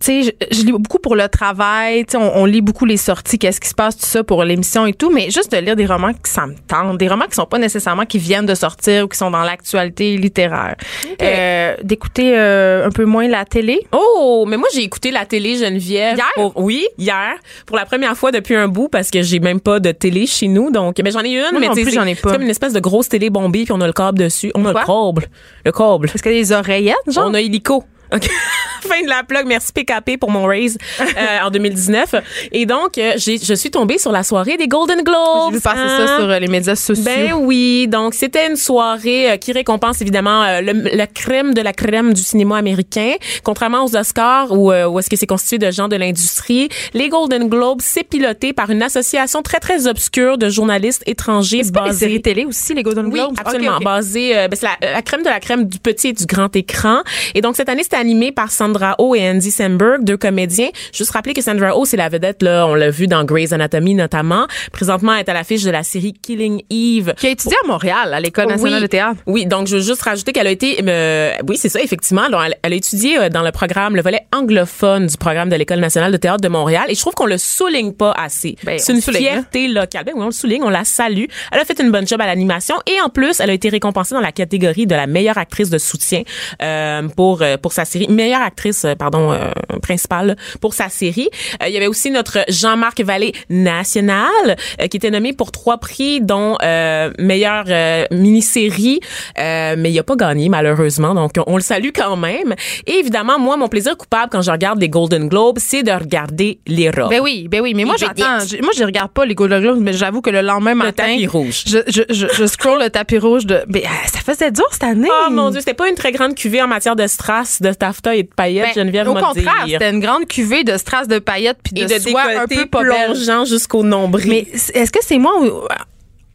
Tu 0.00 0.22
sais, 0.24 0.34
je, 0.50 0.56
je 0.58 0.64
lis 0.64 0.72
beaucoup 0.72 0.98
pour 0.98 1.14
le 1.14 1.28
travail, 1.28 2.04
tu 2.04 2.12
sais, 2.12 2.16
on, 2.16 2.38
on 2.38 2.44
lit 2.46 2.60
beaucoup 2.60 2.84
les 2.84 2.96
sorties, 2.96 3.38
qu'est-ce 3.38 3.60
qui 3.60 3.68
se 3.68 3.74
passe, 3.74 3.96
tout 3.96 4.06
ça 4.06 4.24
pour 4.24 4.42
l'émission 4.42 4.86
et 4.86 4.92
tout, 4.92 5.08
mais 5.10 5.30
juste 5.30 5.52
de 5.52 5.56
lire 5.58 5.76
des 5.76 5.86
romans 5.86 6.12
qui 6.12 6.30
ça 6.30 6.46
me 6.46 6.54
tente, 6.66 6.98
des 6.98 7.06
romans 7.08 7.26
qui 7.26 7.34
sont 7.36 7.46
pas 7.46 7.58
nécessairement 7.58 8.04
qui 8.04 8.18
viennent 8.18 8.44
de 8.46 8.54
sortir 8.56 9.04
ou 9.04 9.08
qui 9.08 9.16
sont 9.16 9.30
dans 9.30 9.42
l'actualité 9.44 10.16
littéraire. 10.16 10.74
Euh, 11.22 11.76
D'écouter 11.82 12.36
euh, 12.36 12.86
un 12.86 12.90
peu 12.90 13.04
moins 13.04 13.28
la 13.28 13.44
télé. 13.44 13.86
Oh, 13.92 14.44
mais 14.48 14.56
moi 14.56 14.68
j'ai 14.74 14.82
écouté 14.82 15.10
la 15.12 15.26
télé 15.26 15.56
Geneviève. 15.56 16.16
Hier? 16.16 16.26
pour- 16.34 16.52
oui, 16.56 16.86
hier, 16.98 17.34
pour 17.66 17.76
la 17.76 17.84
première 17.86 18.16
fois 18.16 18.32
depuis 18.32 18.56
un 18.56 18.68
bout 18.68 18.88
parce 18.88 19.10
que 19.10 19.22
j'ai 19.22 19.38
même 19.38 19.60
pas 19.60 19.78
de 19.80 19.92
télé 19.92 20.26
chez 20.26 20.48
nous. 20.48 20.70
Donc, 20.70 20.96
mais 21.04 21.10
j'en 21.12 21.20
ai 21.22 21.30
une, 21.30 21.50
Moi 21.52 21.60
mais 21.60 21.68
non 21.68 21.74
plus, 21.74 21.92
j'en 21.92 22.04
ai 22.04 22.14
pas. 22.16 22.30
c'est 22.30 22.34
comme 22.36 22.42
une 22.42 22.50
espèce 22.50 22.72
de 22.72 22.80
grosse 22.80 23.08
télé 23.08 23.30
bombée 23.30 23.62
puis 23.64 23.72
on 23.72 23.80
a 23.80 23.86
le 23.86 23.92
câble 23.92 24.18
dessus. 24.18 24.50
On 24.56 24.64
a 24.64 24.72
le 24.72 24.84
câble, 24.84 25.28
le 25.64 25.72
câble. 25.72 26.10
Est-ce 26.12 26.22
qu'il 26.22 26.32
y 26.32 26.36
a 26.36 26.38
des 26.40 26.52
oreillettes, 26.52 26.96
genre? 27.08 27.26
On 27.28 27.34
a 27.34 27.40
illico. 27.40 27.84
OK. 28.12 28.28
fin 28.82 29.02
de 29.02 29.08
la 29.08 29.22
plug. 29.22 29.46
Merci 29.46 29.72
PKP 29.72 30.18
pour 30.18 30.30
mon 30.30 30.44
raise 30.44 30.76
euh, 31.00 31.46
en 31.46 31.50
2019. 31.50 32.14
Et 32.52 32.66
donc, 32.66 32.98
euh, 32.98 33.12
j'ai, 33.16 33.38
je 33.38 33.54
suis 33.54 33.70
tombée 33.70 33.98
sur 33.98 34.12
la 34.12 34.22
soirée 34.22 34.56
des 34.56 34.68
Golden 34.68 35.02
Globes. 35.02 35.50
J'ai 35.50 35.56
vu 35.56 35.60
passer 35.60 35.80
hein? 35.80 36.06
ça 36.06 36.16
sur 36.18 36.28
euh, 36.28 36.38
les 36.38 36.48
médias 36.48 36.76
sociaux. 36.76 37.04
Ben 37.04 37.32
oui, 37.32 37.88
donc 37.88 38.14
c'était 38.14 38.46
une 38.46 38.56
soirée 38.56 39.32
euh, 39.32 39.36
qui 39.36 39.52
récompense 39.52 40.02
évidemment 40.02 40.60
le, 40.60 40.94
la 40.94 41.06
crème 41.06 41.54
de 41.54 41.60
la 41.60 41.72
crème 41.72 42.12
du 42.12 42.22
cinéma 42.22 42.58
américain. 42.58 43.14
Contrairement 43.42 43.84
aux 43.84 43.96
Oscars 43.96 44.52
où, 44.52 44.72
où 44.72 44.98
est-ce 44.98 45.10
que 45.10 45.16
c'est 45.16 45.26
constitué 45.26 45.58
de 45.58 45.70
gens 45.70 45.88
de 45.88 45.96
l'industrie, 45.96 46.68
les 46.92 47.08
Golden 47.08 47.48
Globes 47.48 47.80
c'est 47.80 48.04
piloté 48.04 48.52
par 48.52 48.70
une 48.70 48.82
association 48.82 49.42
très 49.42 49.60
très 49.60 49.86
obscure 49.86 50.38
de 50.38 50.48
journalistes 50.48 51.02
étrangers 51.06 51.62
c'est 51.64 51.72
pas 51.72 51.84
les 51.84 51.88
basés 51.88 52.06
séries 52.06 52.22
télé 52.22 52.44
aussi, 52.44 52.74
les 52.74 52.82
Golden 52.82 53.06
oui, 53.06 53.12
Globes? 53.12 53.34
absolument. 53.38 53.72
Ok, 53.72 53.78
ok. 53.78 53.84
Basé, 53.84 54.36
euh, 54.36 54.48
ben, 54.48 54.56
c'est 54.56 54.66
la, 54.66 54.92
la 54.92 55.02
crème 55.02 55.22
de 55.22 55.28
la 55.28 55.40
crème 55.40 55.64
du 55.64 55.78
petit 55.78 56.08
et 56.08 56.12
du 56.12 56.26
grand 56.26 56.54
écran. 56.56 57.02
Et 57.34 57.40
donc 57.40 57.56
cette 57.56 57.68
année, 57.68 57.82
c'était 57.82 57.93
animé 57.94 58.32
par 58.32 58.50
Sandra 58.50 58.94
Oh 58.98 59.14
et 59.14 59.28
Andy 59.28 59.50
Samberg, 59.50 60.04
deux 60.04 60.16
comédiens. 60.16 60.68
Juste 60.92 61.10
rappeler 61.12 61.34
que 61.34 61.42
Sandra 61.42 61.76
Oh, 61.76 61.84
c'est 61.84 61.96
la 61.96 62.08
vedette 62.08 62.42
là, 62.42 62.66
on 62.66 62.74
l'a 62.74 62.90
vu 62.90 63.06
dans 63.06 63.24
Grey's 63.24 63.52
Anatomy 63.52 63.94
notamment. 63.94 64.46
Présentement, 64.72 65.12
elle 65.14 65.20
est 65.20 65.28
à 65.28 65.34
l'affiche 65.34 65.62
de 65.62 65.70
la 65.70 65.82
série 65.82 66.12
Killing 66.12 66.62
Eve. 66.70 67.14
Qui 67.16 67.26
a 67.26 67.30
étudié 67.30 67.56
à 67.64 67.66
Montréal, 67.66 68.12
à 68.12 68.20
l'École 68.20 68.46
nationale 68.46 68.74
Oui. 68.74 68.82
de 68.82 68.86
théâtre. 68.86 69.20
Oui, 69.26 69.46
donc 69.46 69.66
je 69.66 69.76
veux 69.76 69.82
juste 69.82 70.02
rajouter 70.02 70.32
qu'elle 70.32 70.46
a 70.46 70.50
été, 70.50 70.78
euh, 70.86 71.32
oui, 71.48 71.56
c'est 71.56 71.68
ça, 71.68 71.80
effectivement. 71.80 72.22
Alors, 72.22 72.42
elle, 72.44 72.56
elle 72.62 72.72
a 72.72 72.76
étudié 72.76 73.18
euh, 73.18 73.28
dans 73.28 73.42
le 73.42 73.50
programme, 73.52 73.96
le 73.96 74.02
volet 74.02 74.20
anglophone 74.34 75.06
du 75.06 75.16
programme 75.16 75.48
de 75.48 75.56
l'École 75.56 75.80
nationale 75.80 76.12
de 76.12 76.16
théâtre 76.16 76.40
de 76.40 76.48
Montréal. 76.48 76.84
Et 76.88 76.94
je 76.94 77.00
trouve 77.00 77.14
qu'on 77.14 77.26
le 77.26 77.38
souligne 77.38 77.92
pas 77.92 78.12
assez. 78.12 78.56
Ben, 78.64 78.78
c'est 78.78 78.92
une 78.92 79.00
souligne, 79.00 79.22
fierté 79.22 79.68
locale. 79.68 80.04
Ben 80.04 80.12
oui, 80.14 80.22
on 80.22 80.26
le 80.26 80.32
souligne, 80.32 80.62
on 80.62 80.70
la 80.70 80.84
salue. 80.84 81.24
Elle 81.52 81.60
a 81.60 81.64
fait 81.64 81.78
une 81.80 81.90
bonne 81.90 82.06
job 82.06 82.20
à 82.20 82.26
l'animation 82.26 82.76
et 82.86 83.00
en 83.00 83.08
plus, 83.08 83.40
elle 83.40 83.50
a 83.50 83.52
été 83.52 83.68
récompensée 83.68 84.14
dans 84.14 84.20
la 84.20 84.32
catégorie 84.32 84.86
de 84.86 84.94
la 84.94 85.06
meilleure 85.06 85.38
actrice 85.38 85.70
de 85.70 85.78
soutien 85.78 86.22
euh, 86.62 87.08
pour 87.16 87.42
euh, 87.42 87.56
pour 87.56 87.72
sa 87.72 87.83
série, 87.84 88.08
meilleure 88.08 88.42
actrice, 88.42 88.84
euh, 88.84 88.94
pardon, 88.94 89.32
euh, 89.32 89.50
principale 89.82 90.36
pour 90.60 90.74
sa 90.74 90.88
série. 90.88 91.28
Euh, 91.62 91.68
il 91.68 91.74
y 91.74 91.76
avait 91.76 91.86
aussi 91.86 92.10
notre 92.10 92.38
Jean-Marc 92.48 93.00
Vallée 93.00 93.32
national 93.50 94.56
euh, 94.80 94.86
qui 94.86 94.96
était 94.96 95.10
nommé 95.10 95.32
pour 95.32 95.52
trois 95.52 95.78
prix, 95.78 96.20
dont 96.20 96.56
euh, 96.62 97.10
meilleure 97.18 97.64
mini-série, 98.10 99.00
mais 99.36 99.90
il 99.90 99.98
a 99.98 100.02
pas 100.02 100.16
gagné 100.16 100.48
malheureusement, 100.48 101.14
donc 101.14 101.32
on 101.46 101.56
le 101.56 101.62
salue 101.62 101.90
quand 101.94 102.16
même. 102.16 102.54
Et 102.86 102.94
évidemment, 102.94 103.38
moi, 103.38 103.56
mon 103.56 103.68
plaisir 103.68 103.96
coupable 103.96 104.28
quand 104.30 104.42
je 104.42 104.50
regarde 104.50 104.80
les 104.80 104.88
Golden 104.88 105.28
Globes, 105.28 105.58
c'est 105.58 105.82
de 105.82 105.90
regarder 105.92 106.60
les 106.66 106.90
robes. 106.90 107.10
Ben 107.10 107.20
oui, 107.20 107.48
ben 107.48 107.60
oui. 107.60 107.74
Mais 107.74 107.84
moi, 107.84 107.96
j'attends. 107.98 108.38
Moi, 108.62 108.72
je 108.76 108.84
regarde 108.84 109.10
pas 109.10 109.24
les 109.24 109.34
Golden 109.34 109.60
Globes, 109.60 109.80
mais 109.80 109.92
j'avoue 109.92 110.20
que 110.20 110.30
le 110.30 110.40
lendemain 110.40 110.72
le 110.72 110.78
matin. 110.78 111.04
tapis 111.04 111.26
rouge. 111.26 111.64
Je, 111.66 111.78
je, 111.88 112.02
je, 112.10 112.26
je 112.32 112.46
scroll 112.46 112.82
le 112.82 112.90
tapis 112.90 113.18
rouge 113.18 113.46
de. 113.46 113.62
Ben, 113.68 113.82
ça 114.06 114.20
faisait 114.20 114.50
dur 114.50 114.66
cette 114.70 114.84
année. 114.84 115.08
Oh 115.10 115.30
mon 115.30 115.50
dieu, 115.50 115.60
c'était 115.60 115.74
pas 115.74 115.88
une 115.88 115.94
très 115.94 116.12
grande 116.12 116.34
cuvée 116.34 116.62
en 116.62 116.68
matière 116.68 116.96
de 116.96 117.06
strass, 117.06 117.60
de 117.60 117.72
taffeta 117.74 118.14
et 118.14 118.22
de 118.22 118.28
paillettes, 118.28 118.74
Ben, 118.74 118.84
Geneviève 118.84 119.08
Au 119.08 119.14
contraire, 119.14 119.64
c'était 119.66 119.90
une 119.90 120.00
grande 120.00 120.26
cuvée 120.26 120.64
de 120.64 120.76
strass 120.76 121.08
de 121.08 121.18
paillettes 121.18 121.58
puis 121.62 121.72
Et 121.80 121.86
de, 121.86 121.94
de 121.94 121.98
soie 121.98 122.22
un 122.22 122.46
peu 122.46 122.66
plongeant 122.66 123.44
jusqu'au 123.44 123.82
nombril. 123.82 124.28
Mais 124.28 124.46
est-ce 124.74 124.90
que 124.90 125.00
c'est 125.02 125.18
moi 125.18 125.32
ou. 125.40 125.66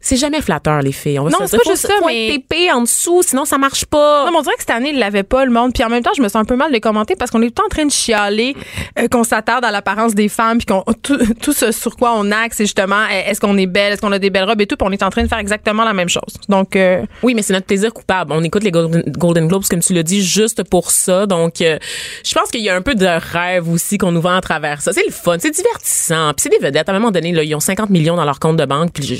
C'est 0.00 0.16
jamais 0.16 0.40
flatteur, 0.40 0.80
les 0.82 0.92
filles. 0.92 1.18
On 1.18 1.24
va 1.24 1.30
Non, 1.30 1.38
c'est 1.46 1.56
pas 1.58 1.70
juste 1.70 1.86
ça, 1.86 1.92
mais- 2.06 2.28
être 2.28 2.34
épais 2.36 2.70
en 2.72 2.82
dessous, 2.82 3.22
sinon 3.22 3.44
ça 3.44 3.58
marche 3.58 3.84
pas. 3.84 4.24
Non, 4.26 4.32
mais 4.32 4.38
on 4.38 4.42
dirait 4.42 4.54
que 4.54 4.60
cette 4.62 4.70
année, 4.70 4.90
il 4.90 4.98
l'avait 4.98 5.22
pas, 5.22 5.44
le 5.44 5.50
monde. 5.50 5.72
Puis 5.74 5.84
en 5.84 5.88
même 5.88 6.02
temps, 6.02 6.10
je 6.16 6.22
me 6.22 6.28
sens 6.28 6.36
un 6.40 6.44
peu 6.44 6.56
mal 6.56 6.72
de 6.72 6.78
commenter 6.78 7.16
parce 7.16 7.30
qu'on 7.30 7.42
est 7.42 7.54
tout 7.54 7.62
le 7.62 7.66
en 7.66 7.68
train 7.68 7.84
de 7.86 7.90
chialer 7.92 8.56
euh, 8.98 9.06
qu'on 9.08 9.24
s'attarde 9.24 9.64
à 9.64 9.70
l'apparence 9.70 10.14
des 10.14 10.28
femmes 10.28 10.58
puis 10.58 10.66
qu'on 10.66 10.82
tout, 11.02 11.18
tout 11.40 11.52
ce 11.52 11.70
sur 11.72 11.96
quoi 11.96 12.12
on 12.16 12.30
axe, 12.32 12.56
c'est 12.56 12.64
justement 12.64 12.96
euh, 12.96 13.22
est-ce 13.30 13.40
qu'on 13.40 13.56
est 13.58 13.66
belle, 13.66 13.92
est-ce 13.92 14.00
qu'on 14.00 14.12
a 14.12 14.18
des 14.18 14.30
belles 14.30 14.44
robes 14.44 14.60
et 14.60 14.66
tout. 14.66 14.76
Puis 14.76 14.86
on 14.88 14.92
est 14.92 15.02
en 15.02 15.10
train 15.10 15.22
de 15.22 15.28
faire 15.28 15.38
exactement 15.38 15.84
la 15.84 15.92
même 15.92 16.08
chose. 16.08 16.34
Donc, 16.48 16.76
euh, 16.76 17.02
Oui, 17.22 17.34
mais 17.34 17.42
c'est 17.42 17.52
notre 17.52 17.66
plaisir 17.66 17.92
coupable. 17.92 18.32
On 18.32 18.42
écoute 18.42 18.64
les 18.64 18.70
Golden, 18.70 19.02
Golden 19.06 19.46
Globes, 19.48 19.64
comme 19.68 19.80
tu 19.80 19.92
l'as 19.92 20.02
dit, 20.02 20.22
juste 20.24 20.64
pour 20.64 20.90
ça. 20.90 21.26
Donc, 21.26 21.60
euh, 21.60 21.78
je 22.24 22.34
pense 22.34 22.50
qu'il 22.50 22.62
y 22.62 22.68
a 22.70 22.74
un 22.74 22.82
peu 22.82 22.94
de 22.94 23.06
rêve 23.06 23.68
aussi 23.68 23.98
qu'on 23.98 24.12
nous 24.12 24.20
vend 24.22 24.34
à 24.36 24.40
travers 24.40 24.80
ça. 24.80 24.92
C'est 24.92 25.04
le 25.06 25.12
fun, 25.12 25.36
c'est 25.38 25.50
divertissant. 25.50 26.32
Puis 26.34 26.42
c'est 26.44 26.48
des 26.48 26.58
vedettes. 26.64 26.88
À 26.88 26.92
un 26.92 26.98
moment 26.98 27.10
donné, 27.10 27.32
là, 27.32 27.42
ils 27.44 27.54
ont 27.54 27.60
50 27.60 27.90
millions 27.90 28.16
dans 28.16 28.24
leur 28.24 28.40
compte 28.40 28.56
de 28.56 28.64
banque. 28.64 28.92
Puis 28.94 29.04
je- 29.04 29.14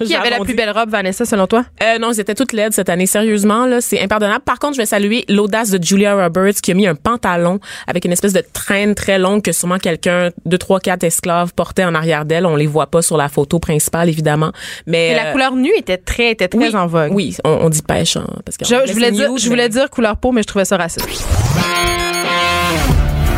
je- 0.00 0.04
qui 0.06 0.16
avait 0.20 0.30
la 0.30 0.44
plus 0.44 0.54
belle 0.54 0.70
robe, 0.70 0.90
Vanessa, 0.90 1.24
selon 1.24 1.46
toi? 1.46 1.64
Euh, 1.82 1.98
non, 1.98 2.12
ils 2.12 2.20
étaient 2.20 2.34
toutes 2.34 2.52
laides 2.52 2.72
cette 2.72 2.88
année. 2.88 3.06
Sérieusement, 3.06 3.66
là, 3.66 3.80
c'est 3.80 4.00
impardonnable. 4.00 4.44
Par 4.44 4.58
contre, 4.58 4.74
je 4.74 4.80
vais 4.82 4.86
saluer 4.86 5.24
l'audace 5.28 5.70
de 5.70 5.82
Julia 5.82 6.14
Roberts 6.14 6.54
qui 6.62 6.70
a 6.70 6.74
mis 6.74 6.86
un 6.86 6.94
pantalon 6.94 7.58
avec 7.86 8.04
une 8.04 8.12
espèce 8.12 8.32
de 8.32 8.42
traîne 8.52 8.94
très 8.94 9.18
longue 9.18 9.42
que 9.42 9.52
sûrement 9.52 9.78
quelqu'un 9.78 10.30
de 10.44 10.56
trois, 10.56 10.80
quatre 10.80 11.04
esclaves 11.04 11.52
portait 11.54 11.84
en 11.84 11.94
arrière 11.94 12.24
d'elle. 12.24 12.46
On 12.46 12.56
les 12.56 12.66
voit 12.66 12.86
pas 12.88 13.02
sur 13.02 13.16
la 13.16 13.28
photo 13.28 13.58
principale, 13.58 14.08
évidemment. 14.08 14.52
Mais, 14.86 15.08
Et 15.10 15.14
la 15.14 15.26
euh, 15.28 15.32
couleur 15.32 15.54
nue 15.56 15.72
était 15.76 15.96
très, 15.98 16.30
était 16.32 16.48
très 16.48 16.58
oui, 16.58 16.76
en 16.76 16.86
vogue. 16.86 17.12
Oui, 17.12 17.36
on, 17.44 17.50
on 17.62 17.68
dit 17.68 17.82
pêche, 17.82 18.16
hein, 18.16 18.26
parce 18.44 18.56
que 18.56 18.64
Je, 18.64 18.92
voulais 18.92 19.10
dire, 19.12 19.30
nude, 19.30 19.38
je 19.40 19.48
voulais 19.48 19.64
mais- 19.64 19.68
dire 19.68 19.90
couleur 19.90 20.16
peau, 20.16 20.32
mais 20.32 20.42
je 20.42 20.46
trouvais 20.46 20.64
ça 20.64 20.76
raciste. 20.76 21.06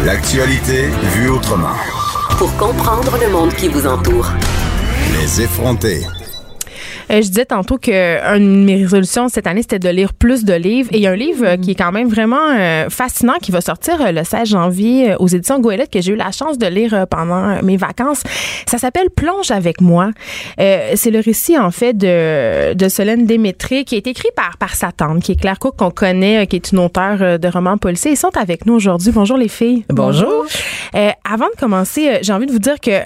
L'actualité 0.04 0.88
vue 1.14 1.28
autrement. 1.30 1.74
Pour 2.38 2.54
comprendre 2.56 3.16
le 3.24 3.30
monde 3.30 3.54
qui 3.54 3.68
vous 3.68 3.86
entoure. 3.86 4.28
Les 5.20 5.42
effrontés. 5.42 6.02
Euh, 7.10 7.22
je 7.22 7.28
disais 7.28 7.44
tantôt 7.44 7.78
que 7.78 7.90
une 8.36 8.60
de 8.60 8.64
mes 8.64 8.76
résolutions 8.76 9.28
cette 9.28 9.46
année, 9.46 9.62
c'était 9.62 9.78
de 9.78 9.88
lire 9.88 10.14
plus 10.14 10.44
de 10.44 10.54
livres. 10.54 10.88
Et 10.92 10.98
il 10.98 11.02
y 11.02 11.06
a 11.06 11.10
un 11.10 11.16
livre 11.16 11.44
euh, 11.46 11.56
qui 11.56 11.72
est 11.72 11.74
quand 11.74 11.92
même 11.92 12.08
vraiment 12.08 12.50
euh, 12.50 12.88
fascinant 12.88 13.34
qui 13.40 13.50
va 13.50 13.60
sortir 13.60 14.12
le 14.12 14.24
16 14.24 14.48
janvier 14.48 15.14
aux 15.18 15.28
éditions 15.28 15.60
Goélette 15.60 15.90
que 15.90 16.00
j'ai 16.00 16.12
eu 16.12 16.16
la 16.16 16.32
chance 16.32 16.58
de 16.58 16.66
lire 16.66 17.06
pendant 17.10 17.62
mes 17.62 17.76
vacances. 17.76 18.22
Ça 18.66 18.78
s'appelle 18.78 19.10
Plonge 19.10 19.50
avec 19.50 19.80
moi. 19.80 20.10
Euh, 20.60 20.92
c'est 20.94 21.10
le 21.10 21.20
récit 21.20 21.58
en 21.58 21.70
fait 21.70 21.96
de, 21.96 22.74
de 22.74 22.88
Solène 22.88 23.26
Démétré 23.26 23.84
qui 23.84 23.96
est 23.96 24.06
écrit 24.06 24.30
par, 24.36 24.56
par 24.58 24.74
sa 24.74 24.92
tante, 24.92 25.22
qui 25.22 25.32
est 25.32 25.40
Claire 25.40 25.58
Cook 25.58 25.76
qu'on 25.76 25.90
connaît, 25.90 26.46
qui 26.46 26.56
est 26.56 26.72
une 26.72 26.78
auteure 26.78 27.38
de 27.38 27.48
romans 27.48 27.78
policiers. 27.78 28.12
Ils 28.12 28.16
sont 28.16 28.36
avec 28.36 28.66
nous 28.66 28.74
aujourd'hui. 28.74 29.12
Bonjour 29.12 29.36
les 29.36 29.48
filles. 29.48 29.84
Bonjour. 29.88 30.46
Euh, 30.94 31.10
avant 31.30 31.46
de 31.46 31.58
commencer, 31.58 32.18
j'ai 32.22 32.32
envie 32.32 32.46
de 32.46 32.52
vous 32.52 32.58
dire 32.58 32.80
que 32.80 33.00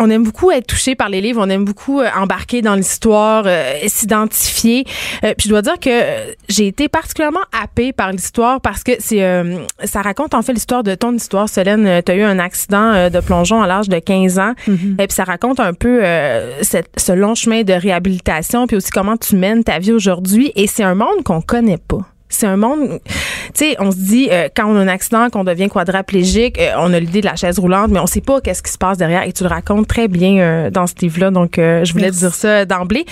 on 0.00 0.10
aime 0.10 0.24
beaucoup 0.24 0.50
être 0.50 0.66
touché 0.66 0.94
par 0.96 1.08
les 1.08 1.20
livres, 1.20 1.40
on 1.44 1.48
aime 1.50 1.64
beaucoup 1.64 2.00
euh, 2.00 2.08
embarquer 2.16 2.62
dans 2.62 2.74
l'histoire, 2.74 3.44
euh, 3.46 3.74
s'identifier. 3.86 4.84
Euh, 5.24 5.34
puis 5.36 5.44
je 5.46 5.48
dois 5.50 5.62
dire 5.62 5.78
que 5.78 5.88
euh, 5.90 6.32
j'ai 6.48 6.66
été 6.66 6.88
particulièrement 6.88 7.40
happée 7.52 7.92
par 7.92 8.10
l'histoire 8.10 8.60
parce 8.60 8.82
que 8.82 8.92
c'est 8.98 9.22
euh, 9.22 9.58
ça 9.84 10.02
raconte 10.02 10.34
en 10.34 10.42
fait 10.42 10.52
l'histoire 10.52 10.82
de 10.82 10.94
ton 10.94 11.12
histoire. 11.14 11.48
Solène, 11.48 12.02
tu 12.02 12.12
as 12.12 12.14
eu 12.16 12.22
un 12.22 12.38
accident 12.38 12.92
euh, 12.92 13.10
de 13.10 13.20
plongeon 13.20 13.62
à 13.62 13.66
l'âge 13.66 13.88
de 13.88 13.98
15 13.98 14.38
ans. 14.38 14.54
Et 14.98 15.06
puis 15.06 15.14
ça 15.14 15.24
raconte 15.24 15.60
un 15.60 15.74
peu 15.74 16.00
euh, 16.02 16.62
cette- 16.62 16.90
ce 16.96 17.12
long 17.12 17.34
chemin 17.34 17.62
de 17.62 17.72
réhabilitation 17.72 18.66
puis 18.66 18.76
aussi 18.76 18.90
comment 18.90 19.16
tu 19.16 19.36
mènes 19.36 19.62
ta 19.64 19.78
vie 19.78 19.92
aujourd'hui. 19.92 20.52
Et 20.56 20.66
c'est 20.66 20.82
un 20.82 20.94
monde 20.94 21.22
qu'on 21.24 21.40
connaît 21.42 21.78
pas. 21.78 22.00
C'est 22.30 22.46
un 22.46 22.56
monde, 22.56 23.00
tu 23.04 23.10
sais, 23.54 23.76
on 23.80 23.90
se 23.90 23.96
dit 23.96 24.28
euh, 24.30 24.48
quand 24.54 24.66
on 24.66 24.76
a 24.76 24.80
un 24.80 24.88
accident, 24.88 25.28
qu'on 25.30 25.44
devient 25.44 25.68
quadraplégique, 25.68 26.58
euh, 26.58 26.72
on 26.78 26.92
a 26.94 27.00
l'idée 27.00 27.20
de 27.20 27.26
la 27.26 27.34
chaise 27.34 27.58
roulante, 27.58 27.90
mais 27.90 27.98
on 27.98 28.06
sait 28.06 28.20
pas 28.20 28.40
qu'est-ce 28.40 28.62
qui 28.62 28.70
se 28.70 28.78
passe 28.78 28.98
derrière. 28.98 29.24
Et 29.24 29.32
tu 29.32 29.42
le 29.42 29.48
racontes 29.48 29.88
très 29.88 30.06
bien 30.06 30.38
euh, 30.38 30.70
dans 30.70 30.86
ce 30.86 30.94
livre-là. 31.02 31.32
Donc, 31.32 31.54
je 31.56 31.92
voulais 31.92 32.10
te 32.10 32.16
dire 32.16 32.34
ça 32.34 32.64
d'emblée. 32.64 33.04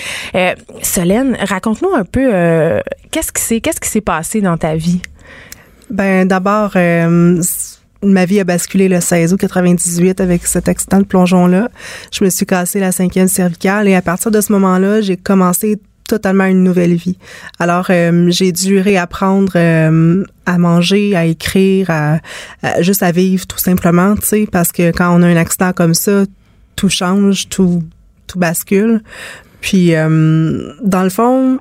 Solène, 0.82 1.36
raconte-nous 1.40 1.92
un 1.94 2.04
peu 2.04 2.30
qu'est-ce 3.10 3.32
qui 3.32 3.42
s'est 3.42 3.60
qu'est-ce 3.60 3.80
qui 3.80 3.88
s'est 3.88 4.00
passé 4.00 4.40
dans 4.40 4.56
ta 4.56 4.76
vie? 4.76 5.02
Ben 5.90 6.26
d'abord 6.26 6.76
ma 8.02 8.24
vie 8.24 8.40
a 8.40 8.44
basculé 8.44 8.88
le 8.88 9.00
16 9.00 9.32
août 9.32 9.40
98 9.40 10.20
avec 10.20 10.46
cet 10.46 10.68
accident 10.68 10.98
de 10.98 11.04
plongeon-là. 11.04 11.68
Je 12.12 12.24
me 12.24 12.30
suis 12.30 12.46
cassé 12.46 12.80
la 12.80 12.92
cinquième 12.92 13.28
cervicale 13.28 13.88
et 13.88 13.94
à 13.94 14.02
partir 14.02 14.30
de 14.30 14.40
ce 14.40 14.52
moment-là, 14.52 15.00
j'ai 15.00 15.16
commencé 15.16 15.80
totalement 16.08 16.46
une 16.46 16.64
nouvelle 16.64 16.94
vie. 16.94 17.16
Alors, 17.58 17.86
euh, 17.90 18.28
j'ai 18.30 18.50
dû 18.50 18.80
réapprendre 18.80 19.52
euh, 19.54 20.24
à 20.46 20.58
manger, 20.58 21.14
à 21.14 21.26
écrire, 21.26 21.90
à, 21.90 22.18
juste 22.80 23.02
à 23.02 23.12
vivre 23.12 23.46
tout 23.46 23.58
simplement, 23.58 24.16
tu 24.16 24.26
sais, 24.26 24.48
parce 24.50 24.72
que 24.72 24.90
quand 24.90 25.14
on 25.16 25.22
a 25.22 25.26
un 25.26 25.36
accident 25.36 25.72
comme 25.72 25.94
ça, 25.94 26.24
tout 26.74 26.88
change, 26.88 27.48
tout 27.48 27.82
tout 28.26 28.38
bascule. 28.38 29.02
Puis, 29.60 29.94
euh, 29.94 30.72
dans 30.82 31.02
le 31.02 31.08
fond, 31.08 31.58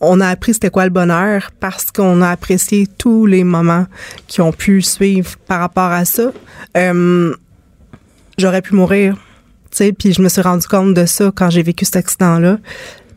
on 0.00 0.20
a 0.20 0.28
appris 0.28 0.54
c'était 0.54 0.70
quoi 0.70 0.84
le 0.84 0.90
bonheur 0.90 1.50
parce 1.60 1.90
qu'on 1.92 2.22
a 2.22 2.30
apprécié 2.30 2.86
tous 2.86 3.26
les 3.26 3.44
moments 3.44 3.86
qui 4.26 4.40
ont 4.40 4.52
pu 4.52 4.80
suivre 4.80 5.36
par 5.46 5.60
rapport 5.60 5.90
à 5.90 6.04
ça. 6.04 6.32
J'aurais 8.36 8.62
pu 8.62 8.74
mourir, 8.74 9.14
tu 9.70 9.76
sais, 9.76 9.92
puis 9.92 10.12
je 10.12 10.20
me 10.20 10.28
suis 10.28 10.42
rendu 10.42 10.66
compte 10.66 10.94
de 10.94 11.06
ça 11.06 11.30
quand 11.34 11.50
j'ai 11.50 11.62
vécu 11.62 11.84
cet 11.84 11.96
accident-là. 11.96 12.58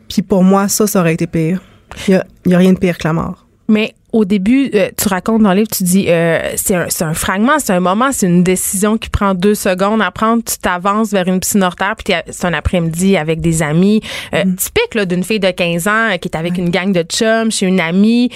Puis 0.08 0.22
pour 0.22 0.42
moi, 0.42 0.68
ça, 0.68 0.86
ça 0.86 1.00
aurait 1.00 1.14
été 1.14 1.26
pire. 1.26 1.60
Il 2.06 2.12
y 2.12 2.16
a, 2.16 2.24
a 2.54 2.58
rien 2.58 2.72
de 2.72 2.78
pire 2.78 2.98
que 2.98 3.06
la 3.06 3.12
mort. 3.12 3.46
Mais 3.68 3.94
au 4.12 4.24
début, 4.24 4.70
euh, 4.74 4.88
tu 4.96 5.08
racontes 5.08 5.42
dans 5.42 5.50
le 5.50 5.58
livre, 5.58 5.68
tu 5.70 5.84
dis 5.84 6.06
euh, 6.08 6.38
c'est 6.56 6.74
un, 6.74 6.86
un, 7.00 7.14
fragment, 7.14 7.58
c'est 7.58 7.74
un 7.74 7.80
moment, 7.80 8.08
c'est 8.10 8.26
une 8.26 8.42
décision 8.42 8.96
qui 8.96 9.10
prend 9.10 9.34
deux 9.34 9.54
secondes 9.54 10.00
à 10.00 10.10
prendre. 10.10 10.42
Tu 10.42 10.56
t'avances 10.56 11.10
vers 11.10 11.28
une 11.28 11.40
piscine 11.40 11.62
hors 11.62 11.76
terre, 11.76 11.94
puis 11.94 12.14
c'est 12.30 12.46
un 12.46 12.54
après-midi 12.54 13.18
avec 13.18 13.40
des 13.40 13.62
amis. 13.62 14.00
Euh, 14.34 14.44
mm. 14.46 14.56
Typique 14.56 14.94
là, 14.94 15.04
d'une 15.04 15.22
fille 15.22 15.40
de 15.40 15.50
15 15.50 15.88
ans 15.88 16.08
qui 16.20 16.28
est 16.28 16.36
avec 16.36 16.56
une 16.56 16.70
gang 16.70 16.90
de 16.90 17.02
chums 17.02 17.50
chez 17.50 17.66
une 17.66 17.80
amie. 17.80 18.30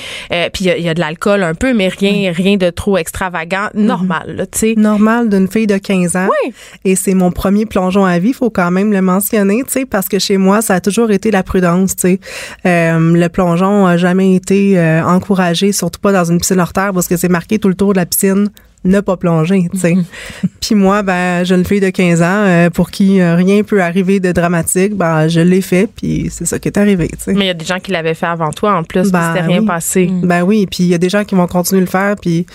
puis 0.52 0.66
il 0.66 0.82
y, 0.82 0.88
a 0.88 0.94
de 0.94 1.00
l'alcool 1.00 1.42
un 1.42 1.54
peu, 1.54 1.72
mais 1.72 1.88
rien 1.88 2.32
rien 2.32 2.56
de 2.56 2.68
trop 2.68 2.98
extravagant. 2.98 3.68
Mm-hmm. 3.74 3.80
Normal, 3.80 4.46
tu 4.52 4.58
sais. 4.58 4.74
Normal 4.76 5.30
d'une 5.30 5.48
fille 5.48 5.66
de 5.66 5.78
15 5.78 6.16
ans. 6.16 6.28
Oui. 6.44 6.52
Et 6.84 6.96
c'est 6.96 7.14
mon 7.14 7.30
premier 7.30 7.64
plongeon 7.64 8.04
à 8.04 8.18
vie, 8.18 8.34
faut 8.34 8.50
quand 8.50 8.70
même 8.70 8.92
le 8.92 9.00
mentionner, 9.00 9.62
tu 9.64 9.72
sais, 9.72 9.86
parce 9.86 10.08
que 10.08 10.18
chez 10.18 10.36
moi, 10.36 10.60
ça 10.60 10.74
a 10.74 10.80
toujours 10.80 11.10
été 11.12 11.30
la 11.30 11.42
prudence, 11.42 11.96
tu 11.96 12.02
sais. 12.02 12.20
le 12.64 13.28
plongeon 13.28 13.86
a 13.86 13.96
jamais 13.96 14.34
été 14.34 14.78
encouragé 15.06 15.61
surtout 15.70 16.00
pas 16.00 16.10
dans 16.10 16.24
une 16.24 16.38
piscine 16.38 16.58
hors 16.58 16.72
terre 16.72 16.92
parce 16.92 17.06
que 17.06 17.16
c'est 17.16 17.28
marqué 17.28 17.60
tout 17.60 17.68
le 17.68 17.74
tour 17.76 17.92
de 17.92 17.98
la 17.98 18.06
piscine 18.06 18.48
ne 18.84 19.00
pas 19.00 19.16
plonger, 19.16 19.68
tu 19.72 19.78
sais. 19.78 19.96
Puis 20.60 20.74
moi, 20.74 21.02
ben, 21.02 21.44
jeune 21.44 21.64
fille 21.64 21.80
de 21.80 21.90
15 21.90 22.22
ans, 22.22 22.24
euh, 22.26 22.70
pour 22.70 22.90
qui 22.90 23.20
euh, 23.20 23.36
rien 23.36 23.62
peut 23.62 23.80
arriver 23.82 24.18
de 24.18 24.32
dramatique, 24.32 24.96
ben, 24.96 25.28
je 25.28 25.40
l'ai 25.40 25.60
fait, 25.60 25.88
puis 25.94 26.28
c'est 26.30 26.46
ça 26.46 26.58
qui 26.58 26.68
est 26.68 26.76
arrivé, 26.76 27.08
tu 27.08 27.16
sais. 27.20 27.32
Mais 27.32 27.44
il 27.44 27.48
y 27.48 27.50
a 27.50 27.54
des 27.54 27.64
gens 27.64 27.78
qui 27.78 27.92
l'avaient 27.92 28.14
fait 28.14 28.26
avant 28.26 28.50
toi, 28.50 28.74
en 28.74 28.82
plus, 28.82 29.10
ben, 29.12 29.32
c'était 29.32 29.46
rien 29.46 29.64
passé. 29.64 30.10
Ben 30.22 30.42
oui, 30.42 30.66
puis 30.66 30.84
il 30.84 30.88
y 30.88 30.94
a 30.94 30.98
des 30.98 31.08
gens 31.08 31.24
qui 31.24 31.34
vont 31.34 31.46
continuer 31.46 31.80
de 31.80 31.86
le 31.86 31.90
faire, 31.90 32.16
puis 32.20 32.46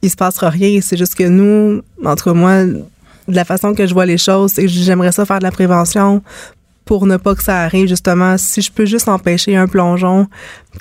il 0.00 0.10
se 0.10 0.16
passera 0.16 0.48
rien. 0.48 0.80
C'est 0.80 0.96
juste 0.96 1.14
que 1.14 1.24
nous, 1.24 1.82
entre 2.04 2.32
moi, 2.32 2.64
de 2.64 2.84
la 3.28 3.44
façon 3.44 3.74
que 3.74 3.86
je 3.86 3.94
vois 3.94 4.06
les 4.06 4.18
choses, 4.18 4.52
c'est 4.52 4.62
que 4.62 4.68
j'aimerais 4.68 5.12
ça 5.12 5.26
faire 5.26 5.38
de 5.38 5.44
la 5.44 5.50
prévention 5.50 6.22
pour 6.84 7.06
ne 7.06 7.16
pas 7.16 7.34
que 7.34 7.42
ça 7.42 7.62
arrive 7.62 7.88
justement 7.88 8.36
si 8.38 8.60
je 8.60 8.70
peux 8.70 8.84
juste 8.84 9.08
empêcher 9.08 9.56
un 9.56 9.66
plongeon 9.66 10.26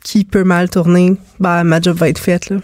qui 0.03 0.25
peut 0.25 0.43
mal 0.43 0.69
tourner 0.69 1.15
bah 1.39 1.63
ma 1.63 1.79
job 1.79 1.97
va 1.97 2.09
être 2.09 2.19
faite 2.19 2.49
là. 2.49 2.57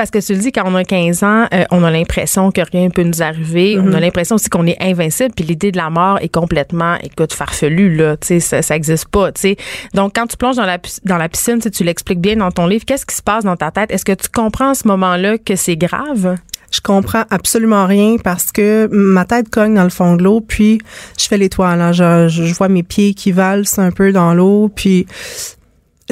Parce 0.00 0.10
que 0.10 0.18
tu 0.24 0.32
le 0.32 0.38
dis, 0.38 0.50
quand 0.50 0.62
on 0.64 0.74
a 0.76 0.82
15 0.82 1.22
ans, 1.24 1.46
euh, 1.52 1.64
on 1.70 1.84
a 1.84 1.90
l'impression 1.90 2.50
que 2.52 2.62
rien 2.72 2.88
peut 2.88 3.02
nous 3.02 3.20
arriver. 3.22 3.76
On 3.78 3.80
a 3.80 3.96
mm-hmm. 3.96 4.00
l'impression 4.00 4.36
aussi 4.36 4.48
qu'on 4.48 4.66
est 4.66 4.80
invincible. 4.80 5.34
Puis 5.36 5.44
l'idée 5.44 5.72
de 5.72 5.76
la 5.76 5.90
mort 5.90 6.18
est 6.22 6.30
complètement, 6.30 6.96
écoute, 7.02 7.34
farfelue, 7.34 7.96
là. 7.96 8.16
Tu 8.16 8.28
sais, 8.28 8.40
ça, 8.40 8.62
ça 8.62 8.76
existe 8.76 9.08
pas, 9.08 9.30
tu 9.32 9.40
sais. 9.42 9.56
Donc, 9.92 10.14
quand 10.14 10.26
tu 10.26 10.38
plonges 10.38 10.56
dans 10.56 10.64
la, 10.64 10.78
dans 11.04 11.18
la 11.18 11.28
piscine, 11.28 11.58
tu 11.58 11.84
l'expliques 11.84 12.20
bien 12.20 12.36
dans 12.36 12.50
ton 12.50 12.66
livre, 12.66 12.86
qu'est-ce 12.86 13.04
qui 13.04 13.14
se 13.14 13.22
passe 13.22 13.44
dans 13.44 13.56
ta 13.56 13.72
tête? 13.72 13.90
Est-ce 13.90 14.06
que 14.06 14.12
tu 14.12 14.28
comprends 14.32 14.70
à 14.70 14.74
ce 14.74 14.88
moment-là 14.88 15.36
que 15.36 15.54
c'est 15.54 15.76
grave? 15.76 16.36
Je 16.70 16.80
comprends 16.80 17.24
absolument 17.30 17.86
rien 17.86 18.16
parce 18.22 18.52
que 18.52 18.88
ma 18.92 19.24
tête 19.24 19.48
cogne 19.48 19.74
dans 19.74 19.84
le 19.84 19.90
fond 19.90 20.16
de 20.16 20.22
l'eau, 20.22 20.40
puis 20.40 20.80
je 21.18 21.26
fais 21.26 21.36
l'étoile. 21.36 21.80
Hein. 21.80 21.92
Je, 21.92 22.28
je, 22.28 22.54
vois 22.54 22.68
mes 22.68 22.82
pieds 22.82 23.14
qui 23.14 23.32
valsent 23.32 23.78
un 23.78 23.90
peu 23.90 24.12
dans 24.12 24.34
l'eau, 24.34 24.70
puis 24.74 25.06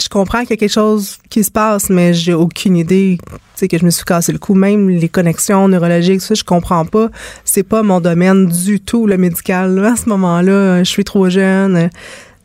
je 0.01 0.09
comprends 0.09 0.41
qu'il 0.41 0.51
y 0.51 0.53
a 0.55 0.57
quelque 0.57 0.73
chose 0.73 1.19
qui 1.29 1.43
se 1.43 1.51
passe, 1.51 1.91
mais 1.91 2.15
j'ai 2.15 2.35
aucune 2.35 2.77
idée. 2.77 3.19
Tu 3.21 3.37
sais 3.55 3.69
que 3.69 3.79
je 3.79 3.85
me 3.85 3.91
suis 3.91 4.05
cassé 4.05 4.33
le 4.33 4.39
cou, 4.39 4.55
même 4.55 4.89
les 4.89 5.09
connexions 5.09 5.69
neurologiques, 5.69 6.21
ça, 6.21 6.35
je 6.35 6.45
comprends 6.45 6.85
pas. 6.85 7.09
C'est 7.45 7.65
pas 7.65 7.83
mon 7.83 8.01
domaine 8.01 8.47
du 8.47 8.81
tout 8.81 9.07
le 9.07 9.17
médical. 9.17 9.85
À 9.85 9.97
ce 9.97 10.09
moment-là, 10.09 10.85
je 10.85 10.91
suis 10.91 11.05
trop 11.05 11.29
jeune. 11.29 11.91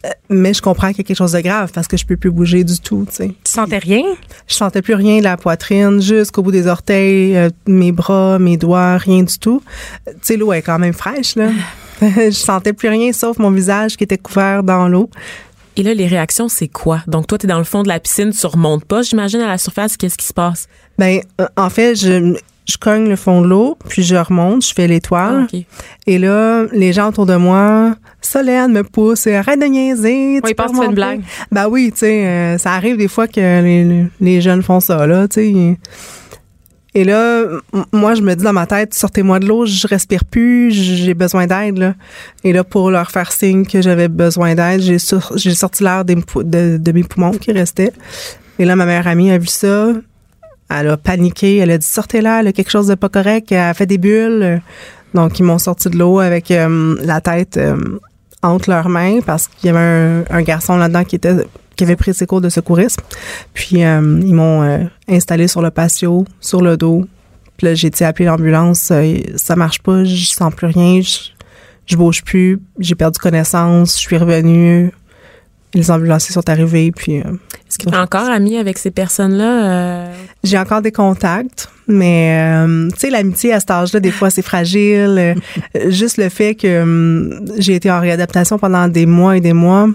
Euh, 0.05 0.09
mais 0.29 0.53
je 0.53 0.61
comprends 0.61 0.89
qu'il 0.89 0.97
y 0.97 1.01
a 1.01 1.03
quelque 1.05 1.17
chose 1.17 1.31
de 1.31 1.39
grave 1.39 1.71
parce 1.73 1.87
que 1.87 1.95
je 1.95 2.05
peux 2.05 2.17
plus 2.17 2.31
bouger 2.31 2.63
du 2.63 2.79
tout. 2.79 3.05
Tu, 3.09 3.15
sais. 3.15 3.27
tu 3.43 3.51
sentais 3.51 3.77
rien? 3.77 4.03
Je 4.47 4.53
sentais 4.55 4.81
plus 4.81 4.95
rien 4.95 5.19
de 5.19 5.23
la 5.23 5.37
poitrine 5.37 6.01
jusqu'au 6.01 6.41
bout 6.41 6.51
des 6.51 6.67
orteils, 6.67 7.37
euh, 7.37 7.49
mes 7.67 7.91
bras, 7.91 8.39
mes 8.39 8.57
doigts, 8.57 8.97
rien 8.97 9.23
du 9.23 9.39
tout. 9.39 9.61
Tu 10.05 10.13
sais, 10.21 10.37
l'eau 10.37 10.51
est 10.53 10.61
quand 10.61 10.79
même 10.79 10.93
fraîche, 10.93 11.35
là. 11.35 11.49
je 12.01 12.31
sentais 12.31 12.73
plus 12.73 12.89
rien 12.89 13.13
sauf 13.13 13.37
mon 13.37 13.51
visage 13.51 13.95
qui 13.95 14.03
était 14.03 14.17
couvert 14.17 14.63
dans 14.63 14.87
l'eau. 14.87 15.09
Et 15.75 15.83
là, 15.83 15.93
les 15.93 16.05
réactions, 16.05 16.49
c'est 16.49 16.67
quoi? 16.67 17.01
Donc, 17.07 17.27
toi, 17.27 17.37
tu 17.37 17.45
es 17.45 17.49
dans 17.49 17.57
le 17.57 17.63
fond 17.63 17.81
de 17.81 17.87
la 17.87 17.99
piscine, 17.99 18.31
tu 18.31 18.45
remontes 18.45 18.85
pas, 18.85 19.01
j'imagine, 19.01 19.41
à 19.41 19.47
la 19.47 19.57
surface. 19.57 19.97
Qu'est-ce 19.97 20.17
qui 20.17 20.25
se 20.27 20.33
passe? 20.33 20.67
Ben, 20.99 21.21
euh, 21.41 21.47
en 21.57 21.69
fait, 21.69 21.95
je, 21.95 22.35
je 22.65 22.77
cogne 22.77 23.09
le 23.09 23.15
fond 23.15 23.41
de 23.41 23.47
l'eau, 23.47 23.77
puis 23.87 24.03
je 24.03 24.15
remonte, 24.15 24.65
je 24.65 24.73
fais 24.73 24.87
l'étoile. 24.87 25.47
Ah, 25.53 25.57
et 26.07 26.17
là, 26.17 26.65
les 26.71 26.93
gens 26.93 27.09
autour 27.09 27.25
de 27.25 27.35
moi, 27.35 27.95
Solène 28.21 28.71
me 28.71 28.83
pousse, 28.83 29.27
arrête 29.27 29.59
de 29.59 29.65
niaiser. 29.65 30.39
Oui, 30.43 30.49
ils 30.49 30.55
pensent 30.55 30.77
que 30.77 30.85
une 30.85 30.93
blague. 30.93 31.21
Ben 31.51 31.67
oui, 31.67 31.91
tu 31.91 31.99
sais, 31.99 32.25
euh, 32.25 32.57
ça 32.57 32.73
arrive 32.73 32.97
des 32.97 33.07
fois 33.07 33.27
que 33.27 33.39
les, 33.39 34.05
les 34.21 34.41
jeunes 34.41 34.63
font 34.63 34.79
ça, 34.79 35.05
là, 35.05 35.27
tu 35.27 35.41
sais. 35.41 35.77
Et 36.95 37.03
là, 37.03 37.45
moi, 37.91 38.13
je 38.13 38.21
me 38.21 38.35
dis 38.35 38.43
dans 38.43 38.53
ma 38.53 38.67
tête, 38.67 38.93
sortez-moi 38.93 39.39
de 39.39 39.47
l'eau, 39.47 39.65
je 39.65 39.87
respire 39.87 40.23
plus, 40.25 40.71
j'ai 40.71 41.13
besoin 41.15 41.47
d'aide. 41.47 41.79
Là. 41.79 41.95
Et 42.43 42.53
là, 42.53 42.63
pour 42.63 42.91
leur 42.91 43.09
faire 43.09 43.31
signe 43.31 43.65
que 43.65 43.81
j'avais 43.81 44.07
besoin 44.07 44.53
d'aide, 44.53 44.81
j'ai, 44.81 44.97
j'ai 45.35 45.55
sorti 45.55 45.83
l'air 45.83 46.05
de, 46.05 46.77
de, 46.77 46.91
mes 46.91 47.03
poumons 47.03 47.31
qui 47.31 47.51
restaient. 47.51 47.93
Et 48.59 48.65
là, 48.65 48.75
ma 48.75 48.85
meilleure 48.85 49.07
amie 49.07 49.31
a 49.31 49.39
vu 49.39 49.47
ça. 49.47 49.87
Elle 50.69 50.89
a 50.89 50.97
paniqué. 50.97 51.57
Elle 51.57 51.71
a 51.71 51.77
dit 51.77 51.85
sortez 51.85 52.21
là, 52.21 52.39
elle 52.39 52.47
a 52.47 52.53
quelque 52.53 52.71
chose 52.71 52.87
de 52.87 52.95
pas 52.95 53.09
correct. 53.09 53.51
Elle 53.51 53.59
a 53.59 53.73
fait 53.73 53.85
des 53.85 53.97
bulles. 53.97 54.61
Donc, 55.13 55.39
ils 55.39 55.43
m'ont 55.43 55.59
sorti 55.59 55.89
de 55.89 55.97
l'eau 55.97 56.19
avec 56.19 56.49
euh, 56.51 56.95
la 57.01 57.21
tête 57.21 57.57
euh, 57.57 57.99
entre 58.41 58.69
leurs 58.69 58.89
mains 58.89 59.19
parce 59.21 59.47
qu'il 59.47 59.67
y 59.67 59.69
avait 59.69 60.25
un, 60.29 60.41
garçon 60.41 60.75
là-dedans 60.77 61.03
qui 61.03 61.15
était 61.15 61.35
qui 61.75 61.83
avait 61.83 61.95
pris 61.95 62.13
ses 62.13 62.27
cours 62.27 62.41
de 62.41 62.49
secourisme. 62.49 63.01
Puis 63.53 63.83
euh, 63.83 64.19
ils 64.23 64.33
m'ont 64.33 64.87
installé 65.07 65.47
sur 65.47 65.61
le 65.61 65.71
patio, 65.71 66.25
sur 66.39 66.61
le 66.61 66.77
dos. 66.77 67.05
Puis 67.57 67.67
là, 67.67 67.73
j'ai 67.73 67.87
été 67.87 68.05
appeler 68.05 68.25
l'ambulance. 68.25 68.91
Ça 69.35 69.55
marche 69.55 69.79
pas, 69.79 70.03
je 70.03 70.25
sens 70.25 70.53
plus 70.53 70.67
rien, 70.67 71.01
je, 71.01 71.31
je 71.85 71.95
bouge 71.95 72.23
plus, 72.23 72.59
j'ai 72.79 72.95
perdu 72.95 73.19
connaissance, 73.19 73.95
je 73.95 74.01
suis 74.01 74.17
revenue. 74.17 74.91
Les 75.73 75.89
ambulanciers 75.89 76.33
sont 76.33 76.47
arrivés, 76.49 76.91
puis... 76.91 77.15
Est-ce 77.15 77.79
que 77.79 77.89
tu 77.89 77.95
es 77.95 77.97
encore 77.97 78.29
amie 78.29 78.57
avec 78.57 78.77
ces 78.77 78.91
personnes-là? 78.91 80.09
J'ai 80.43 80.59
encore 80.59 80.81
des 80.81 80.91
contacts, 80.91 81.67
mais 81.87 82.65
tu 82.93 82.99
sais, 82.99 83.09
l'amitié 83.09 83.53
à 83.53 83.59
cet 83.59 83.71
âge-là, 83.71 83.99
des 83.99 84.11
fois, 84.11 84.29
c'est 84.29 84.43
fragile. 84.43 85.35
juste 85.87 86.17
le 86.17 86.29
fait 86.29 86.53
que 86.53 87.41
j'ai 87.57 87.73
été 87.73 87.89
en 87.89 87.99
réadaptation 87.99 88.59
pendant 88.59 88.87
des 88.87 89.07
mois 89.07 89.37
et 89.37 89.41
des 89.41 89.53
mois, 89.53 89.89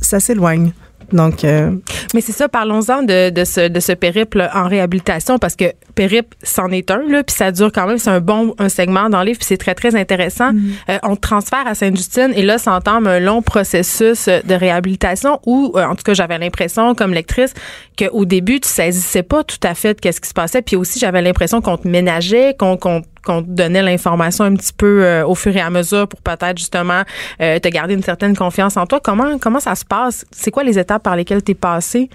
ça 0.00 0.20
s'éloigne. 0.20 0.72
Donc, 1.12 1.44
euh, 1.44 1.70
mais 2.14 2.20
c'est 2.20 2.32
ça. 2.32 2.48
Parlons-en 2.48 3.02
de, 3.02 3.30
de, 3.30 3.44
ce, 3.44 3.68
de 3.68 3.80
ce 3.80 3.92
périple 3.92 4.48
en 4.54 4.68
réhabilitation 4.68 5.38
parce 5.38 5.56
que 5.56 5.72
périple, 5.94 6.36
c'en 6.42 6.68
est 6.70 6.90
un 6.90 7.02
là, 7.08 7.22
puis 7.22 7.34
ça 7.34 7.50
dure 7.50 7.72
quand 7.72 7.86
même. 7.86 7.98
C'est 7.98 8.10
un 8.10 8.20
bon 8.20 8.54
un 8.58 8.68
segment 8.68 9.08
dans 9.08 9.20
le 9.20 9.26
livre, 9.26 9.38
puis 9.38 9.46
c'est 9.46 9.56
très 9.56 9.74
très 9.74 9.96
intéressant. 9.96 10.52
Mm-hmm. 10.52 10.72
Euh, 10.90 10.98
on 11.02 11.16
transfère 11.16 11.66
à 11.66 11.74
Sainte-Justine 11.74 12.32
et 12.34 12.42
là 12.42 12.58
s'entame 12.58 13.06
un 13.06 13.20
long 13.20 13.42
processus 13.42 14.26
de 14.28 14.54
réhabilitation 14.54 15.40
où, 15.46 15.72
euh, 15.76 15.84
en 15.84 15.94
tout 15.94 16.02
cas, 16.02 16.14
j'avais 16.14 16.38
l'impression 16.38 16.94
comme 16.94 17.14
lectrice 17.14 17.54
qu'au 17.98 18.24
début 18.24 18.60
tu 18.60 18.68
saisissais 18.68 19.22
pas 19.22 19.44
tout 19.44 19.58
à 19.62 19.74
fait 19.74 20.00
qu'est-ce 20.00 20.20
qui 20.20 20.28
se 20.28 20.34
passait, 20.34 20.62
puis 20.62 20.76
aussi 20.76 20.98
j'avais 20.98 21.22
l'impression 21.22 21.60
qu'on 21.60 21.76
te 21.76 21.88
ménageait, 21.88 22.54
qu'on 22.58 22.76
qu'on 22.76 23.02
qu'on 23.24 23.42
te 23.42 23.48
donnait 23.48 23.82
l'information 23.82 24.44
un 24.44 24.54
petit 24.54 24.72
peu 24.72 25.04
euh, 25.04 25.26
au 25.26 25.34
fur 25.34 25.54
et 25.56 25.60
à 25.60 25.70
mesure 25.70 26.08
pour 26.08 26.20
peut-être 26.20 26.58
justement 26.58 27.02
euh, 27.40 27.58
te 27.58 27.68
garder 27.68 27.94
une 27.94 28.02
certaine 28.02 28.36
confiance 28.36 28.76
en 28.76 28.86
toi. 28.86 29.00
Comment 29.02 29.38
comment 29.38 29.60
ça 29.60 29.74
se 29.74 29.84
passe? 29.84 30.24
C'est 30.30 30.50
quoi 30.50 30.64
les 30.64 30.78
étapes 30.78 31.02
par 31.02 31.16
lesquelles 31.16 31.42
tu 31.42 31.52
es 31.52 31.54
passé 31.54 32.08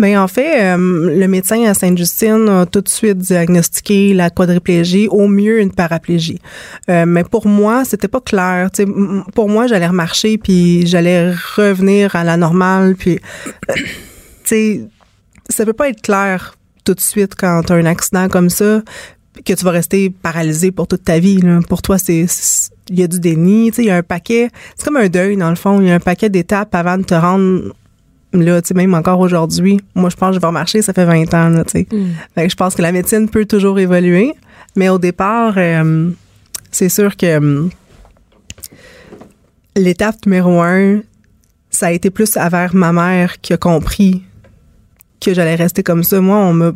mais 0.00 0.16
en 0.16 0.26
fait, 0.26 0.60
euh, 0.60 0.76
le 1.16 1.28
médecin 1.28 1.62
à 1.66 1.72
Sainte-Justine 1.72 2.48
a 2.48 2.66
tout 2.66 2.80
de 2.80 2.88
suite 2.88 3.18
diagnostiqué 3.18 4.12
la 4.12 4.28
quadriplégie, 4.28 5.06
au 5.06 5.28
mieux 5.28 5.60
une 5.60 5.70
paraplégie. 5.70 6.40
mais 6.88 7.22
pour 7.22 7.46
moi, 7.46 7.84
c'était 7.84 8.08
pas 8.08 8.20
clair. 8.20 8.70
pour 9.36 9.48
moi, 9.48 9.68
j'allais 9.68 9.86
remarcher 9.86 10.36
puis 10.36 10.84
j'allais 10.88 11.30
revenir 11.30 12.16
à 12.16 12.24
la 12.24 12.36
normale. 12.36 12.96
Puis, 12.98 13.20
tu 13.68 13.84
sais, 14.44 14.80
ça 15.48 15.64
peut 15.64 15.74
pas 15.74 15.88
être 15.90 16.02
clair 16.02 16.56
tout 16.84 16.94
de 16.94 17.00
suite 17.00 17.34
quand 17.38 17.62
tu 17.62 17.72
un 17.72 17.86
accident 17.86 18.28
comme 18.28 18.50
ça 18.50 18.82
que 19.44 19.52
tu 19.52 19.64
vas 19.64 19.70
rester 19.70 20.10
paralysé 20.10 20.70
pour 20.70 20.86
toute 20.86 21.04
ta 21.04 21.18
vie. 21.18 21.40
Là. 21.40 21.60
Pour 21.68 21.82
toi, 21.82 21.98
c'est 21.98 22.26
il 22.88 22.98
y 22.98 23.02
a 23.02 23.06
du 23.06 23.20
déni, 23.20 23.70
tu 23.70 23.76
sais, 23.76 23.82
il 23.82 23.86
y 23.86 23.90
a 23.90 23.96
un 23.96 24.02
paquet, 24.02 24.50
c'est 24.76 24.84
comme 24.84 24.96
un 24.96 25.08
deuil 25.08 25.36
dans 25.36 25.50
le 25.50 25.56
fond, 25.56 25.80
il 25.80 25.86
y 25.86 25.90
a 25.90 25.94
un 25.94 26.00
paquet 26.00 26.28
d'étapes 26.28 26.74
avant 26.74 26.98
de 26.98 27.04
te 27.04 27.14
rendre 27.14 27.72
là, 28.32 28.60
tu 28.60 28.68
sais, 28.68 28.74
même 28.74 28.94
encore 28.94 29.20
aujourd'hui. 29.20 29.80
Moi, 29.94 30.10
je 30.10 30.16
pense 30.16 30.30
que 30.30 30.34
je 30.34 30.40
vais 30.40 30.46
remarcher, 30.46 30.82
ça 30.82 30.92
fait 30.92 31.04
20 31.04 31.32
ans, 31.34 31.48
là, 31.48 31.64
tu 31.64 31.72
sais. 31.72 31.86
Fait 32.34 32.44
que 32.44 32.50
je 32.50 32.56
pense 32.56 32.74
que 32.74 32.82
la 32.82 32.92
médecine 32.92 33.28
peut 33.28 33.46
toujours 33.46 33.78
évoluer, 33.78 34.34
mais 34.76 34.88
au 34.88 34.98
départ, 34.98 35.54
euh, 35.56 36.10
c'est 36.70 36.88
sûr 36.88 37.16
que 37.16 37.26
euh, 37.26 37.68
l'étape 39.76 40.26
numéro 40.26 40.60
un, 40.60 41.00
ça 41.70 41.86
a 41.86 41.92
été 41.92 42.10
plus 42.10 42.36
vers 42.36 42.74
ma 42.74 42.92
mère 42.92 43.40
qui 43.40 43.52
a 43.52 43.56
compris 43.56 44.22
que 45.20 45.32
j'allais 45.32 45.54
rester 45.54 45.82
comme 45.82 46.02
ça. 46.02 46.20
Moi, 46.20 46.36
on 46.36 46.52
m'a 46.52 46.72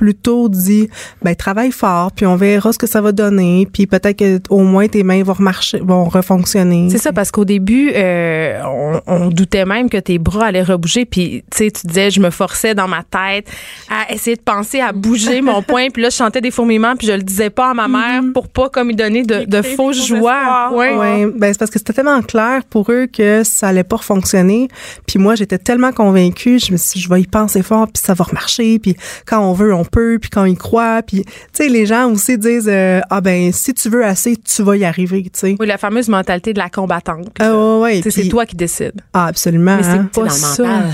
plutôt 0.00 0.48
dit 0.48 0.88
ben 1.20 1.36
travaille 1.36 1.72
fort 1.72 2.10
puis 2.10 2.24
on 2.24 2.34
verra 2.34 2.72
ce 2.72 2.78
que 2.78 2.86
ça 2.86 3.02
va 3.02 3.12
donner 3.12 3.68
puis 3.70 3.86
peut-être 3.86 4.18
que 4.18 4.40
au 4.48 4.60
moins 4.60 4.88
tes 4.88 5.02
mains 5.02 5.22
vont 5.22 5.34
remarcher 5.34 5.78
vont 5.80 6.04
refonctionner. 6.04 6.88
C'est 6.88 6.96
ça 6.96 7.12
parce 7.12 7.30
qu'au 7.30 7.44
début 7.44 7.92
euh, 7.94 8.62
on, 8.64 9.02
on, 9.06 9.28
doutait 9.28 9.66
même 9.66 9.90
que 9.90 9.98
tes 9.98 10.18
bras 10.18 10.46
allaient 10.46 10.62
rebouger 10.62 11.04
puis 11.04 11.44
tu 11.50 11.58
sais 11.58 11.70
tu 11.70 11.86
disais 11.86 12.10
je 12.10 12.18
me 12.20 12.30
forçais 12.30 12.74
dans 12.74 12.88
ma 12.88 13.02
tête 13.02 13.46
à 13.90 14.10
essayer 14.10 14.36
de 14.36 14.40
penser 14.40 14.80
à 14.80 14.92
bouger 14.92 15.42
mon 15.42 15.60
poing 15.60 15.90
puis 15.90 16.02
là 16.02 16.08
je 16.08 16.16
chantais 16.16 16.40
des 16.40 16.50
fourmillements 16.50 16.96
puis 16.96 17.06
je 17.06 17.12
le 17.12 17.22
disais 17.22 17.50
pas 17.50 17.72
à 17.72 17.74
ma 17.74 17.86
mère 17.86 18.22
pour 18.32 18.48
pas 18.48 18.70
comme 18.70 18.88
lui 18.88 18.96
donner 18.96 19.22
de, 19.22 19.44
de 19.44 19.60
faux 19.60 19.92
joie. 19.92 20.70
Ouais. 20.72 20.96
ouais. 20.96 21.26
ben 21.26 21.52
c'est 21.52 21.58
parce 21.58 21.70
que 21.70 21.78
c'était 21.78 21.92
tellement 21.92 22.22
clair 22.22 22.62
pour 22.70 22.90
eux 22.90 23.06
que 23.06 23.42
ça 23.44 23.68
allait 23.68 23.84
pas 23.84 23.98
fonctionner 23.98 24.68
puis 25.06 25.18
moi 25.18 25.34
j'étais 25.34 25.58
tellement 25.58 25.92
convaincue 25.92 26.58
je 26.58 26.72
me 26.72 26.78
suis 26.78 26.94
dit, 26.94 27.00
je 27.00 27.10
vais 27.10 27.20
y 27.20 27.26
penser 27.26 27.62
fort 27.62 27.86
puis 27.86 28.02
ça 28.02 28.14
va 28.14 28.24
remarcher 28.24 28.78
puis 28.78 28.96
quand 29.26 29.40
on 29.40 29.52
veut 29.52 29.74
on 29.74 29.84
peut, 29.90 30.18
puis 30.20 30.30
quand 30.30 30.44
ils 30.44 30.56
croient, 30.56 31.02
puis 31.02 31.24
tu 31.24 31.32
sais 31.52 31.68
les 31.68 31.86
gens 31.86 32.10
aussi 32.10 32.38
disent 32.38 32.68
euh, 32.68 33.00
ah 33.10 33.20
ben 33.20 33.52
si 33.52 33.74
tu 33.74 33.88
veux 33.88 34.04
assez, 34.04 34.36
tu 34.36 34.62
vas 34.62 34.76
y 34.76 34.84
arriver, 34.84 35.22
tu 35.24 35.30
sais. 35.34 35.56
Oui, 35.58 35.66
la 35.66 35.78
fameuse 35.78 36.08
mentalité 36.08 36.52
de 36.52 36.58
la 36.58 36.70
combattante. 36.70 37.28
Ah 37.38 37.78
ouais, 37.78 38.02
c'est 38.08 38.28
toi 38.28 38.46
qui 38.46 38.56
décides. 38.56 39.00
Ah 39.12 39.26
absolument. 39.26 39.76
Mais 39.76 39.82
c'est 39.82 39.88
hein. 39.90 40.10
pas 40.12 40.28
ça. 40.28 40.62
mental. 40.62 40.92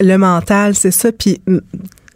le 0.00 0.16
mental, 0.16 0.74
c'est 0.74 0.90
ça 0.90 1.12
puis 1.12 1.40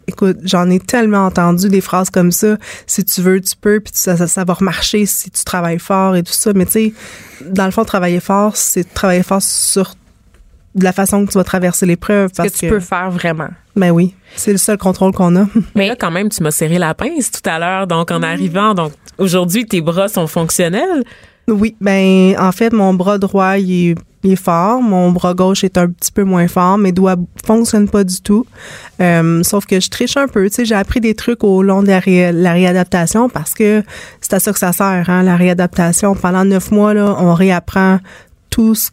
Écoute, 0.07 0.39
j'en 0.43 0.69
ai 0.69 0.79
tellement 0.79 1.25
entendu 1.25 1.69
des 1.69 1.79
phrases 1.79 2.09
comme 2.09 2.31
ça. 2.31 2.57
Si 2.85 3.05
tu 3.05 3.21
veux, 3.21 3.39
tu 3.39 3.55
peux, 3.55 3.79
puis 3.79 3.93
ça, 3.95 4.17
ça, 4.17 4.27
ça 4.27 4.43
va 4.43 4.53
remarcher 4.55 5.05
si 5.05 5.31
tu 5.31 5.45
travailles 5.45 5.79
fort 5.79 6.17
et 6.17 6.23
tout 6.23 6.33
ça. 6.33 6.51
Mais 6.53 6.65
tu 6.65 6.71
sais, 6.71 6.93
dans 7.45 7.65
le 7.65 7.71
fond, 7.71 7.85
travailler 7.85 8.19
fort, 8.19 8.57
c'est 8.57 8.93
travailler 8.93 9.23
fort 9.23 9.41
sur 9.41 9.95
de 10.75 10.83
la 10.83 10.91
façon 10.93 11.25
que 11.25 11.31
tu 11.31 11.37
vas 11.37 11.43
traverser 11.43 11.85
l'épreuve. 11.85 12.29
Ce 12.35 12.41
que 12.43 12.47
tu 12.49 12.67
peux 12.69 12.79
faire 12.79 13.11
vraiment. 13.11 13.49
Ben 13.75 13.91
oui, 13.91 14.13
c'est 14.35 14.51
le 14.51 14.57
seul 14.57 14.77
contrôle 14.77 15.13
qu'on 15.13 15.35
a. 15.35 15.45
Mais 15.75 15.87
là, 15.87 15.95
quand 15.99 16.11
même, 16.11 16.29
tu 16.29 16.41
m'as 16.43 16.51
serré 16.51 16.77
la 16.77 16.93
pince 16.93 17.31
tout 17.31 17.47
à 17.49 17.59
l'heure. 17.59 17.87
Donc, 17.87 18.11
en 18.11 18.21
arrivant, 18.23 18.73
donc 18.73 18.91
aujourd'hui, 19.17 19.65
tes 19.65 19.81
bras 19.81 20.07
sont 20.07 20.27
fonctionnels? 20.27 21.03
Oui, 21.47 21.75
ben 21.81 22.35
en 22.39 22.51
fait, 22.51 22.71
mon 22.71 22.93
bras 22.93 23.17
droit, 23.17 23.57
il 23.57 23.89
est, 23.91 23.95
il 24.23 24.31
est 24.33 24.35
fort. 24.41 24.81
Mon 24.81 25.11
bras 25.11 25.33
gauche 25.33 25.63
est 25.63 25.77
un 25.77 25.89
petit 25.89 26.11
peu 26.11 26.23
moins 26.23 26.47
fort. 26.47 26.77
Mes 26.77 26.91
doigts 26.91 27.15
fonctionnent 27.45 27.89
pas 27.89 28.03
du 28.03 28.21
tout. 28.21 28.45
Euh, 29.01 29.41
sauf 29.43 29.65
que 29.65 29.79
je 29.79 29.89
triche 29.89 30.15
un 30.17 30.27
peu. 30.27 30.47
Tu 30.49 30.55
sais, 30.57 30.65
j'ai 30.65 30.75
appris 30.75 31.01
des 31.01 31.15
trucs 31.15 31.43
au 31.43 31.63
long 31.63 31.81
de 31.81 31.87
la, 31.87 31.99
ré- 31.99 32.31
la 32.31 32.53
réadaptation 32.53 33.27
parce 33.27 33.53
que 33.53 33.83
c'est 34.21 34.33
à 34.33 34.39
ça 34.39 34.53
que 34.53 34.59
ça 34.59 34.71
sert, 34.71 35.09
hein, 35.09 35.23
la 35.23 35.35
réadaptation. 35.35 36.13
Pendant 36.15 36.45
neuf 36.45 36.71
mois, 36.71 36.93
là, 36.93 37.15
on 37.19 37.33
réapprend 37.33 37.99
tout 38.49 38.75
ce 38.75 38.91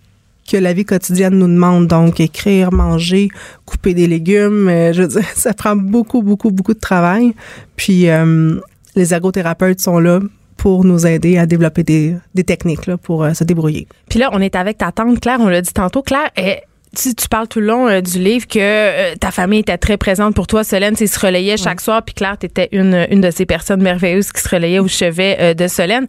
que 0.51 0.57
la 0.57 0.73
vie 0.73 0.85
quotidienne 0.85 1.35
nous 1.39 1.47
demande. 1.47 1.87
Donc, 1.87 2.21
écrire, 2.21 2.73
manger, 2.73 3.29
couper 3.67 3.95
des 3.95 4.07
légumes. 4.07 4.69
euh, 4.69 4.93
je 4.93 5.03
veux 5.03 5.09
dire, 5.09 5.25
ça 5.35 5.53
prend 5.53 5.77
beaucoup, 5.77 6.23
beaucoup, 6.23 6.51
beaucoup 6.51 6.75
de 6.75 6.81
travail. 6.81 7.35
Puis, 7.77 8.09
euh, 8.09 8.59
les 8.97 9.15
ergothérapeutes 9.15 9.81
sont 9.81 9.99
là 9.99 10.21
pour 10.57 10.85
nous 10.85 11.07
aider 11.07 11.39
à 11.39 11.47
développer 11.47 11.85
des, 11.85 12.45
techniques 12.45 12.87
là, 12.87 12.97
pour 12.97 13.23
euh, 13.23 13.33
se 13.33 13.45
débrouiller. 13.45 13.87
Puis 14.11 14.19
là, 14.19 14.31
on 14.33 14.41
est 14.41 14.57
avec 14.57 14.79
ta 14.79 14.91
tante 14.91 15.21
Claire, 15.21 15.39
on 15.41 15.49
l'a 15.49 15.63
dit 15.63 15.73
tantôt. 15.73 16.03
Claire, 16.03 16.31
eh, 16.37 16.57
tu, 16.97 17.15
tu 17.15 17.29
parles 17.29 17.49
tout 17.49 17.61
le 17.61 17.67
long 17.67 17.89
euh, 17.89 18.01
du 18.01 18.19
livre 18.19 18.47
que 18.47 18.59
euh, 18.61 19.15
ta 19.21 19.31
famille 19.31 19.61
était 19.61 19.79
très 19.79 19.97
présente 19.97 20.35
pour 20.35 20.47
toi. 20.47 20.65
Solène, 20.65 20.95
tu 20.95 21.07
sais, 21.07 21.07
se 21.07 21.19
relayait 21.25 21.57
chaque 21.57 21.81
soir. 21.81 22.03
Puis 22.03 22.15
Claire, 22.15 22.37
tu 22.39 22.47
étais 22.47 22.69
une, 22.73 23.07
une 23.11 23.21
de 23.21 23.31
ces 23.31 23.47
personnes 23.47 23.83
merveilleuses 23.83 24.33
qui 24.33 24.41
se 24.41 24.49
relayait 24.49 24.79
au 24.79 24.89
chevet 24.89 25.37
euh, 25.41 25.55
de 25.55 25.67
Solène. 25.69 26.07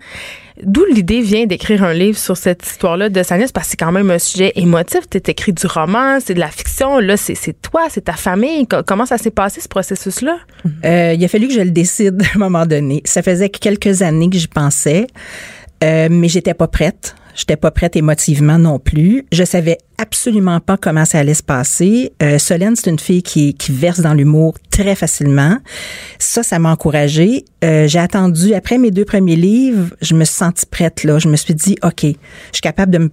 D'où 0.62 0.84
l'idée 0.94 1.22
vient 1.22 1.46
d'écrire 1.46 1.84
un 1.86 1.94
livre 1.94 2.18
sur 2.18 2.36
cette 2.36 2.65
histoire-là 2.65 3.08
de 3.08 3.24
Sanès, 3.24 3.50
parce 3.54 3.68
que 3.68 3.72
c'est 3.72 3.78
quand 3.78 3.94
même 3.94 4.12
un 4.12 4.20
sujet 4.20 4.52
émotif. 4.56 5.02
Tu 5.10 5.18
écrit 5.18 5.54
du 5.54 5.65
roman, 5.68 6.20
c'est 6.20 6.34
de 6.34 6.39
la 6.42 6.50
fiction. 6.50 7.00
Là, 7.00 7.15
c'est 7.15 7.36
c'est 7.36 7.62
toi, 7.62 7.88
c'est 7.89 8.06
ta 8.06 8.13
famille. 8.13 8.68
Co- 8.68 8.84
Comment 8.86 9.06
ça 9.06 9.18
s'est 9.18 9.32
passé, 9.32 9.62
ce 9.62 9.70
processus-là? 9.70 10.38
Il 10.84 11.24
a 11.24 11.28
fallu 11.30 11.48
que 11.48 11.54
je 11.54 11.62
le 11.62 11.72
décide 11.72 12.22
à 12.34 12.36
un 12.36 12.39
moment 12.39 12.65
donné. 12.65 13.02
Ça 13.06 13.22
faisait 13.24 13.48
quelques 13.50 14.02
années 14.02 14.30
que 14.30 14.38
j'y 14.38 14.50
pensais, 14.50 15.08
mais 15.82 16.28
j'étais 16.28 16.54
pas 16.54 16.68
prête. 16.68 17.15
J'étais 17.39 17.56
pas 17.56 17.71
prête 17.71 17.95
émotivement 17.95 18.60
non 18.60 18.80
plus. 18.80 19.25
Je 19.32 19.45
savais 19.45 19.78
absolument 19.97 20.60
pas 20.60 20.75
comment 20.75 21.06
ça 21.06 21.19
allait 21.19 21.34
se 21.34 21.41
passer. 21.41 22.12
Euh, 22.21 22.38
Solène, 22.38 22.75
c'est 22.75 22.89
une 22.89 22.99
fille 22.99 23.23
qui, 23.23 23.54
qui 23.54 23.71
verse 23.71 24.02
dans 24.02 24.13
l'humour 24.13 24.56
très 24.69 24.93
facilement. 24.93 25.58
Ça, 26.17 26.43
ça 26.43 26.60
m'a 26.60 26.69
encouragée. 26.69 27.45
Euh, 27.63 27.88
j'ai 27.88 27.99
attendu, 27.99 28.54
après 28.54 28.78
mes 28.78 28.91
deux 28.91 29.06
premiers 29.06 29.38
livres, 29.38 29.95
je 30.02 30.15
me 30.15 30.25
suis 30.25 30.36
sentie 30.36 30.65
prête 30.65 31.06
là. 31.06 31.17
Je 31.17 31.30
me 31.30 31.38
suis 31.38 31.56
dit, 31.56 31.78
OK, 31.82 32.02
je 32.04 32.10
suis 32.52 32.62
capable 32.62 32.91
de 32.91 32.97
me 32.97 33.10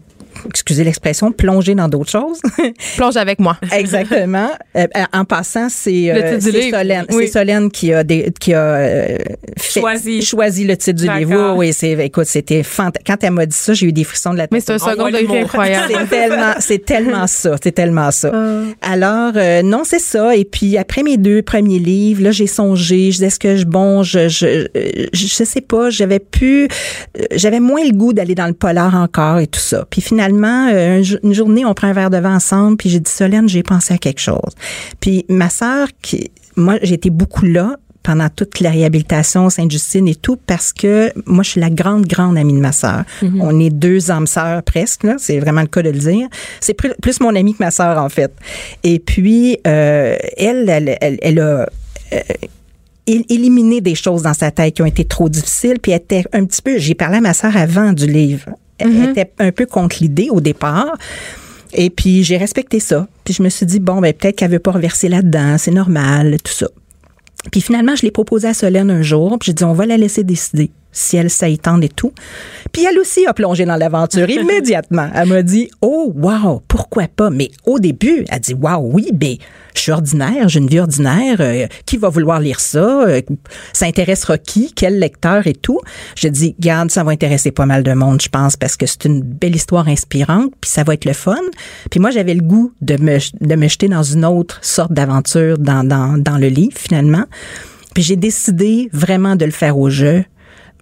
excusez 0.49 0.85
l'expression, 0.85 1.33
plonger 1.33 1.75
dans 1.75 1.89
d'autres 1.89 2.11
choses. 2.11 2.41
Plonge 2.97 3.17
avec 3.17 3.39
moi. 3.39 3.57
Exactement. 3.73 4.51
Euh, 4.77 4.87
en 5.13 5.25
passant, 5.25 5.69
c'est 5.69 6.11
euh. 6.11 6.41
Solène, 6.41 7.07
Oui. 7.11 7.25
c'est 7.27 7.33
Solène 7.33 7.71
qui 7.71 7.93
a 7.93 8.05
des, 8.05 8.33
qui 8.39 8.53
a 8.55 8.63
euh, 8.63 9.19
fait- 9.59 9.81
Choisi. 9.81 10.23
choisi 10.23 10.65
le 10.65 10.77
titre 10.77 11.01
du 11.03 11.09
livre. 11.11 11.55
Oui, 11.57 11.73
c'est 11.73 11.93
écoute, 11.93 12.27
c'était 12.27 12.63
fantastique. 12.63 13.07
Quand 13.07 13.23
elle 13.23 13.33
m'a 13.33 13.47
dit 13.47 13.57
ça, 13.57 13.75
j'ai 13.75 13.87
eu 13.87 13.93
des 13.93 14.05
frissons 14.05 14.33
de 14.33 14.39
la 14.39 14.45
tête. 14.45 14.53
Mais 14.53 14.61
c'est 14.61 14.73
un 14.73 14.79
second 14.79 15.11
degré 15.11 15.41
incroyable. 15.41 15.93
C'est 15.99 16.09
tellement, 16.09 16.53
c'est 16.61 16.85
tellement 16.85 17.27
ça, 17.27 17.57
c'est 17.63 17.73
tellement 17.73 18.11
ça. 18.11 18.33
Alors 18.83 19.33
euh, 19.37 19.63
non, 19.63 19.83
c'est 19.85 19.99
ça. 19.99 20.37
Et 20.37 20.45
puis 20.45 20.77
après 20.79 21.03
mes 21.03 21.17
deux 21.17 21.43
premiers 21.43 21.79
livres, 21.79 22.23
là, 22.23 22.31
j'ai 22.31 22.47
songé. 22.47 23.07
Je 23.11 23.17
disais 23.17 23.27
est-ce 23.27 23.39
que 23.39 23.57
je 23.57 23.65
bon, 23.65 24.03
je 24.03 24.29
je 24.29 24.47
euh, 24.47 24.67
je, 25.13 25.27
je 25.27 25.45
sais 25.45 25.61
pas. 25.61 25.91
J'avais 25.91 26.19
pu, 26.19 26.69
euh, 27.19 27.25
j'avais 27.35 27.61
moins 27.61 27.85
le 27.85 27.93
goût 27.93 28.13
d'aller 28.13 28.35
dans 28.35 28.47
le 28.47 28.53
polar 28.53 28.95
encore 28.95 29.39
et 29.39 29.47
tout 29.47 29.61
ça. 29.61 29.87
Puis 29.91 30.01
finalement, 30.01 30.26
euh, 30.35 30.99
un 30.99 31.03
jour- 31.03 31.19
une 31.23 31.33
journée, 31.35 31.65
on 31.65 31.75
prend 31.75 31.89
un 31.89 31.93
verre 31.93 32.11
de 32.11 32.19
vin 32.19 32.37
ensemble. 32.37 32.77
Puis 32.77 32.89
j'ai 32.91 33.01
dit 33.01 33.11
Solène, 33.11 33.49
j'ai 33.49 33.63
pensé 33.63 33.95
à 33.95 33.99
quelque 33.99 34.21
chose. 34.21 34.53
Puis 35.01 35.25
ma 35.29 35.49
sœur, 35.51 35.89
qui, 36.03 36.31
moi, 36.57 36.77
j'ai 36.83 36.95
été 36.95 37.11
beaucoup 37.11 37.45
là 37.45 37.77
pendant 38.03 38.29
toute 38.29 38.61
la 38.61 38.71
réhabilitation 38.71 39.51
Sainte-Justine 39.51 40.07
et 40.07 40.15
tout 40.15 40.37
parce 40.47 40.73
que 40.73 41.11
moi 41.27 41.43
je 41.43 41.51
suis 41.51 41.61
la 41.61 41.71
grande 41.71 42.07
grande 42.07 42.39
amie 42.39 42.53
de 42.53 42.61
ma 42.61 42.71
sœur. 42.71 43.03
On 43.41 43.59
est 43.59 43.69
deux 43.71 44.13
âmes 44.13 44.29
sœurs 44.29 44.63
presque 44.63 45.03
là, 45.03 45.17
c'est 45.19 45.41
vraiment 45.41 45.63
le 45.63 45.67
cas 45.67 45.83
de 45.83 45.91
le 45.91 45.99
dire. 45.99 46.29
C'est 46.61 46.75
plus, 46.75 47.19
mon 47.21 47.35
amie 47.35 47.53
que 47.55 47.65
ma 47.65 47.73
sœur 47.73 47.99
en 48.01 48.09
fait. 48.09 48.33
Et 48.85 49.01
puis 49.01 49.59
euh, 49.67 50.17
elle, 50.37 50.69
elle 50.71 50.97
elle, 51.01 51.19
elle 51.21 51.41
a 51.41 51.67
euh, 52.13 52.21
é- 53.09 53.25
éliminé 53.29 53.81
des 53.81 53.97
choses 53.97 54.23
dans 54.23 54.35
sa 54.35 54.53
tête 54.53 54.75
qui 54.75 54.83
ont 54.83 54.87
été 54.87 55.05
trop 55.05 55.29
difficiles 55.29 55.81
puis 55.83 55.91
elle 55.91 55.99
était 55.99 56.25
un 56.33 56.45
petit 56.45 56.63
peu 56.63 56.79
j'ai 56.79 56.95
parlé 56.95 57.17
à 57.17 57.21
ma 57.21 57.35
sœur 57.35 57.57
avant 57.57 57.93
du 57.93 58.07
livre. 58.07 58.45
Elle 58.79 59.11
était 59.11 59.33
un 59.39 59.53
peu 59.53 59.67
contre 59.67 59.97
l'idée 60.01 60.29
au 60.31 60.41
départ. 60.41 60.97
Et 61.73 61.91
puis 61.91 62.25
j'ai 62.25 62.37
respecté 62.37 62.81
ça. 62.81 63.07
Puis 63.25 63.35
je 63.35 63.43
me 63.43 63.49
suis 63.49 63.67
dit 63.67 63.81
bon 63.81 64.01
ben 64.01 64.13
peut-être 64.13 64.37
qu'elle 64.37 64.51
veut 64.51 64.59
pas 64.59 64.73
reverser 64.73 65.09
là-dedans, 65.09 65.59
c'est 65.59 65.71
normal, 65.71 66.37
tout 66.43 66.53
ça. 66.53 66.69
Puis 67.51 67.61
finalement, 67.61 67.95
je 67.95 68.03
l'ai 68.03 68.11
proposé 68.11 68.49
à 68.49 68.55
Solène 68.55 68.91
un 68.91 69.03
jour, 69.03 69.37
puis 69.39 69.47
j'ai 69.49 69.53
dit 69.53 69.65
on 69.65 69.73
va 69.73 69.87
la 69.87 69.97
laisser 69.97 70.25
décider 70.25 70.71
si 70.97 71.17
elle 71.17 71.31
tente 71.59 71.85
et 71.85 71.89
tout. 71.89 72.13
Puis 72.73 72.85
elle 72.85 72.99
aussi 72.99 73.27
a 73.27 73.35
plongé 73.35 73.65
dans 73.65 73.77
l'aventure 73.77 74.29
immédiatement. 74.31 75.09
Elle 75.15 75.29
m'a 75.29 75.43
dit 75.43 75.71
"Oh 75.83 76.13
wow, 76.17 76.63
pourquoi 76.67 77.07
pas 77.09 77.31
Mais 77.31 77.51
au 77.65 77.79
début, 77.79 78.25
elle 78.29 78.41
dit 78.41 78.55
"Wow, 78.55 78.91
oui, 78.93 79.11
ben 79.13 79.37
je 79.75 79.83
suis 79.83 79.93
ordinaire, 79.93 80.49
j'ai 80.49 80.59
une 80.59 80.69
vie 80.69 80.81
ordinaire, 80.81 81.37
euh, 81.41 81.67
qui 81.85 81.99
va 81.99 82.09
vouloir 82.09 82.41
lire 82.41 82.61
ça? 82.61 83.03
Euh, 83.03 83.21
Ça 83.75 83.85
intéressera 83.85 84.39
qui? 84.39 84.73
Quel 84.75 84.99
lecteur 84.99 85.47
et 85.47 85.53
tout 85.53 85.81
J'ai 86.15 86.31
dit 86.31 86.57
"Garde, 86.59 86.91
ça 86.91 87.05
va 87.05 87.13
intéresser 87.13 87.51
pas 87.51 87.67
mal 87.67 87.83
de 87.83 87.93
monde, 87.93 88.21
je 88.23 88.29
pense 88.29 88.57
parce 88.57 88.77
que 88.77 88.87
c'est 88.87 89.05
une 89.05 89.21
belle 89.23 89.55
histoire 89.55 89.87
inspirante, 89.89 90.53
puis 90.61 90.71
ça 90.71 90.83
va 90.83 90.95
être 90.95 91.05
le 91.05 91.13
fun." 91.13 91.37
Puis 91.91 92.01
moi, 92.01 92.11
j'avais 92.11 92.35
le 92.35 92.43
goût 92.43 92.73
de 92.81 92.97
me 92.97 93.19
de 93.41 93.55
me 93.55 93.69
jeter 93.69 93.89
dans 93.89 94.03
une 94.03 94.25
autre 94.25 94.59
sorte 94.63 94.93
d'aventure 94.93 95.59
dans 95.59 95.87
dans 95.87 96.17
dans 96.17 96.39
le 96.39 96.49
livre 96.49 96.77
finalement. 96.79 97.25
Puis 97.95 98.03
j'ai 98.03 98.17
décidé 98.17 98.89
vraiment 98.93 99.37
de 99.37 99.45
le 99.45 99.51
faire 99.51 99.79
au 99.79 99.89
jeu 99.89 100.25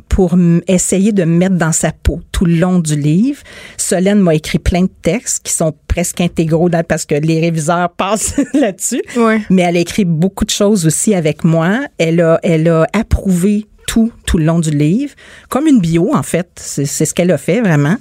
pour 0.08 0.36
essayer 0.68 1.10
de 1.12 1.24
me 1.24 1.36
mettre 1.38 1.56
dans 1.56 1.72
sa 1.72 1.90
peau 1.90 2.20
tout 2.30 2.44
le 2.44 2.54
long 2.56 2.78
du 2.78 2.94
livre. 2.94 3.42
Solène 3.76 4.20
m'a 4.20 4.34
écrit 4.36 4.58
plein 4.60 4.82
de 4.82 4.90
textes 5.02 5.42
qui 5.44 5.52
sont 5.52 5.74
presque 5.88 6.20
intégraux 6.20 6.68
dans- 6.68 6.84
parce 6.84 7.04
que 7.04 7.14
les 7.16 7.40
réviseurs 7.40 7.90
passent 7.96 8.36
là-dessus. 8.54 9.02
Mais 9.50 9.62
elle 9.62 9.76
a 9.76 9.80
écrit 9.80 10.04
beaucoup 10.04 10.44
de 10.44 10.50
choses 10.50 10.86
aussi 10.86 11.14
avec 11.14 11.42
moi. 11.44 11.80
Elle 11.98 12.20
a, 12.20 12.38
elle 12.44 12.68
a 12.68 12.86
approuvé 12.92 13.66
tout, 13.88 14.12
tout 14.26 14.38
le 14.38 14.44
long 14.44 14.60
du 14.60 14.70
livre. 14.70 15.12
Comme 15.48 15.66
une 15.66 15.80
bio, 15.80 16.14
en 16.14 16.22
fait. 16.22 16.48
C'est 16.56 16.86
ce 16.86 17.12
qu'elle 17.14 17.30
a 17.32 17.38
fait, 17.38 17.60
vraiment. 17.60 17.96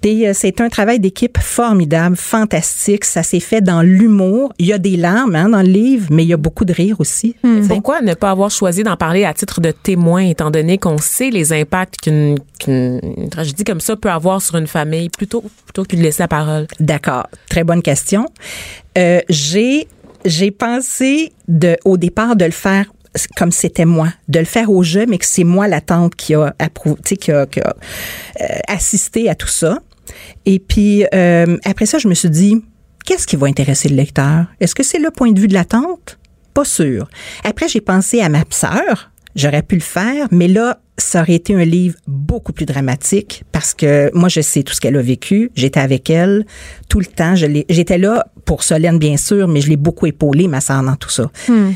Puis 0.00 0.26
euh, 0.26 0.32
c'est 0.34 0.60
un 0.60 0.68
travail 0.68 1.00
d'équipe 1.00 1.38
formidable, 1.38 2.16
fantastique. 2.16 3.04
Ça 3.04 3.22
s'est 3.22 3.40
fait 3.40 3.60
dans 3.60 3.82
l'humour. 3.82 4.52
Il 4.58 4.66
y 4.66 4.72
a 4.72 4.78
des 4.78 4.96
larmes 4.96 5.34
hein, 5.34 5.48
dans 5.48 5.62
le 5.62 5.68
livre, 5.68 6.06
mais 6.10 6.24
il 6.24 6.28
y 6.28 6.32
a 6.32 6.36
beaucoup 6.36 6.64
de 6.64 6.72
rire 6.72 6.96
aussi. 7.00 7.34
Hmm. 7.42 7.66
Pourquoi 7.66 8.00
ne 8.00 8.14
pas 8.14 8.30
avoir 8.30 8.50
choisi 8.50 8.82
d'en 8.82 8.96
parler 8.96 9.24
à 9.24 9.34
titre 9.34 9.60
de 9.60 9.70
témoin, 9.70 10.22
étant 10.22 10.50
donné 10.50 10.78
qu'on 10.78 10.98
sait 10.98 11.30
les 11.30 11.52
impacts 11.52 12.00
qu'une 12.02 12.38
qu'une 12.58 13.28
tragédie 13.30 13.64
comme 13.64 13.80
ça 13.80 13.96
peut 13.96 14.10
avoir 14.10 14.42
sur 14.42 14.56
une 14.56 14.66
famille, 14.66 15.08
plutôt 15.08 15.44
plutôt 15.64 15.84
que 15.84 15.96
de 15.96 16.02
laisser 16.02 16.22
la 16.22 16.28
parole? 16.28 16.66
D'accord. 16.80 17.26
Très 17.48 17.64
bonne 17.64 17.82
question. 17.82 18.26
Euh, 18.96 19.20
j'ai 19.28 19.88
j'ai 20.24 20.50
pensé 20.50 21.32
de 21.46 21.76
au 21.84 21.96
départ 21.96 22.36
de 22.36 22.44
le 22.44 22.50
faire 22.50 22.86
comme 23.36 23.52
c'était 23.52 23.84
moi, 23.84 24.08
de 24.28 24.38
le 24.38 24.44
faire 24.44 24.70
au 24.70 24.82
jeu, 24.82 25.06
mais 25.08 25.18
que 25.18 25.26
c'est 25.26 25.44
moi 25.44 25.68
la 25.68 25.80
tante 25.80 26.14
qui 26.14 26.34
a 26.34 26.54
approuvé, 26.58 27.00
qui 27.02 27.32
a, 27.32 27.46
qui 27.46 27.60
a 27.60 27.74
euh, 28.40 28.44
assisté 28.68 29.28
à 29.28 29.34
tout 29.34 29.48
ça. 29.48 29.78
Et 30.46 30.58
puis 30.58 31.04
euh, 31.14 31.56
après 31.64 31.86
ça, 31.86 31.98
je 31.98 32.08
me 32.08 32.14
suis 32.14 32.30
dit, 32.30 32.62
qu'est-ce 33.04 33.26
qui 33.26 33.36
va 33.36 33.46
intéresser 33.46 33.88
le 33.88 33.96
lecteur? 33.96 34.46
Est-ce 34.60 34.74
que 34.74 34.82
c'est 34.82 34.98
le 34.98 35.10
point 35.10 35.32
de 35.32 35.40
vue 35.40 35.48
de 35.48 35.54
la 35.54 35.64
tante 35.64 36.18
Pas 36.54 36.64
sûr. 36.64 37.08
Après, 37.44 37.68
j'ai 37.68 37.80
pensé 37.80 38.20
à 38.20 38.28
ma 38.28 38.44
sœur. 38.50 39.10
J'aurais 39.36 39.62
pu 39.62 39.76
le 39.76 39.82
faire, 39.82 40.26
mais 40.30 40.48
là, 40.48 40.80
ça 40.96 41.20
aurait 41.20 41.34
été 41.34 41.54
un 41.54 41.64
livre 41.64 41.96
beaucoup 42.08 42.52
plus 42.52 42.66
dramatique 42.66 43.44
parce 43.52 43.72
que 43.72 44.10
moi, 44.14 44.28
je 44.28 44.40
sais 44.40 44.62
tout 44.62 44.74
ce 44.74 44.80
qu'elle 44.80 44.96
a 44.96 45.02
vécu. 45.02 45.50
J'étais 45.54 45.80
avec 45.80 46.10
elle 46.10 46.44
tout 46.88 46.98
le 46.98 47.06
temps. 47.06 47.34
J'étais 47.36 47.98
là 47.98 48.26
pour 48.48 48.62
Solène, 48.62 48.98
bien 48.98 49.18
sûr, 49.18 49.46
mais 49.46 49.60
je 49.60 49.68
l'ai 49.68 49.76
beaucoup 49.76 50.06
épaulée, 50.06 50.48
ma 50.48 50.62
sœur, 50.62 50.82
dans 50.82 50.96
tout 50.96 51.10
ça. 51.10 51.30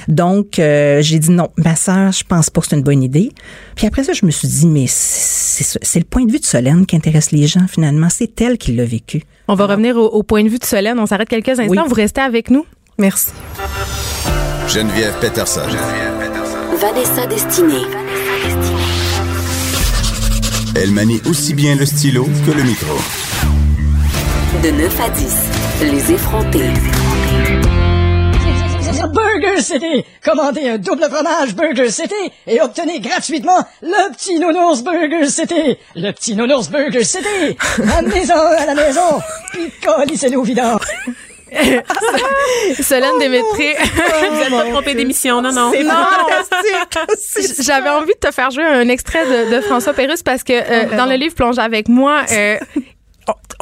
Donc, 0.08 0.58
euh, 0.58 1.02
j'ai 1.02 1.18
dit 1.18 1.30
non, 1.30 1.50
ma 1.58 1.76
sœur, 1.76 2.12
je 2.12 2.24
pense 2.24 2.48
pas 2.48 2.62
que 2.62 2.66
c'est 2.66 2.76
une 2.76 2.82
bonne 2.82 3.02
idée. 3.02 3.30
Puis 3.76 3.86
après 3.86 4.04
ça, 4.04 4.14
je 4.14 4.24
me 4.24 4.30
suis 4.30 4.48
dit, 4.48 4.66
mais 4.66 4.86
c'est 4.88 5.98
le 5.98 6.06
point 6.06 6.24
de 6.24 6.32
vue 6.32 6.38
de 6.40 6.46
Solène 6.46 6.86
qui 6.86 6.96
intéresse 6.96 7.30
les 7.30 7.46
gens, 7.46 7.66
finalement. 7.68 8.08
C'est 8.08 8.40
elle 8.40 8.56
qui 8.56 8.72
l'a 8.72 8.86
vécu. 8.86 9.22
On 9.48 9.54
va 9.54 9.66
revenir 9.66 9.98
au, 9.98 10.06
au 10.06 10.22
point 10.22 10.42
de 10.42 10.48
vue 10.48 10.58
de 10.58 10.64
Solène. 10.64 10.98
On 10.98 11.04
s'arrête 11.04 11.28
quelques 11.28 11.50
instants. 11.50 11.66
Oui. 11.68 11.78
Vous 11.88 11.94
restez 11.94 12.22
avec 12.22 12.50
nous. 12.50 12.64
Merci. 12.96 13.32
Geneviève 14.66 15.12
Peterson. 15.20 15.60
Vanessa 16.80 17.26
Destinée. 17.26 17.84
Elle 20.74 20.92
manie 20.92 21.20
aussi 21.28 21.52
bien 21.52 21.76
le 21.76 21.84
stylo 21.84 22.26
que 22.46 22.50
le 22.50 22.62
micro. 22.62 22.96
De 24.60 24.70
9 24.70 25.00
à 25.00 25.08
10, 25.08 25.34
les 25.92 26.12
effrontés. 26.12 26.70
Burger 29.12 29.60
City! 29.60 30.04
Commandez 30.24 30.68
un 30.68 30.78
double 30.78 31.04
fromage 31.10 31.54
Burger 31.54 31.90
City 31.90 32.14
et 32.46 32.60
obtenez 32.60 33.00
gratuitement 33.00 33.58
le 33.82 34.12
petit 34.12 34.38
nounours 34.38 34.82
Burger 34.82 35.26
City! 35.28 35.76
Le 35.96 36.12
petit 36.12 36.34
nounours 36.36 36.68
Burger 36.68 37.02
City! 37.04 37.56
Amenez-en 37.98 38.36
à 38.38 38.66
la 38.66 38.74
maison! 38.74 39.20
Puis 39.52 39.72
collissez-le 39.84 40.36
au 40.38 40.42
vidange! 40.42 40.80
Solène 42.82 43.18
Démétré. 43.18 43.76
Vous 44.30 44.40
êtes 44.40 44.50
pas 44.50 44.70
trompé 44.70 44.94
d'émission, 44.94 45.42
non, 45.42 45.52
non. 45.52 45.70
C'est 45.72 45.82
Non. 45.84 45.90
fantastique. 45.92 47.62
J'avais 47.62 47.90
envie 47.90 48.14
de 48.14 48.18
te 48.26 48.32
faire 48.32 48.50
jouer 48.50 48.64
un 48.64 48.88
extrait 48.88 49.26
de, 49.26 49.56
de 49.56 49.60
François 49.60 49.92
Pérusse 49.92 50.22
parce 50.22 50.42
que 50.44 50.52
euh, 50.54 50.96
dans 50.96 51.04
le 51.04 51.16
livre 51.16 51.34
Plonge 51.34 51.58
avec 51.58 51.88
moi, 51.90 52.22
euh, 52.32 52.56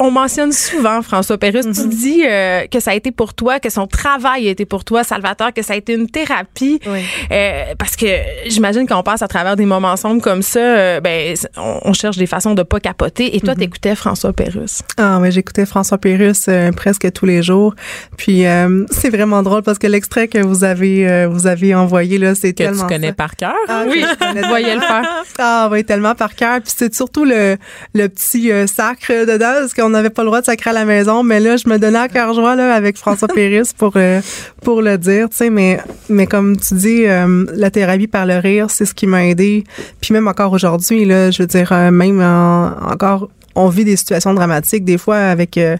on- 0.01 0.11
on 0.11 0.11
mentionne 0.11 0.51
souvent 0.51 1.01
François 1.01 1.37
Pérusse. 1.37 1.65
Tu 1.73 1.87
dis 1.87 2.23
euh, 2.25 2.65
que 2.69 2.79
ça 2.79 2.91
a 2.91 2.95
été 2.95 3.11
pour 3.11 3.33
toi, 3.33 3.59
que 3.59 3.69
son 3.69 3.87
travail 3.87 4.47
a 4.47 4.51
été 4.51 4.65
pour 4.65 4.83
toi, 4.83 5.03
Salvatore, 5.03 5.53
que 5.53 5.61
ça 5.61 5.73
a 5.73 5.75
été 5.77 5.93
une 5.93 6.09
thérapie. 6.09 6.79
Oui. 6.85 6.99
Euh, 7.31 7.63
parce 7.77 7.95
que 7.95 8.05
j'imagine 8.47 8.85
qu'on 8.87 9.03
passe 9.03 9.21
à 9.21 9.27
travers 9.27 9.55
des 9.55 9.65
moments 9.65 9.95
sombres 9.95 10.21
comme 10.21 10.41
ça, 10.41 10.59
euh, 10.59 10.99
ben 10.99 11.33
on, 11.57 11.79
on 11.85 11.93
cherche 11.93 12.17
des 12.17 12.25
façons 12.27 12.53
de 12.55 12.63
pas 12.63 12.79
capoter. 12.79 13.35
Et 13.35 13.39
toi, 13.39 13.55
t'écoutais 13.55 13.95
François 13.95 14.33
Pérusse. 14.33 14.81
Ah, 14.97 15.19
mais 15.21 15.31
j'écoutais 15.31 15.65
François 15.65 15.97
Pérusse 15.97 16.45
euh, 16.49 16.71
presque 16.71 17.11
tous 17.13 17.25
les 17.25 17.41
jours. 17.41 17.73
Puis 18.17 18.45
euh, 18.45 18.85
c'est 18.91 19.09
vraiment 19.09 19.41
drôle 19.43 19.63
parce 19.63 19.79
que 19.79 19.87
l'extrait 19.87 20.27
que 20.27 20.39
vous 20.39 20.63
avez 20.63 21.09
euh, 21.09 21.27
vous 21.29 21.47
avez 21.47 21.73
envoyé 21.73 22.17
là, 22.17 22.35
c'est 22.35 22.51
Que 22.53 22.63
tellement 22.63 22.81
tu 22.83 22.87
connais 22.93 23.07
ça. 23.07 23.13
par 23.13 23.35
cœur? 23.35 23.55
Ah, 23.69 23.83
Oui, 23.87 24.03
je 24.03 24.47
voyez 24.47 24.75
le 24.75 24.81
faire. 24.81 25.23
Ah 25.39 25.69
oui, 25.71 25.83
tellement 25.85 26.15
par 26.15 26.35
cœur. 26.35 26.59
Puis 26.61 26.73
c'est 26.75 26.93
surtout 26.93 27.23
le, 27.23 27.55
le 27.93 28.07
petit 28.09 28.51
euh, 28.51 28.67
sacre 28.67 29.25
dedans, 29.25 29.53
parce 29.61 29.73
qu'on 29.73 29.90
n'avait 29.91 30.09
pas 30.09 30.23
le 30.23 30.27
droit 30.27 30.41
de 30.41 30.45
sacrer 30.45 30.71
à 30.71 30.73
la 30.73 30.85
maison. 30.85 31.23
Mais 31.23 31.39
là, 31.39 31.57
je 31.57 31.69
me 31.69 31.77
donnais 31.77 31.99
à 31.99 32.07
cœur 32.07 32.33
joie 32.33 32.55
là, 32.55 32.73
avec 32.73 32.97
François 32.97 33.27
Pérusse 33.33 33.73
pour, 33.73 33.93
euh, 33.95 34.19
pour 34.63 34.81
le 34.81 34.97
dire. 34.97 35.29
tu 35.29 35.37
sais 35.37 35.49
Mais, 35.49 35.79
mais 36.09 36.25
comme 36.27 36.57
tu 36.57 36.73
dis, 36.73 37.05
euh, 37.05 37.45
la 37.53 37.69
thérapie 37.71 38.07
par 38.07 38.25
le 38.25 38.37
rire, 38.37 38.69
c'est 38.69 38.85
ce 38.85 38.93
qui 38.93 39.07
m'a 39.07 39.25
aidé. 39.27 39.63
Puis 40.01 40.13
même 40.13 40.27
encore 40.27 40.51
aujourd'hui, 40.53 41.05
là, 41.05 41.31
je 41.31 41.43
veux 41.43 41.47
dire, 41.47 41.71
euh, 41.71 41.91
même 41.91 42.19
en- 42.21 42.71
encore, 42.91 43.29
on 43.55 43.69
vit 43.69 43.85
des 43.85 43.95
situations 43.97 44.33
dramatiques 44.33 44.85
des 44.85 44.97
fois 44.97 45.17
avec... 45.17 45.57
euh, 45.57 45.77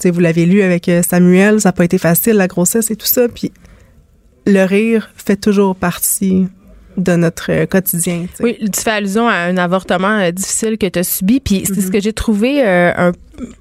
tu 0.00 0.08
sais, 0.08 0.10
vous 0.10 0.20
l'avez 0.20 0.44
lu 0.44 0.60
avec 0.62 0.90
Samuel, 1.08 1.60
ça 1.60 1.68
n'a 1.68 1.72
pas 1.72 1.84
été 1.84 1.98
facile, 1.98 2.32
la 2.34 2.48
grossesse 2.48 2.90
et 2.90 2.96
tout 2.96 3.06
ça. 3.06 3.28
Puis 3.28 3.52
le 4.46 4.64
rire 4.64 5.08
fait 5.16 5.36
toujours 5.36 5.76
partie 5.76 6.48
de 6.96 7.16
notre 7.16 7.64
quotidien. 7.66 8.26
Oui, 8.40 8.56
tu 8.72 8.80
fais 8.80 8.90
allusion 8.90 9.28
à 9.28 9.34
un 9.34 9.56
avortement 9.56 10.18
euh, 10.18 10.30
difficile 10.30 10.78
que 10.78 10.86
tu 10.86 10.98
as 10.98 11.04
subi, 11.04 11.40
puis 11.40 11.64
c'est 11.66 11.80
ce 11.80 11.90
que 11.90 12.00
j'ai 12.00 12.12
trouvé 12.12 12.62
euh, 12.64 12.92
un- 12.96 13.12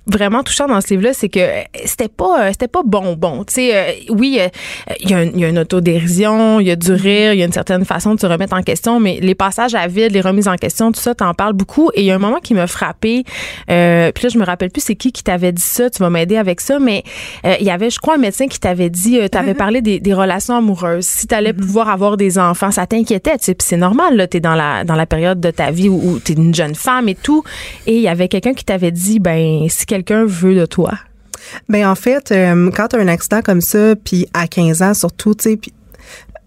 vraiment 0.08 0.44
touchant 0.44 0.68
dans 0.68 0.82
ce 0.82 0.90
livre-là, 0.90 1.14
c'est 1.14 1.30
que 1.30 1.40
euh, 1.40 1.62
c'était 1.86 2.08
pas 2.08 2.46
euh, 2.46 2.50
c'était 2.52 2.68
pas 2.68 2.82
bonbon. 2.86 3.44
Tu 3.46 3.54
sais, 3.54 3.76
euh, 3.76 3.92
oui, 4.10 4.40
euh, 4.40 4.48
il 5.00 5.10
y, 5.10 5.14
a 5.14 5.24
y 5.24 5.44
une 5.44 5.60
autodérision, 5.60 6.60
il 6.60 6.68
y 6.68 6.72
a 6.72 6.76
du 6.76 6.92
rire, 6.92 7.34
il 7.34 7.40
y 7.40 7.42
a 7.42 7.46
une 7.46 7.52
certaine 7.52 7.86
façon 7.86 8.16
de 8.16 8.20
se 8.20 8.26
remettre 8.26 8.56
en 8.56 8.62
question, 8.62 9.00
mais 9.00 9.20
les 9.22 9.36
passages 9.36 9.76
à 9.76 9.88
vide, 9.88 10.12
les 10.12 10.22
remises 10.22 10.48
en 10.48 10.56
question, 10.56 10.92
tout 10.92 11.00
ça, 11.00 11.16
t'en 11.16 11.34
parles 11.34 11.54
beaucoup. 11.54 11.90
Et 11.94 12.02
il 12.02 12.06
y 12.06 12.12
a 12.12 12.16
un 12.16 12.20
moment 12.20 12.40
qui 12.40 12.54
m'a 12.54 12.68
frappé. 12.68 13.24
Euh, 13.70 14.12
puis 14.12 14.24
là, 14.26 14.30
je 14.30 14.38
me 14.38 14.46
rappelle 14.46 14.70
plus 14.70 14.82
c'est 14.82 14.96
qui 14.96 15.12
qui 15.12 15.24
t'avait 15.24 15.52
dit 15.52 15.62
ça. 15.62 15.90
Tu 15.90 16.00
vas 16.00 16.10
m'aider 16.10 16.38
avec 16.38 16.62
ça, 16.62 16.80
mais 16.80 17.04
il 17.44 17.66
y 17.66 17.70
avait, 17.70 17.90
je 17.90 18.00
crois, 18.00 18.16
un 18.16 18.20
médecin 18.20 18.48
qui 18.48 18.60
t'avait 18.60 18.90
dit, 18.90 19.20
t'avais 19.30 19.54
parlé 19.54 19.82
des, 19.82 20.00
des 20.00 20.14
relations 20.14 20.56
amoureuses. 20.56 21.06
Si 21.06 21.28
t'allais 21.28 21.54
pouvoir 21.54 21.90
avoir 21.90 22.18
des 22.18 22.38
enfants, 22.38 22.72
ça 22.72 22.86
t'inquiétait. 22.88 23.38
Tu 23.38 23.46
sais, 23.46 23.54
puis 23.54 23.66
c'est 23.68 23.78
normal. 23.78 24.16
Là, 24.16 24.28
t'es 24.28 24.40
dans 24.40 24.56
la 24.56 24.84
dans 24.84 24.96
la 24.96 25.06
période 25.06 25.40
de 25.40 25.52
ta 25.52 25.72
vie 25.72 25.90
où, 25.90 26.00
où 26.04 26.20
t'es 26.20 26.34
une 26.34 26.54
jeune 26.54 26.76
femme 26.76 27.10
et 27.10 27.16
tout. 27.16 27.44
Et 27.88 27.96
il 27.96 28.02
y 28.02 28.08
avait 28.08 28.28
quelqu'un 28.28 28.54
qui 28.54 28.66
t'avait 28.66 28.92
dit, 28.92 29.20
ben 29.20 29.62
si 29.69 29.86
quelqu'un 29.86 30.26
veut 30.26 30.56
de 30.56 30.65
toi? 30.65 30.93
Ben 31.69 31.88
en 31.88 31.95
fait, 31.95 32.32
euh, 32.32 32.71
quand 32.71 32.89
tu 32.89 32.95
as 32.95 32.99
un 32.99 33.08
accident 33.08 33.41
comme 33.41 33.62
ça, 33.62 33.95
puis 33.95 34.28
à 34.34 34.47
15 34.47 34.82
ans 34.82 34.93
surtout, 34.93 35.36
tu 35.36 35.52
sais, 35.52 35.60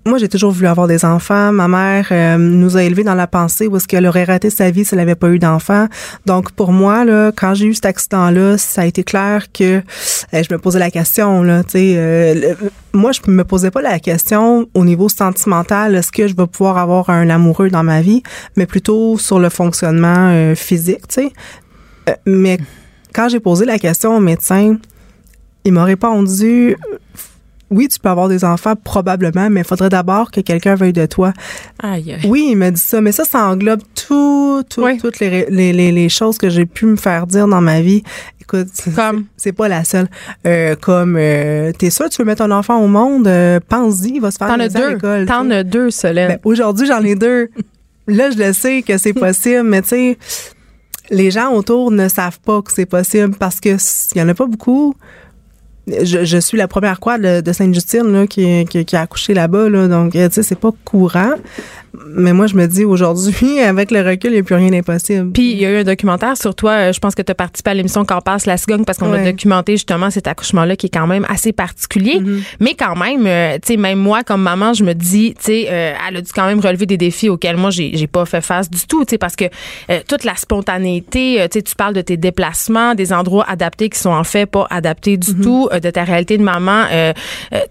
moi 0.06 0.18
j'ai 0.18 0.28
toujours 0.28 0.52
voulu 0.52 0.66
avoir 0.66 0.86
des 0.86 1.04
enfants. 1.04 1.52
Ma 1.52 1.68
mère 1.68 2.08
euh, 2.10 2.38
nous 2.38 2.76
a 2.76 2.82
élevés 2.82 3.04
dans 3.04 3.14
la 3.14 3.26
pensée 3.26 3.66
où 3.66 3.76
est-ce 3.76 3.86
qu'elle 3.86 4.06
aurait 4.06 4.24
raté 4.24 4.50
sa 4.50 4.70
vie 4.70 4.84
si 4.84 4.94
elle 4.94 5.00
n'avait 5.00 5.14
pas 5.14 5.28
eu 5.30 5.38
d'enfants. 5.38 5.88
Donc 6.24 6.52
pour 6.52 6.72
moi 6.72 7.04
là, 7.04 7.32
quand 7.36 7.54
j'ai 7.54 7.66
eu 7.66 7.74
cet 7.74 7.86
accident-là, 7.86 8.56
ça 8.56 8.82
a 8.82 8.86
été 8.86 9.04
clair 9.04 9.46
que 9.52 9.82
euh, 10.34 10.42
je 10.42 10.52
me 10.54 10.58
posais 10.58 10.78
la 10.78 10.90
question 10.90 11.42
là, 11.42 11.62
euh, 11.74 12.54
moi 12.92 13.12
je 13.12 13.30
me 13.30 13.44
posais 13.44 13.70
pas 13.70 13.82
la 13.82 13.98
question 13.98 14.68
au 14.74 14.84
niveau 14.84 15.08
sentimental, 15.08 15.94
est-ce 15.94 16.12
que 16.12 16.28
je 16.28 16.36
vais 16.36 16.46
pouvoir 16.46 16.78
avoir 16.78 17.10
un 17.10 17.28
amoureux 17.28 17.68
dans 17.68 17.82
ma 17.82 18.00
vie, 18.00 18.22
mais 18.56 18.66
plutôt 18.66 19.18
sur 19.18 19.38
le 19.38 19.48
fonctionnement 19.48 20.54
physique, 20.54 21.02
sais. 21.08 21.32
Mais 22.24 22.58
quand 23.16 23.28
j'ai 23.30 23.40
posé 23.40 23.64
la 23.64 23.78
question 23.78 24.14
au 24.16 24.20
médecin, 24.20 24.76
il 25.64 25.72
m'a 25.72 25.84
répondu 25.84 26.76
oui, 27.68 27.88
tu 27.88 27.98
peux 27.98 28.08
avoir 28.08 28.28
des 28.28 28.44
enfants 28.44 28.74
probablement, 28.76 29.50
mais 29.50 29.62
il 29.62 29.66
faudrait 29.66 29.88
d'abord 29.88 30.30
que 30.30 30.40
quelqu'un 30.40 30.76
veuille 30.76 30.92
de 30.92 31.04
toi. 31.06 31.32
Aïe, 31.82 32.12
aïe. 32.12 32.20
Oui, 32.28 32.48
il 32.52 32.56
m'a 32.56 32.70
dit 32.70 32.80
ça, 32.80 33.00
mais 33.00 33.10
ça, 33.10 33.24
ça 33.24 33.44
englobe 33.48 33.80
tout, 34.06 34.62
tout- 34.70 34.84
Oui. 34.84 34.98
toutes 34.98 35.18
les, 35.18 35.28
ré- 35.28 35.46
les, 35.48 35.72
les, 35.72 35.90
les 35.90 36.08
choses 36.08 36.38
que 36.38 36.48
j'ai 36.48 36.64
pu 36.64 36.86
me 36.86 36.94
faire 36.94 37.26
dire 37.26 37.48
dans 37.48 37.60
ma 37.60 37.80
vie. 37.80 38.04
Écoute, 38.40 38.68
c'est- 38.72 38.94
Comme? 38.94 39.24
c'est 39.36 39.50
pas 39.50 39.66
la 39.66 39.82
seule. 39.82 40.06
Euh, 40.46 40.76
comme, 40.80 41.16
euh, 41.18 41.72
t'es 41.76 41.90
sûr, 41.90 42.08
tu 42.08 42.18
veux 42.22 42.24
mettre 42.24 42.42
un 42.42 42.52
enfant 42.52 42.78
au 42.80 42.86
monde, 42.86 43.26
euh, 43.26 43.58
pense-y, 43.68 44.10
il 44.14 44.20
va 44.20 44.30
se 44.30 44.36
faire 44.38 44.46
T'en 44.46 44.60
as 44.60 44.68
deux. 44.68 44.90
l'école, 44.90 45.26
T'en 45.26 45.50
as 45.50 45.64
deux, 45.64 45.90
Solène. 45.90 46.28
Ben, 46.28 46.38
aujourd'hui, 46.44 46.86
j'en 46.86 47.02
ai 47.02 47.16
deux. 47.16 47.48
Là, 48.06 48.30
je 48.30 48.38
le 48.38 48.52
sais 48.52 48.82
que 48.82 48.96
c'est 48.96 49.12
possible, 49.12 49.64
mais 49.64 49.82
tu 49.82 49.88
sais, 49.88 50.18
les 51.10 51.30
gens 51.30 51.52
autour 51.52 51.90
ne 51.90 52.08
savent 52.08 52.40
pas 52.40 52.62
que 52.62 52.72
c'est 52.72 52.86
possible 52.86 53.34
parce 53.36 53.60
que 53.60 53.70
s- 53.70 54.10
il 54.14 54.18
y 54.18 54.22
en 54.22 54.28
a 54.28 54.34
pas 54.34 54.46
beaucoup. 54.46 54.94
Je, 55.88 56.38
suis 56.40 56.58
la 56.58 56.66
première 56.66 56.98
quad 56.98 57.20
de, 57.22 57.52
Sainte-Justine 57.52 58.26
qui, 58.26 58.42
a 58.92 59.00
accouché 59.00 59.34
là-bas, 59.34 59.68
là, 59.68 59.86
donc 59.86 60.16
euh, 60.16 60.28
tu 60.28 60.34
sais, 60.34 60.42
c'est 60.42 60.58
pas 60.58 60.72
courant. 60.84 61.34
Mais 62.08 62.32
moi, 62.32 62.46
je 62.46 62.54
me 62.54 62.66
dis 62.66 62.84
aujourd'hui, 62.84 63.60
avec 63.60 63.90
le 63.90 64.00
recul, 64.02 64.30
il 64.30 64.34
n'y 64.34 64.40
a 64.40 64.42
plus 64.42 64.54
rien 64.54 64.70
d'impossible. 64.70 65.32
Puis 65.32 65.52
il 65.52 65.58
y 65.58 65.66
a 65.66 65.70
eu 65.70 65.76
un 65.78 65.84
documentaire 65.84 66.36
sur 66.36 66.54
toi. 66.54 66.72
euh, 66.72 66.92
Je 66.92 66.98
pense 67.00 67.14
que 67.14 67.22
tu 67.22 67.30
as 67.32 67.34
participé 67.34 67.70
à 67.70 67.74
l'émission 67.74 68.04
Quand 68.04 68.20
passe 68.20 68.46
la 68.46 68.56
cigogne 68.56 68.84
parce 68.84 68.98
qu'on 68.98 69.12
a 69.12 69.16
Ouais. 69.16 69.24
documenté 69.32 69.72
justement 69.72 70.10
cet 70.10 70.26
accouchement-là 70.26 70.76
qui 70.76 70.86
est 70.86 70.94
quand 70.94 71.06
même 71.06 71.26
assez 71.28 71.52
particulier. 71.52 72.20
Mais 72.60 72.74
quand 72.74 72.96
même, 72.96 73.26
euh, 73.26 73.54
tu 73.62 73.72
sais, 73.72 73.76
même 73.76 73.98
moi 73.98 74.22
comme 74.24 74.42
maman, 74.42 74.72
je 74.74 74.84
me 74.84 74.92
dis, 74.94 75.34
tu 75.38 75.44
sais, 75.44 75.66
euh, 75.70 75.92
elle 76.08 76.16
a 76.16 76.20
dû 76.20 76.30
quand 76.34 76.46
même 76.46 76.60
relever 76.60 76.86
des 76.86 76.96
défis 76.96 77.28
auxquels 77.28 77.56
moi 77.56 77.70
j'ai 77.70 78.06
pas 78.06 78.24
fait 78.26 78.40
face 78.40 78.70
du 78.70 78.86
tout, 78.86 79.04
tu 79.04 79.10
sais, 79.10 79.18
parce 79.18 79.36
que 79.36 79.44
euh, 79.90 80.00
toute 80.08 80.24
la 80.24 80.34
spontanéité, 80.36 81.36
tu 81.50 81.58
sais, 81.58 81.62
tu 81.62 81.74
parles 81.74 81.94
de 81.94 82.00
tes 82.00 82.16
déplacements, 82.16 82.94
des 82.94 83.12
endroits 83.12 83.44
adaptés 83.48 83.88
qui 83.88 83.98
sont 83.98 84.10
en 84.10 84.24
fait 84.24 84.46
pas 84.46 84.66
adaptés 84.70 85.16
du 85.16 85.34
tout. 85.34 85.68
euh, 85.72 85.80
de 85.80 85.90
ta 85.90 86.04
réalité 86.04 86.36
de 86.38 86.42
maman, 86.42 86.84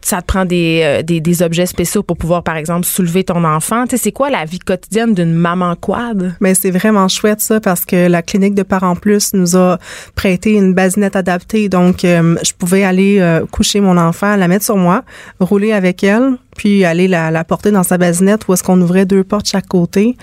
ça 0.02 0.22
te 0.22 0.26
prend 0.26 0.46
des, 0.46 1.02
des, 1.04 1.20
des 1.22 1.42
objets 1.44 1.66
spéciaux 1.66 2.04
pour 2.04 2.18
pouvoir, 2.18 2.44
par 2.44 2.56
exemple, 2.56 2.86
soulever 2.86 3.24
ton 3.24 3.44
enfant. 3.44 3.84
Tu 3.86 3.98
sais, 3.98 4.04
c'est 4.04 4.12
quoi 4.16 4.30
la 4.30 4.46
vie 4.46 4.60
quotidienne 4.60 5.14
d'une 5.14 5.34
maman 5.34 5.76
quad? 5.76 6.36
Mais 6.40 6.56
c'est 6.56 6.72
vraiment 6.72 7.08
chouette 7.10 7.42
ça 7.42 7.60
parce 7.60 7.86
que 7.86 8.08
la 8.08 8.22
clinique 8.24 8.56
de 8.56 8.64
Parents 8.64 8.96
Plus 8.96 9.34
nous 9.34 9.58
a 9.58 9.78
prêté 10.16 10.54
une 10.54 10.74
basinette 10.74 11.18
adaptée. 11.18 11.68
Donc, 11.68 12.06
euh, 12.06 12.36
je 12.44 12.54
pouvais 12.54 12.86
aller 12.86 13.20
euh, 13.20 13.46
coucher 13.46 13.82
mon 13.82 13.98
enfant, 13.98 14.38
la 14.38 14.48
mettre 14.48 14.64
sur 14.64 14.78
moi, 14.78 15.04
rouler 15.40 15.74
avec 15.74 16.02
elle, 16.04 16.38
puis 16.56 16.86
aller 16.86 17.10
la, 17.10 17.44
porter 17.44 17.72
dans 17.72 17.84
sa 17.84 17.98
basinette 17.98 18.48
où 18.48 18.54
est-ce 18.54 18.64
qu'on 18.64 18.80
ouvrait 18.82 19.06
deux 19.06 19.24
portes 19.24 19.48
chaque 19.48 19.68
côté 19.68 20.18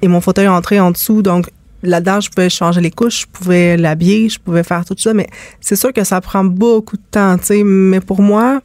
et 0.00 0.08
mon 0.08 0.20
fauteuil 0.20 0.48
entrait 0.48 0.80
en 0.80 0.90
dessous. 0.90 1.20
Donc, 1.20 1.50
là-dedans, 1.82 2.20
je 2.20 2.30
pouvais 2.30 2.48
changer 2.48 2.80
les 2.80 2.90
couches, 2.90 3.22
je 3.22 3.26
pouvais 3.26 3.76
l'habiller, 3.76 4.30
je 4.30 4.38
pouvais 4.40 4.62
faire 4.62 4.84
tout 4.84 4.96
ça. 4.96 5.12
Mais 5.12 5.28
c'est 5.60 5.76
sûr 5.76 5.92
que 5.92 6.04
ça 6.04 6.22
prend 6.22 6.44
beaucoup 6.44 6.96
de 6.96 7.02
temps, 7.10 7.36
tu 7.36 7.44
sais. 7.44 7.62
Mais 7.64 8.00
pour 8.00 8.22
moi, 8.22 8.60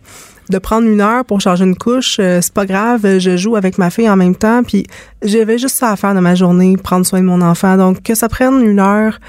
de 0.50 0.58
prendre 0.58 0.88
une 0.88 1.02
heure 1.02 1.26
pour 1.26 1.42
changer 1.42 1.64
une 1.64 1.76
couche, 1.76 2.18
euh, 2.20 2.42
c'est 2.42 2.54
pas 2.54 2.66
grave. 2.66 3.20
Je 3.20 3.38
joue 3.38 3.56
avec 3.56 3.78
ma 3.78 3.90
fille 3.90 4.10
en 4.10 4.16
même 4.16 4.36
temps, 4.36 4.64
puis 4.64 4.86
j'avais 5.22 5.58
juste 5.58 5.76
ça 5.76 5.92
à 5.92 5.96
faire 5.96 6.14
dans 6.14 6.22
ma 6.22 6.36
journée, 6.36 6.76
prendre 6.78 7.06
soin 7.06 7.22
de 7.22 7.26
mon 7.26 7.42
enfant. 7.42 7.78
Donc, 7.78 8.02
que 8.02 8.16
ça 8.16 8.30
prenne 8.30 8.62
une 8.64 8.80
heure 8.80 9.20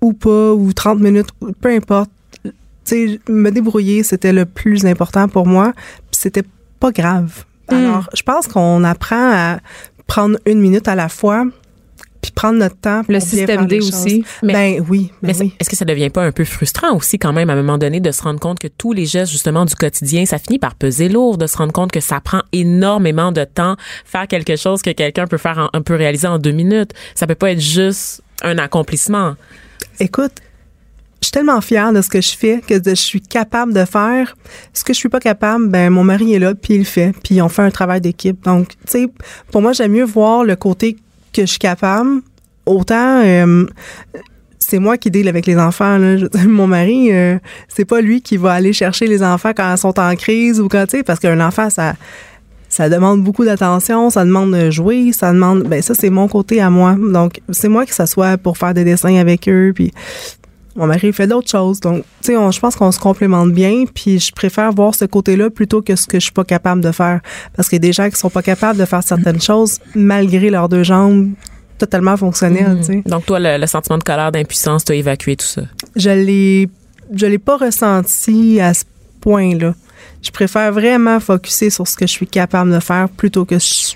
ou 0.00 0.12
pas, 0.12 0.52
ou 0.52 0.72
30 0.72 1.00
minutes, 1.00 1.28
peu 1.60 1.70
importe, 1.70 2.10
tu 2.44 2.52
sais, 2.84 3.20
me 3.28 3.50
débrouiller, 3.50 4.02
c'était 4.02 4.32
le 4.32 4.44
plus 4.44 4.86
important 4.86 5.28
pour 5.28 5.46
moi, 5.46 5.72
puis 5.74 6.20
c'était 6.20 6.44
pas 6.78 6.92
grave. 6.92 7.44
Alors, 7.68 8.08
je 8.14 8.22
pense 8.22 8.46
qu'on 8.46 8.84
apprend 8.84 9.32
à 9.32 9.58
prendre 10.06 10.38
une 10.46 10.60
minute 10.60 10.86
à 10.86 10.94
la 10.94 11.08
fois, 11.08 11.44
puis 12.26 12.32
prendre 12.32 12.58
notre 12.58 12.76
temps. 12.76 13.04
Pour 13.04 13.12
Le 13.12 13.20
système 13.20 13.66
D 13.66 13.78
aussi. 13.78 14.24
Mais- 14.42 14.52
ben 14.52 14.84
oui, 14.88 15.12
ben 15.22 15.28
Mais 15.32 15.38
oui. 15.38 15.52
est-ce 15.60 15.70
que 15.70 15.76
ça 15.76 15.84
devient 15.84 16.10
pas 16.10 16.24
un 16.24 16.32
peu 16.32 16.44
frustrant 16.44 16.96
aussi 16.96 17.18
quand 17.18 17.32
même 17.32 17.50
à 17.50 17.52
un 17.52 17.56
moment 17.56 17.78
donné 17.78 18.00
de 18.00 18.10
se 18.10 18.22
rendre 18.22 18.40
compte 18.40 18.58
que 18.58 18.66
tous 18.68 18.92
les 18.92 19.06
gestes 19.06 19.30
justement 19.30 19.64
du 19.64 19.74
quotidien, 19.74 20.26
ça 20.26 20.38
finit 20.38 20.58
par 20.58 20.74
peser 20.74 21.08
lourd, 21.08 21.38
de 21.38 21.46
se 21.46 21.56
rendre 21.56 21.72
compte 21.72 21.92
que 21.92 22.00
ça 22.00 22.20
prend 22.20 22.42
énormément 22.52 23.30
de 23.32 23.44
temps 23.44 23.76
faire 24.04 24.26
quelque 24.26 24.56
chose 24.56 24.82
que 24.82 24.90
quelqu'un 24.90 25.26
peut 25.26 25.38
faire, 25.38 25.70
en, 25.72 25.82
peut 25.82 25.94
réaliser 25.94 26.26
en 26.26 26.38
deux 26.38 26.50
minutes. 26.52 26.90
Ça 27.14 27.26
peut 27.26 27.34
pas 27.36 27.52
être 27.52 27.60
juste 27.60 28.22
un 28.42 28.58
accomplissement. 28.58 29.34
Écoute, 30.00 30.32
je 31.22 31.26
suis 31.28 31.32
tellement 31.32 31.60
fière 31.60 31.92
de 31.92 32.02
ce 32.02 32.08
que 32.08 32.20
je 32.20 32.36
fais 32.36 32.60
que 32.60 32.74
je 32.84 32.94
suis 32.94 33.20
capable 33.20 33.72
de 33.72 33.84
faire. 33.84 34.36
Ce 34.74 34.84
que 34.84 34.92
je 34.92 34.98
suis 34.98 35.08
pas 35.08 35.20
capable, 35.20 35.68
ben 35.68 35.90
mon 35.90 36.04
mari 36.04 36.34
est 36.34 36.38
là 36.38 36.54
puis 36.54 36.74
il 36.74 36.78
le 36.80 36.84
fait, 36.84 37.12
puis 37.24 37.40
on 37.40 37.48
fait 37.48 37.62
un 37.62 37.70
travail 37.70 38.00
d'équipe. 38.00 38.42
Donc, 38.44 38.68
tu 38.70 38.76
sais, 38.86 39.06
pour 39.50 39.62
moi, 39.62 39.72
j'aime 39.72 39.92
mieux 39.92 40.04
voir 40.04 40.44
le 40.44 40.56
côté 40.56 40.96
que 41.36 41.42
je 41.42 41.50
suis 41.50 41.58
capable. 41.58 42.20
Autant 42.66 43.22
euh, 43.24 43.66
c'est 44.58 44.78
moi 44.80 44.98
qui 44.98 45.10
deal 45.10 45.28
avec 45.28 45.46
les 45.46 45.56
enfants. 45.58 45.98
Mon 46.46 46.66
mari, 46.66 47.12
euh, 47.12 47.38
c'est 47.68 47.84
pas 47.84 48.00
lui 48.00 48.20
qui 48.20 48.36
va 48.36 48.52
aller 48.52 48.72
chercher 48.72 49.06
les 49.06 49.22
enfants 49.22 49.52
quand 49.56 49.72
ils 49.72 49.78
sont 49.78 49.98
en 49.98 50.14
crise 50.16 50.60
ou 50.60 50.68
quand 50.68 50.86
tu 50.86 50.98
sais, 50.98 51.02
parce 51.02 51.20
qu'un 51.20 51.40
enfant, 51.40 51.70
ça 51.70 51.94
ça 52.68 52.88
demande 52.88 53.22
beaucoup 53.22 53.44
d'attention, 53.44 54.10
ça 54.10 54.24
demande 54.24 54.52
de 54.52 54.70
jouer, 54.70 55.12
ça 55.12 55.32
demande 55.32 55.62
ben 55.62 55.80
ça 55.80 55.94
c'est 55.94 56.10
mon 56.10 56.26
côté 56.26 56.60
à 56.60 56.68
moi. 56.68 56.96
Donc 56.98 57.40
c'est 57.50 57.68
moi 57.68 57.86
qui 57.86 57.92
s'assois 57.92 58.38
pour 58.38 58.58
faire 58.58 58.74
des 58.74 58.84
dessins 58.84 59.16
avec 59.16 59.48
eux 59.48 59.72
puis 59.74 59.92
mon 60.76 60.86
mari 60.86 61.12
fait 61.12 61.26
d'autres 61.26 61.50
choses. 61.50 61.80
Donc 61.80 62.04
tu 62.22 62.32
sais 62.32 62.52
je 62.52 62.60
pense 62.60 62.76
qu'on 62.76 62.92
se 62.92 62.98
complémente 63.00 63.52
bien 63.52 63.84
puis 63.92 64.18
je 64.18 64.32
préfère 64.32 64.70
voir 64.72 64.94
ce 64.94 65.04
côté-là 65.06 65.50
plutôt 65.50 65.82
que 65.82 65.96
ce 65.96 66.06
que 66.06 66.18
je 66.18 66.24
suis 66.24 66.32
pas 66.32 66.44
capable 66.44 66.80
de 66.82 66.92
faire 66.92 67.20
parce 67.54 67.68
qu'il 67.68 67.76
y 67.76 67.80
a 67.80 67.86
des 67.88 67.92
gens 67.92 68.08
qui 68.10 68.16
sont 68.16 68.30
pas 68.30 68.42
capables 68.42 68.78
de 68.78 68.84
faire 68.84 69.02
certaines 69.02 69.40
choses 69.40 69.78
malgré 69.94 70.50
leurs 70.50 70.68
deux 70.68 70.82
jambes 70.82 71.30
totalement 71.78 72.16
fonctionnelles, 72.16 72.82
sais. 72.82 73.02
Donc 73.04 73.26
toi, 73.26 73.38
le, 73.38 73.58
le 73.58 73.66
sentiment 73.66 73.98
de 73.98 74.02
colère, 74.04 74.32
d'impuissance, 74.32 74.84
tu 74.84 74.92
as 74.92 74.94
évacué 74.94 75.36
tout 75.36 75.44
ça? 75.46 75.62
Je 75.94 76.08
l'ai 76.10 76.68
je 77.14 77.26
l'ai 77.26 77.38
pas 77.38 77.56
ressenti 77.58 78.60
à 78.60 78.72
ce 78.74 78.84
point-là. 79.20 79.74
Je 80.22 80.30
préfère 80.30 80.72
vraiment 80.72 81.20
focuser 81.20 81.70
sur 81.70 81.86
ce 81.86 81.94
que 81.96 82.06
je 82.06 82.12
suis 82.12 82.26
capable 82.26 82.72
de 82.72 82.80
faire 82.80 83.08
plutôt 83.08 83.44
que 83.44 83.58
je- 83.58 83.94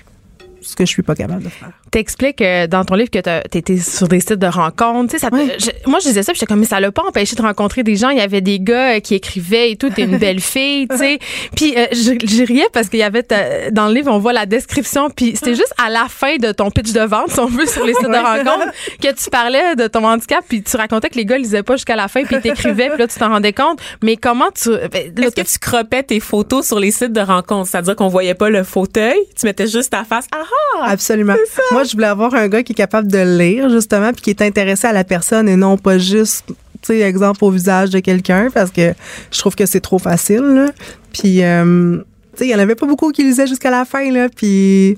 ce 0.61 0.75
que 0.75 0.85
je 0.85 0.89
suis 0.89 1.01
pas 1.03 1.15
capable 1.15 1.43
de 1.43 1.49
faire. 1.49 1.71
T'expliques 1.91 2.41
euh, 2.41 2.67
dans 2.67 2.85
ton 2.85 2.95
livre 2.95 3.09
que 3.09 3.19
t'as- 3.19 3.41
t'étais 3.41 3.77
sur 3.77 4.07
des 4.07 4.21
sites 4.21 4.33
de 4.39 4.47
rencontres. 4.47 5.11
Tu 5.11 5.19
sais, 5.19 5.27
ça 5.27 5.29
Oui. 5.31 5.51
je- 5.59 5.89
moi, 5.89 5.99
je 5.99 6.07
disais 6.07 6.23
ça, 6.23 6.31
puis 6.31 6.39
j'étais 6.39 6.45
comme, 6.49 6.61
mais 6.61 6.65
ça 6.65 6.79
l'a 6.79 6.91
pas 6.91 7.03
empêché 7.03 7.35
de 7.35 7.41
rencontrer 7.41 7.83
des 7.83 7.97
gens. 7.97 8.09
Il 8.09 8.17
y 8.17 8.21
avait 8.21 8.39
des 8.39 8.59
gars 8.61 8.95
euh, 8.95 8.99
qui 9.01 9.13
écrivaient 9.15 9.71
et 9.71 9.75
tout. 9.75 9.89
T'es 9.89 10.03
une 10.03 10.17
belle 10.17 10.39
fille, 10.39 10.87
tu 10.87 10.97
sais. 10.97 11.19
Puis 11.55 11.73
euh, 11.77 11.87
je, 11.91 12.13
je 12.25 12.43
riais 12.45 12.67
parce 12.71 12.87
qu'il 12.87 12.99
y 12.99 13.03
avait 13.03 13.23
ta- 13.23 13.71
dans 13.71 13.87
le 13.89 13.93
livre, 13.93 14.09
on 14.11 14.19
voit 14.19 14.31
la 14.33 14.45
description. 14.45 15.09
Puis 15.09 15.33
c'était 15.35 15.53
juste 15.55 15.73
à 15.77 15.89
la 15.89 16.05
fin 16.07 16.37
de 16.37 16.51
ton 16.53 16.71
pitch 16.71 16.93
de 16.93 17.01
vente, 17.01 17.31
si 17.31 17.39
on 17.41 17.47
veut, 17.47 17.65
sur 17.65 17.85
les 17.85 17.93
sites 17.93 18.07
de 18.07 18.15
rencontres, 18.15 18.71
que 19.01 19.13
tu 19.13 19.29
parlais 19.29 19.75
de 19.75 19.87
ton 19.87 20.05
handicap. 20.05 20.45
Puis 20.47 20.63
tu 20.63 20.77
racontais 20.77 21.09
que 21.09 21.15
les 21.15 21.25
gars 21.25 21.37
lisaient 21.37 21.63
pas 21.63 21.75
jusqu'à 21.75 21.97
la 21.97 22.07
fin, 22.07 22.23
puis 22.23 22.37
ils 22.37 22.41
t'écrivaient. 22.41 22.89
Puis 22.89 22.99
là, 22.99 23.07
tu 23.07 23.19
t'en 23.19 23.29
rendais 23.29 23.51
compte. 23.53 23.79
Mais 24.01 24.15
comment 24.15 24.49
tu... 24.51 24.69
ben, 24.69 25.11
Est-ce 25.17 25.35
que 25.35 25.41
tu 25.41 25.59
croppais 25.59 26.03
tes 26.03 26.21
photos 26.21 26.65
sur 26.65 26.79
les 26.79 26.91
sites 26.91 27.11
de 27.11 27.19
rencontres? 27.21 27.69
C'est-à-dire 27.69 27.97
qu'on 27.97 28.07
voyait 28.07 28.33
pas 28.35 28.49
le 28.49 28.63
fauteuil, 28.63 29.17
tu 29.37 29.45
mettais 29.45 29.67
juste 29.67 29.91
ta 29.91 30.05
face. 30.05 30.27
Ah 30.33 30.43
ah! 30.79 30.85
Absolument. 30.89 31.35
Moi, 31.71 31.80
je 31.83 31.93
voulais 31.93 32.07
avoir 32.07 32.33
un 32.33 32.47
gars 32.47 32.63
qui 32.63 32.73
est 32.73 32.75
capable 32.75 33.11
de 33.11 33.37
lire, 33.37 33.69
justement, 33.69 34.11
puis 34.13 34.21
qui 34.21 34.29
est 34.29 34.41
intéressé 34.41 34.87
à 34.87 34.93
la 34.93 35.03
personne 35.03 35.47
et 35.49 35.55
non 35.55 35.77
pas 35.77 35.97
juste, 35.97 36.45
tu 36.47 36.53
sais, 36.83 36.99
exemple 36.99 37.43
au 37.43 37.51
visage 37.51 37.89
de 37.89 37.99
quelqu'un, 37.99 38.49
parce 38.53 38.71
que 38.71 38.93
je 39.31 39.39
trouve 39.39 39.55
que 39.55 39.65
c'est 39.65 39.81
trop 39.81 39.99
facile, 39.99 40.41
là. 40.41 40.71
Puis, 41.13 41.43
euh, 41.43 41.97
tu 42.33 42.39
sais, 42.39 42.45
il 42.47 42.51
y 42.51 42.55
en 42.55 42.59
avait 42.59 42.75
pas 42.75 42.87
beaucoup 42.87 43.11
qui 43.11 43.23
lisaient 43.23 43.47
jusqu'à 43.47 43.71
la 43.71 43.85
fin, 43.85 44.11
là, 44.11 44.27
puis... 44.35 44.95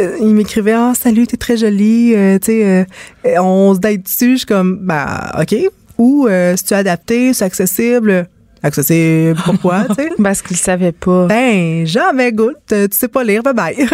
euh, 0.00 0.16
il 0.20 0.34
m'écrivait 0.34 0.72
ah 0.72 0.92
salut 0.98 1.26
t'es 1.26 1.36
très 1.36 1.58
jolie 1.58 2.14
euh, 2.14 2.38
tu 2.38 2.46
sais 2.46 2.64
euh, 2.64 2.84
euh, 3.26 3.40
on 3.42 3.74
se 3.74 3.78
date 3.78 4.04
dessus 4.04 4.32
je 4.32 4.36
suis 4.38 4.46
comme 4.46 4.78
bah 4.80 5.32
ok. 5.38 5.54
Ou 5.98 6.26
euh, 6.28 6.54
c'est 6.56 6.64
tu 6.66 6.74
adapté 6.74 7.34
c'est 7.34 7.44
accessible 7.44 8.26
accessible 8.66 9.40
pourquoi 9.44 9.84
tu 9.88 9.94
sais? 9.94 10.10
Parce 10.22 10.42
qu'ils 10.42 10.56
savaient 10.56 10.92
pas. 10.92 11.26
ben 11.26 11.86
jamais 11.86 12.32
goûte 12.32 12.56
tu 12.68 12.86
sais 12.92 13.08
pas 13.08 13.24
lire 13.24 13.42
bye 13.42 13.54
bye 13.54 13.76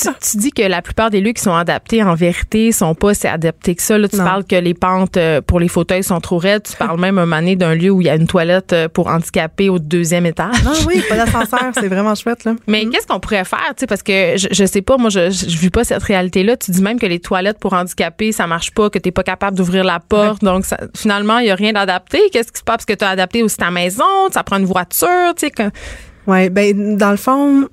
tu, 0.00 0.08
tu 0.30 0.36
dis 0.38 0.50
que 0.50 0.62
la 0.62 0.82
plupart 0.82 1.10
des 1.10 1.20
lieux 1.20 1.32
qui 1.32 1.42
sont 1.42 1.54
adaptés, 1.54 2.02
en 2.02 2.14
vérité, 2.14 2.72
sont 2.72 2.94
pas 2.94 3.14
si 3.14 3.26
adaptés 3.26 3.74
que 3.74 3.82
ça. 3.82 3.98
Là, 3.98 4.08
tu 4.08 4.16
Non. 4.16 4.24
parles 4.24 4.44
que 4.44 4.56
les 4.56 4.74
pentes 4.74 5.16
euh, 5.16 5.40
pour 5.40 5.60
les 5.60 5.68
fauteuils 5.68 6.02
sont 6.02 6.20
trop 6.20 6.38
raides. 6.38 6.62
Tu 6.68 6.76
parles 6.76 6.98
même 7.00 7.18
un 7.18 7.26
donné 7.26 7.56
d'un 7.56 7.74
lieu 7.74 7.90
où 7.90 8.00
il 8.00 8.06
y 8.06 8.10
a 8.10 8.14
une 8.16 8.26
toilette 8.26 8.72
euh, 8.72 8.88
pour 8.88 9.08
handicapés 9.08 9.68
au 9.68 9.78
deuxième 9.78 10.26
étage. 10.26 10.54
ah 10.66 10.72
oui 10.86 11.02
pas 11.08 11.16
d'ascenseur 11.24 11.72
c'est 11.74 11.88
vraiment 11.88 12.14
chouette 12.14 12.44
là 12.44 12.54
Mais 12.66 12.86
qu'est-ce 12.86 13.06
qu'on 13.06 13.20
pourrait 13.20 13.44
faire, 13.44 13.58
tu 13.76 13.80
sais, 13.80 13.86
parce 13.86 14.02
que 14.02 14.36
je, 14.36 14.48
je 14.50 14.64
sais 14.64 14.82
pas, 14.82 14.96
moi, 14.96 15.10
je, 15.10 15.30
je, 15.30 15.48
je 15.48 15.58
vis 15.58 15.70
pas 15.70 15.84
cette 15.84 16.02
réalité-là. 16.02 16.56
Tu 16.56 16.70
dis 16.70 16.82
même 16.82 16.98
que 16.98 17.06
les 17.06 17.20
toilettes 17.20 17.58
pour 17.58 17.72
handicapés, 17.74 18.32
ça 18.32 18.46
marche 18.46 18.70
pas, 18.72 18.90
que 18.90 18.98
t'es 18.98 19.10
pas 19.12 19.22
capable 19.22 19.56
d'ouvrir 19.56 19.84
la 19.84 20.00
porte. 20.00 20.42
Donc, 20.42 20.64
ça- 20.64 20.78
finalement, 20.96 21.38
il 21.38 21.46
y 21.46 21.50
a 21.50 21.54
rien 21.54 21.72
d'adapté. 21.72 22.20
Qu'est-ce 22.32 22.50
qui 22.52 22.58
se 22.58 22.64
passe? 22.64 22.74
Parce 22.74 22.86
que 22.86 22.92
tu 22.94 23.04
as 23.04 23.10
adapté 23.10 23.42
aussi 23.42 23.56
ta 23.56 23.70
maison, 23.70 24.04
ça 24.32 24.42
prend 24.42 24.58
une 24.58 24.64
voiture, 24.66 25.08
tu 25.36 25.46
sais. 25.46 25.50
que- 25.50 25.70
Ouais, 26.26 26.48
ben 26.50 26.96
dans 26.96 27.10
le 27.10 27.16
fond, 27.18 27.68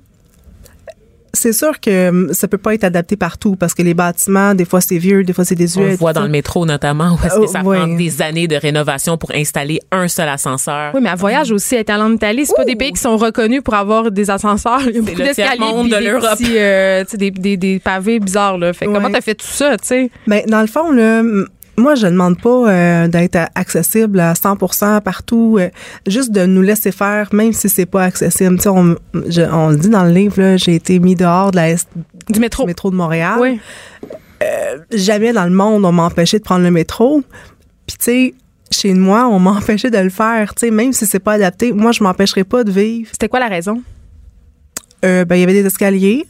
c'est 1.34 1.54
sûr 1.54 1.80
que 1.80 2.10
hum, 2.10 2.34
ça 2.34 2.46
peut 2.46 2.58
pas 2.58 2.74
être 2.74 2.84
adapté 2.84 3.16
partout 3.16 3.56
parce 3.56 3.72
que 3.72 3.80
les 3.80 3.94
bâtiments, 3.94 4.54
des 4.54 4.66
fois 4.66 4.82
c'est 4.82 4.98
vieux, 4.98 5.24
des 5.24 5.32
fois 5.32 5.46
c'est 5.46 5.54
On 5.54 5.58
désuet. 5.58 5.90
le 5.92 5.96
voit 5.96 6.12
dans 6.12 6.20
ça. 6.20 6.26
le 6.26 6.30
métro 6.32 6.66
notamment, 6.66 7.12
où 7.14 7.26
est-ce 7.26 7.36
que 7.36 7.40
Oh, 7.40 7.46
ça 7.46 7.62
ouais. 7.62 7.78
prend 7.78 7.86
des 7.88 8.20
années 8.20 8.46
de 8.48 8.56
rénovation 8.56 9.16
pour 9.16 9.30
installer 9.34 9.80
un 9.90 10.08
seul 10.08 10.28
ascenseur. 10.28 10.92
Oui, 10.94 11.00
mais 11.02 11.08
à 11.08 11.14
voyage 11.14 11.50
aussi, 11.50 11.76
être 11.76 11.88
allé 11.88 12.02
en 12.02 12.12
Italie, 12.12 12.44
c'est 12.44 12.54
pas 12.54 12.66
des 12.66 12.76
pays 12.76 12.92
qui 12.92 13.00
sont 13.00 13.16
reconnus 13.16 13.62
pour 13.64 13.72
avoir 13.74 14.10
des 14.10 14.28
ascenseurs. 14.28 14.82
Il 14.86 14.96
y 14.96 14.98
a 14.98 15.00
beaucoup 15.00 15.16
d'escaliers, 15.22 15.58
de 15.58 15.88
des 15.98 16.00
l'Europe. 16.04 16.38
euh, 16.50 17.04
des, 17.14 17.30
des, 17.30 17.56
des 17.56 17.78
pavés 17.78 18.20
bizarres. 18.20 18.58
Là. 18.58 18.74
Fait 18.74 18.84
que 18.84 18.90
Ouais. 18.90 18.96
comment 18.96 19.10
t'as 19.10 19.22
fait 19.22 19.34
tout 19.34 19.46
ça, 19.46 19.78
tu 19.78 19.86
sais? 19.88 20.10
Ben 20.26 20.42
dans 20.46 20.60
le 20.60 20.66
fond 20.66 20.90
là, 20.92 21.20
hum, 21.20 21.46
moi 21.82 21.94
je 21.94 22.06
demande 22.06 22.40
pas 22.40 22.70
euh, 22.70 23.08
d'être 23.08 23.38
accessible 23.54 24.18
à 24.20 24.32
100% 24.34 25.00
partout, 25.02 25.56
euh, 25.58 25.68
juste 26.06 26.30
de 26.32 26.46
nous 26.46 26.62
laisser 26.62 26.92
faire 26.92 27.28
même 27.34 27.52
si 27.52 27.68
c'est 27.68 27.86
pas 27.86 28.04
accessible. 28.04 28.56
Tu 28.56 28.62
sais, 28.62 28.68
on, 28.70 28.96
je- 29.28 29.50
on 29.52 29.68
le 29.70 29.76
dit 29.76 29.88
dans 29.90 30.04
le 30.04 30.12
livre 30.12 30.56
j'ai 30.56 30.74
été 30.76 30.98
mis 30.98 31.14
dehors 31.14 31.50
de 31.50 31.56
la 31.56 31.70
S- 31.70 31.86
Du 32.30 32.40
métro. 32.40 32.62
du 32.62 32.68
métro 32.68 32.90
de 32.90 32.96
Montréal. 32.96 33.36
Oui. 33.40 33.60
Jamais 34.92 35.32
dans 35.32 35.44
le 35.44 35.50
monde 35.50 35.84
on 35.84 35.92
m'a 35.92 36.04
empêché 36.04 36.38
de 36.38 36.42
prendre 36.44 36.64
le 36.64 36.70
métro. 36.70 37.22
Puis 37.86 37.96
tu 37.98 38.04
sais, 38.04 38.34
chez 38.70 38.94
moi, 38.94 39.28
on 39.28 39.38
m'a 39.38 39.50
empêché 39.60 39.90
de 39.90 39.98
le 39.98 40.08
faire, 40.10 40.54
tu 40.54 40.60
sais, 40.66 40.70
même 40.70 40.92
si 40.92 41.06
c'est 41.06 41.18
pas 41.18 41.32
adapté. 41.34 41.72
Moi, 41.72 41.92
je 41.92 42.02
m'empêcherai 42.02 42.42
pas 42.44 42.64
de 42.64 42.70
vivre. 42.70 43.08
C'était 43.12 43.28
quoi 43.28 43.38
la 43.40 43.48
raison? 43.48 43.82
Euh, 45.04 45.24
ben, 45.24 45.36
il 45.36 45.40
y 45.40 45.42
avait 45.44 45.52
des 45.52 45.66
escaliers. 45.66 46.24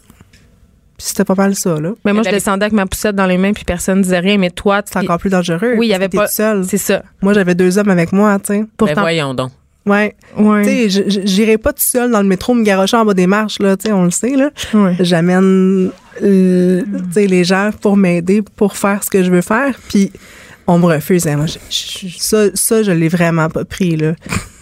Puis 1.02 1.08
c'était 1.08 1.24
pas 1.24 1.34
mal 1.34 1.56
ça, 1.56 1.80
là. 1.80 1.90
Mais 2.04 2.12
moi, 2.12 2.22
Mais 2.24 2.30
je 2.30 2.34
descendais 2.36 2.64
avec 2.66 2.72
ma 2.74 2.86
poussette 2.86 3.16
dans 3.16 3.26
les 3.26 3.36
mains, 3.38 3.52
puis 3.52 3.64
personne 3.64 4.02
disait 4.02 4.20
rien. 4.20 4.38
Mais 4.38 4.50
toi, 4.50 4.82
tu 4.82 4.92
C'est 4.92 5.00
encore 5.00 5.18
plus 5.18 5.30
dangereux. 5.30 5.74
Oui, 5.76 5.88
il 5.88 5.90
y 5.90 5.94
avait 5.94 6.08
pas. 6.08 6.28
C'est 6.28 6.76
ça. 6.78 7.02
Moi, 7.20 7.32
j'avais 7.32 7.56
deux 7.56 7.76
hommes 7.76 7.90
avec 7.90 8.12
moi, 8.12 8.38
tu 8.38 8.54
sais. 8.54 8.64
Pourtant. 8.76 9.00
voyons 9.00 9.34
donc. 9.34 9.50
Ouais. 9.84 10.14
Ouais. 10.36 10.62
Tu 10.62 10.90
sais, 10.90 11.10
j'irai 11.24 11.58
pas 11.58 11.72
tout 11.72 11.82
seul 11.82 12.12
dans 12.12 12.22
le 12.22 12.28
métro 12.28 12.54
me 12.54 12.62
garocher 12.62 12.96
en 12.96 13.04
bas 13.04 13.14
des 13.14 13.26
marches, 13.26 13.58
là, 13.58 13.76
tu 13.76 13.88
sais, 13.88 13.92
on 13.92 14.04
le 14.04 14.12
sait, 14.12 14.36
là. 14.36 14.50
Ouais. 14.74 14.94
J'amène, 15.00 15.90
euh, 16.22 16.82
tu 16.82 17.12
sais, 17.12 17.26
les 17.26 17.42
gens 17.42 17.70
pour 17.80 17.96
m'aider, 17.96 18.42
pour 18.42 18.76
faire 18.76 19.02
ce 19.02 19.10
que 19.10 19.24
je 19.24 19.30
veux 19.32 19.40
faire. 19.40 19.74
Puis 19.88 20.12
on 20.68 20.78
me 20.78 20.86
refuse. 20.86 21.26
hein. 21.26 21.36
Moi, 21.36 21.46
je- 21.46 21.58
je- 21.68 22.16
ça, 22.18 22.44
ça, 22.54 22.84
je 22.84 22.92
l'ai 22.92 23.08
vraiment 23.08 23.48
pas 23.48 23.64
pris, 23.64 23.96
là. 23.96 24.12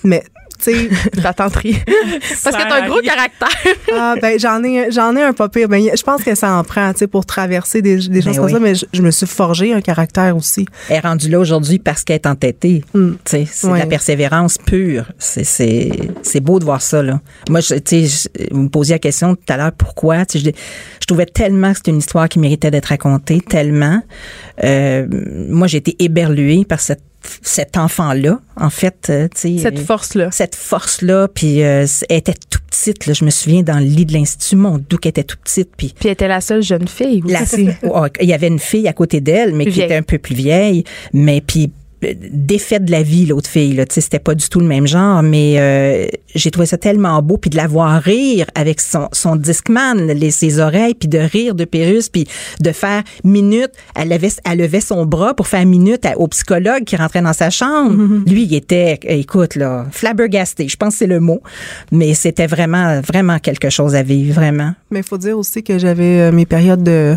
Mais 0.05 0.23
tu 0.63 0.73
sais, 0.73 0.91
Ta 1.23 1.33
tenterie. 1.33 1.77
Parce 2.45 2.57
que 2.57 2.63
t'as 2.63 2.83
un 2.83 2.89
gros 2.89 3.01
caractère. 3.01 3.49
ah, 3.95 4.15
ben, 4.21 4.39
j'en 4.39 4.63
ai, 4.63 4.91
j'en 4.91 5.15
ai 5.17 5.23
un 5.23 5.33
pas 5.33 5.49
pire. 5.49 5.69
Ben, 5.69 5.83
je 5.97 6.03
pense 6.03 6.23
que 6.23 6.35
ça 6.35 6.53
en 6.55 6.65
prend, 6.65 6.93
tu 6.93 7.01
sais, 7.01 7.07
pour 7.07 7.27
traverser 7.27 7.83
des, 7.83 7.97
des 7.97 8.23
choses 8.23 8.37
Ben 8.37 8.37
comme 8.37 8.47
oui. 8.47 8.53
ça, 8.53 8.61
mais 8.61 8.75
je, 8.75 8.87
je 8.93 9.03
me 9.03 9.11
suis 9.11 9.27
forgé 9.27 9.73
un 9.73 9.81
caractère 9.81 10.37
aussi. 10.37 10.67
Elle 10.89 10.97
est 10.97 11.01
rendue 11.01 11.29
là 11.29 11.39
aujourd'hui 11.39 11.79
parce 11.79 12.05
qu'elle 12.05 12.17
est 12.17 12.27
entêtée. 12.27 12.85
Mm. 12.95 13.11
Tu 13.13 13.19
sais, 13.25 13.49
c'est 13.51 13.69
de 13.69 13.75
la 13.75 13.87
persévérance 13.87 14.59
pure. 14.59 15.05
C'est, 15.19 15.45
c'est, 15.45 15.91
c'est 16.23 16.41
beau 16.41 16.59
de 16.59 16.65
voir 16.65 16.83
ça, 16.83 17.03
là. 17.03 17.21
Moi, 17.49 17.61
tu 17.63 18.07
sais, 18.07 18.29
vous 18.51 18.63
me 18.63 18.69
posiez 18.69 18.95
la 18.95 18.99
question 18.99 19.35
tout 19.35 19.53
à 19.53 19.57
l'heure, 19.57 19.73
pourquoi? 19.73 20.25
Tu 20.27 20.39
sais, 20.39 20.45
je, 20.45 20.51
je 21.01 21.07
trouvais 21.07 21.27
tellement 21.27 21.71
que 21.73 21.79
c'était 21.79 21.91
une 21.91 21.99
histoire 21.99 22.29
qui 22.29 22.39
méritait 22.39 22.71
d'être 22.71 22.87
racontée, 22.87 23.41
tellement. 23.41 24.03
Euh, 24.65 25.07
moi, 25.49 25.67
j'ai 25.67 25.79
été 25.79 25.97
éberluée 25.99 26.65
par 26.65 26.81
cette, 26.81 27.03
cet 27.43 27.77
enfant-là, 27.77 28.41
en 28.57 28.71
fait. 28.71 29.09
euh. 29.11 29.29
Cette 29.35 29.79
euh, 29.79 29.85
force-là. 29.85 30.31
cette 30.31 30.55
force-là, 30.55 31.29
puis 31.29 31.63
euh, 31.63 31.87
elle 32.09 32.17
était 32.17 32.35
tout 32.49 32.61
petite. 32.69 33.07
Là, 33.07 33.13
je 33.13 33.25
me 33.25 33.31
souviens 33.31 33.63
dans 33.63 33.79
le 33.79 33.85
lit 33.85 34.07
de 34.07 34.13
l'institut, 34.13 34.57
mon 34.57 34.79
doux 34.79 34.97
qu'elle 34.97 35.11
était 35.11 35.25
toute 35.25 35.41
petite, 35.41 35.71
puis 35.77 35.93
Puis 35.99 36.09
elle 36.09 36.13
était 36.13 36.29
la 36.29 36.41
seule 36.41 36.63
jeune 36.63 36.89
fille 36.89 37.23
la, 37.27 37.43
aussi. 37.43 37.69
Oh, 37.85 38.07
il 38.21 38.29
y 38.29 38.33
avait 38.33 38.49
une 38.49 38.59
fille 38.59 38.89
à 38.89 38.93
côté 38.93 39.21
d'elle, 39.21 39.55
mais 39.55 39.65
Plus 39.65 39.73
qui 39.73 39.77
vieille. 39.79 39.87
était 39.87 39.97
un 39.97 40.03
peu 40.03 40.19
plus 40.19 40.35
vieille, 40.35 40.85
mais 41.13 41.41
puis 41.41 41.73
défaite 42.03 42.85
de 42.87 42.91
la 42.91 43.03
vie 43.03 43.27
l'autre 43.27 43.49
fille 43.51 43.75
là 43.75 43.85
tu 43.87 43.95
sais 43.95 44.01
c'était 44.01 44.19
pas 44.19 44.35
du 44.35 44.49
tout 44.49 44.61
le 44.61 44.67
même 44.67 44.87
genre 44.87 45.23
mais 45.23 45.57
euh, 45.59 46.07
j'ai 46.35 46.51
trouvé 46.51 46.67
ça 46.67 46.79
tellement 46.79 47.21
beau 47.23 47.37
puis 47.37 47.51
de 47.51 47.57
la 47.57 47.67
voir 47.67 48.01
rire 48.03 48.47
avec 48.55 48.81
son 48.81 49.09
son 49.13 49.37
discman 49.37 49.95
les 50.07 50.31
ses 50.31 50.59
oreilles 50.61 50.95
puis 50.95 51.09
de 51.09 51.19
rire 51.19 51.55
de 51.55 51.65
Pérus 51.65 52.09
puis 52.09 52.27
de 52.61 52.73
faire 52.73 53.03
minute 53.25 53.71
elle 53.95 54.09
levait 54.09 54.31
elle 54.45 54.59
levait 54.59 54.81
son 54.81 55.05
bras 55.05 55.35
pour 55.35 55.47
faire 55.49 55.67
minute 55.67 56.07
à- 56.07 56.19
au 56.19 56.27
psychologue 56.29 56.85
qui 56.85 56.97
rentrait 56.97 57.23
dans 57.23 57.33
sa 57.33 57.51
chambre 57.51 57.91
Mm-hmm. 57.95 58.29
lui 58.31 58.43
il 58.45 58.55
était 58.55 58.99
écoute 59.05 59.57
là 59.57 59.87
flabbergasté 59.91 60.69
je 60.69 60.77
pense 60.77 60.95
que 60.95 60.99
c'est 61.01 61.07
le 61.07 61.21
mot 61.21 61.43
mais 61.93 62.15
c'était 62.15 62.47
vraiment 62.47 63.01
vraiment 63.01 63.39
quelque 63.39 63.69
chose 63.71 63.95
à 63.95 64.03
vivre 64.03 64.35
vraiment 64.35 64.73
Mais 64.91 65.01
il 65.01 65.05
faut 65.05 65.19
dire 65.19 65.37
aussi 65.39 65.63
que 65.63 65.79
j'avais 65.79 66.21
euh, 66.21 66.33
mes 66.33 66.47
périodes 66.47 66.83
de, 66.83 67.15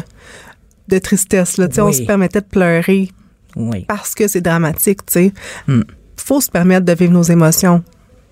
de 0.89 0.97
tristesse, 0.99 1.57
là. 1.57 1.67
Tu 1.67 1.75
sais, 1.75 1.81
on 1.81 1.91
se 1.91 2.01
permettait 2.01 2.41
de 2.41 2.45
pleurer 2.45 3.09
oui 3.55 3.85
parce 3.87 4.15
que 4.15 4.27
c'est 4.27 4.41
dramatique, 4.41 5.05
tu 5.05 5.13
sais. 5.13 5.33
Mm. 5.67 5.81
Faut 6.17 6.41
se 6.41 6.49
permettre 6.49 6.85
de 6.85 6.93
vivre 6.93 7.11
nos 7.11 7.23
émotions. 7.23 7.83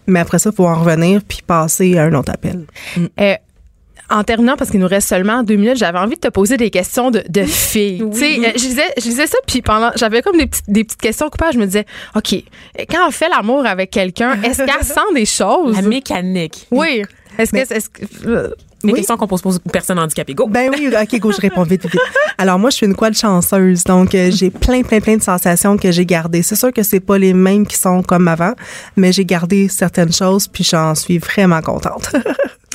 Mais 0.07 0.19
après 0.19 0.39
ça, 0.39 0.51
faut 0.51 0.67
en 0.67 0.76
revenir 0.76 1.22
puis 1.28 1.39
passer 1.45 1.97
à 1.97 2.03
un 2.03 2.13
autre 2.13 2.32
appel. 2.32 2.65
Euh, 3.19 3.36
en 4.09 4.24
terminant, 4.24 4.57
parce 4.57 4.69
qu'il 4.69 4.80
nous 4.80 4.88
reste 4.88 5.07
seulement 5.07 5.43
deux 5.43 5.55
minutes, 5.55 5.78
j'avais 5.78 5.99
envie 5.99 6.15
de 6.15 6.19
te 6.19 6.28
poser 6.28 6.57
des 6.57 6.69
questions 6.69 7.11
de, 7.11 7.24
de 7.30 7.43
filles. 7.43 8.03
Tu 8.11 8.19
sais, 8.19 8.39
euh, 8.39 8.51
je 8.55 8.59
disais, 8.59 8.93
je 8.97 9.03
disais 9.03 9.28
ça, 9.28 9.38
puis 9.47 9.61
pendant, 9.61 9.91
j'avais 9.95 10.22
comme 10.22 10.38
des 10.38 10.47
petites, 10.47 10.69
des 10.69 10.84
petites 10.84 11.01
questions 11.01 11.30
coupables. 11.30 11.53
Je 11.53 11.59
me 11.59 11.65
disais, 11.65 11.86
OK, 12.15 12.36
quand 12.89 13.07
on 13.07 13.11
fait 13.11 13.30
l'amour 13.30 13.65
avec 13.65 13.89
quelqu'un, 13.91 14.41
est-ce 14.41 14.63
qu'elle 14.63 14.84
sent 14.86 15.13
des 15.13 15.26
choses? 15.26 15.76
La 15.76 15.82
mécanique. 15.84 16.67
Oui. 16.72 17.03
Est-ce 17.38 17.51
que, 17.51 17.74
est-ce 17.74 17.89
que, 17.89 18.55
Des 18.84 18.91
Oui. 18.93 18.99
questions 18.99 19.17
qu'on 19.17 19.27
pose 19.27 19.41
aux 19.45 19.69
personnes 19.69 19.99
handicapées. 19.99 20.34
Go! 20.34 20.47
Ben 20.47 20.69
oui, 20.71 20.89
ok, 20.89 21.19
go, 21.19 21.32
je 21.32 21.39
réponds 21.41 21.63
vite, 21.63 21.84
vite. 21.84 22.01
Alors 22.38 22.57
moi, 22.59 22.69
je 22.69 22.77
suis 22.77 22.86
une 22.86 22.95
quad 22.95 23.13
chanceuse, 23.13 23.84
donc 23.84 24.15
euh, 24.15 24.32
j'ai 24.32 24.49
plein, 24.49 24.82
plein, 24.82 24.99
plein 24.99 25.17
de 25.17 25.23
sensations 25.23 25.77
que 25.77 25.91
j'ai 25.91 26.05
gardées. 26.05 26.41
C'est 26.41 26.55
sûr 26.55 26.71
que 26.73 26.84
c'est 26.84 26.99
pas 26.99 27.17
les 27.17 27.34
mêmes 27.34 27.67
qui 27.67 27.77
sont 27.77 28.01
comme 28.03 28.27
avant, 28.27 28.53
mais 28.97 29.11
j'ai 29.11 29.25
gardé 29.25 29.67
certaines 29.67 30.13
choses, 30.13 30.47
puis 30.47 30.63
j'en 30.63 30.95
suis 30.95 31.17
vraiment 31.19 31.61
contente. 31.61 32.11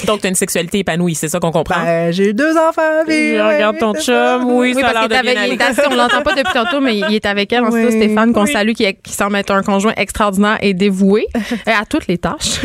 Donc, 0.07 0.21
t'as 0.21 0.29
une 0.29 0.35
sexualité 0.35 0.81
épanouie, 0.81 1.15
c'est 1.15 1.29
ça 1.29 1.41
qu'on 1.41 1.51
comprend? 1.51 1.83
Ben, 1.83 2.13
j'ai 2.13 2.29
eu 2.29 2.35
deux 2.35 2.55
enfants, 2.59 2.83
puis 3.07 3.31
Je 3.35 3.41
regarde 3.41 3.79
ton 3.79 3.95
chum, 3.95 4.45
oui, 4.45 4.75
oui, 4.77 4.83
ça 4.83 4.89
a 4.89 4.93
parce 4.93 5.09
l'air 5.09 5.21
qu'il 5.23 5.29
est 5.31 5.33
de 5.33 5.35
bien 5.35 5.43
avec, 5.43 5.61
aller. 5.63 5.71
assis, 5.71 5.81
on 5.91 5.95
l'entend 5.97 6.21
pas 6.23 6.35
depuis 6.35 6.53
tantôt, 6.53 6.81
mais 6.83 6.99
il 6.99 7.15
est 7.15 7.25
avec 7.25 7.51
elle. 7.51 7.65
En 7.65 7.71
Oui. 7.71 7.81
studio, 7.83 8.03
Stéphane, 8.05 8.35
qu'on 8.35 8.43
Oui. 8.45 8.53
salue, 8.53 8.73
qui, 8.73 8.95
qui 9.03 9.13
semble 9.15 9.37
être 9.37 9.53
un 9.53 9.63
conjoint 9.63 9.95
extraordinaire 9.97 10.59
et 10.61 10.75
dévoué 10.75 11.27
euh, 11.35 11.71
à 11.81 11.87
toutes 11.87 12.09
les 12.09 12.19
tâches. 12.19 12.61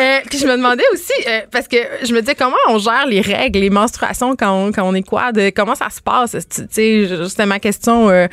Euh, 0.00 0.18
puis 0.28 0.38
je 0.38 0.46
me 0.46 0.56
demandais 0.56 0.84
aussi, 0.92 1.12
euh, 1.26 1.40
parce 1.50 1.66
que 1.68 1.76
je 2.04 2.11
me 2.14 2.20
disais, 2.20 2.34
comment 2.34 2.56
on 2.68 2.78
gère 2.78 3.06
les 3.06 3.20
règles, 3.20 3.58
les 3.60 3.70
menstruations 3.70 4.36
quand 4.36 4.52
on, 4.52 4.72
quand 4.72 4.92
est 4.94 5.02
quad? 5.02 5.36
Euh, 5.38 5.50
Comment 5.54 5.74
ça 5.74 5.88
se 5.90 6.00
passe? 6.00 6.32
Je- 6.34 7.26
c'était 7.28 7.46
ma 7.46 7.58
question 7.58 8.08
euh, 8.10 8.26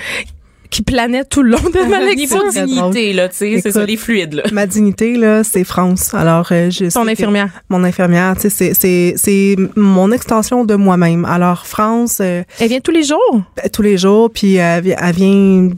qui 0.69 0.83
planait 0.83 1.23
tout 1.25 1.41
le 1.41 1.51
long 1.51 1.57
de 1.57 1.89
ma 1.89 1.99
Niveau 2.15 2.35
lecture. 2.43 2.61
de 2.61 2.65
dignité, 2.67 3.13
là, 3.13 3.27
tu 3.29 3.37
sais, 3.37 3.59
c'est 3.61 3.71
ça, 3.71 3.85
les 3.85 3.97
fluides, 3.97 4.33
là. 4.35 4.43
Ma 4.51 4.67
dignité, 4.67 5.15
là, 5.17 5.43
c'est 5.43 5.63
France. 5.63 6.13
Alors, 6.13 6.47
euh, 6.51 6.69
je 6.69 6.93
Ton 6.93 7.07
infirmière. 7.07 7.49
Mon 7.69 7.83
infirmière, 7.83 8.35
tu 8.35 8.41
sais, 8.43 8.49
c'est- 8.49 8.73
c'est 8.73 9.13
c'est 9.17 9.55
mon 9.75 10.11
extension 10.11 10.65
de 10.65 10.75
moi-même. 10.75 11.25
Alors, 11.25 11.65
France, 11.65 12.19
euh, 12.21 12.43
Elle 12.59 12.69
vient 12.69 12.79
tous 12.81 12.91
les 12.91 13.03
jours? 13.03 13.41
tous 13.73 13.81
les 13.81 13.97
jours, 13.97 14.29
puis 14.31 14.55
elle, 14.55 14.83
vi- 14.83 14.95
elle 14.97 15.15
vient 15.15 15.69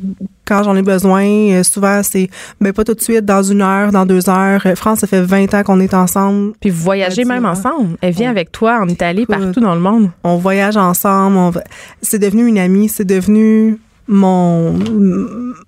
quand 0.46 0.64
j'en 0.64 0.76
ai 0.76 0.82
besoin. 0.82 1.24
Euh, 1.26 1.64
souvent, 1.64 2.02
c'est 2.04 2.30
ben 2.60 2.74
pas 2.74 2.84
tout 2.84 2.94
de 2.94 3.02
suite, 3.02 3.24
dans 3.24 3.44
une 3.44 3.62
heure, 3.62 3.92
dans 3.94 4.06
deux 4.06 4.30
heures. 4.30 4.62
Euh, 4.66 4.76
France, 4.76 5.00
ça 5.00 5.08
fait 5.08 5.22
20 5.22 5.54
ans 5.54 5.64
qu'on 5.64 5.80
est 5.80 5.94
ensemble. 5.94 6.52
Puis 6.60 6.70
vous 6.70 6.84
voyagez 6.84 7.24
même 7.24 7.46
hein. 7.46 7.52
ensemble. 7.52 7.96
Elle 8.02 8.14
vient 8.14 8.30
avec 8.30 8.52
toi 8.52 8.80
en 8.82 8.88
Italie, 8.90 9.26
partout 9.26 9.62
dans 9.62 9.74
le 9.76 9.80
monde. 9.82 10.10
On 10.26 10.36
voyage 10.36 10.76
ensemble. 10.76 11.38
on 11.38 11.54
C'est 12.02 12.20
devenu 12.20 12.46
une 12.48 12.58
amie. 12.60 12.90
C'est 12.90 13.06
devenu 13.06 13.80
mon 14.12 14.74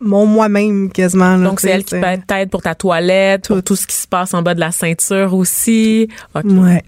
mon 0.02 0.26
moi-même 0.26 0.92
quasiment. 0.92 1.38
là, 1.38 1.50
Donc, 1.50 1.60
c'est 1.60 1.70
elle 1.70 1.84
qui 1.84 1.96
peut 1.96 2.06
t'aide 2.28 2.50
pour 2.50 2.62
ta 2.62 2.76
toilette, 2.76 3.48
pour 3.48 3.64
tout 3.64 3.76
ce 3.76 3.88
qui 3.88 3.96
se 3.96 4.08
passe 4.08 4.34
en 4.34 4.42
bas 4.42 4.54
de 4.54 4.60
la 4.60 4.72
ceinture 4.72 5.34
aussi. 5.34 6.10
OK. 6.36 6.44
Ouais. 6.46 6.84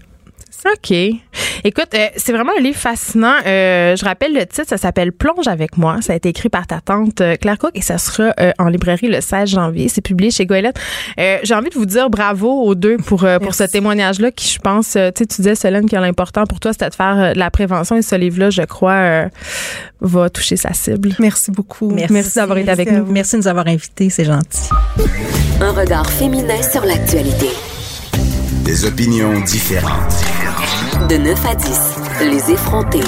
OK. 0.64 0.90
Écoute, 1.64 1.88
euh, 1.94 2.06
c'est 2.16 2.32
vraiment 2.32 2.52
un 2.58 2.60
livre 2.62 2.76
fascinant. 2.78 3.34
Euh, 3.46 3.96
je 3.96 4.04
rappelle 4.04 4.32
le 4.34 4.46
titre, 4.46 4.68
ça 4.68 4.76
s'appelle 4.76 5.12
Plonge 5.12 5.48
avec 5.48 5.76
moi. 5.76 5.98
Ça 6.00 6.12
a 6.12 6.16
été 6.16 6.28
écrit 6.28 6.48
par 6.48 6.66
ta 6.66 6.80
tante 6.80 7.20
euh, 7.20 7.36
Claire 7.36 7.58
Cook 7.58 7.70
et 7.74 7.82
ça 7.82 7.98
sera 7.98 8.32
euh, 8.40 8.52
en 8.58 8.68
librairie 8.68 9.08
le 9.08 9.20
16 9.20 9.48
janvier. 9.50 9.88
C'est 9.88 10.00
publié 10.00 10.30
chez 10.30 10.46
Goélette. 10.46 10.76
Euh, 11.18 11.38
J'ai 11.42 11.54
envie 11.54 11.70
de 11.70 11.74
vous 11.74 11.86
dire 11.86 12.10
bravo 12.10 12.62
aux 12.62 12.74
deux 12.74 12.96
pour, 12.98 13.24
euh, 13.24 13.38
pour 13.38 13.54
ce 13.54 13.64
Merci. 13.64 13.72
témoignage-là 13.72 14.30
qui, 14.30 14.48
je 14.52 14.58
pense, 14.58 14.88
tu 14.92 14.98
sais, 14.98 15.12
tu 15.12 15.26
disais, 15.36 15.54
Solène, 15.54 15.88
que 15.88 15.96
l'important 15.96 16.44
pour 16.44 16.60
toi, 16.60 16.72
c'était 16.72 16.88
de 16.90 16.94
faire 16.94 17.18
euh, 17.18 17.32
de 17.34 17.38
la 17.38 17.50
prévention 17.50 17.96
et 17.96 18.02
ce 18.02 18.14
livre-là, 18.16 18.50
je 18.50 18.62
crois, 18.62 18.92
euh, 18.92 19.28
va 20.00 20.30
toucher 20.30 20.56
sa 20.56 20.72
cible. 20.72 21.14
Merci 21.18 21.50
beaucoup. 21.50 21.90
Merci 22.10 22.36
d'avoir 22.36 22.58
été 22.58 22.70
avec 22.70 22.90
nous. 22.90 23.06
Merci 23.06 23.32
de 23.36 23.40
nous 23.42 23.48
avoir 23.48 23.66
invités, 23.66 24.10
c'est 24.10 24.24
gentil. 24.24 24.68
Un 25.60 25.72
regard 25.72 26.08
féminin 26.10 26.60
sur 26.62 26.84
l'actualité. 26.84 27.48
Des 28.66 28.84
opinions 28.84 29.40
différentes. 29.40 30.12
De 31.08 31.16
9 31.16 31.46
à 31.46 31.54
10, 31.54 31.80
les 32.30 32.52
effrontés. 32.52 33.00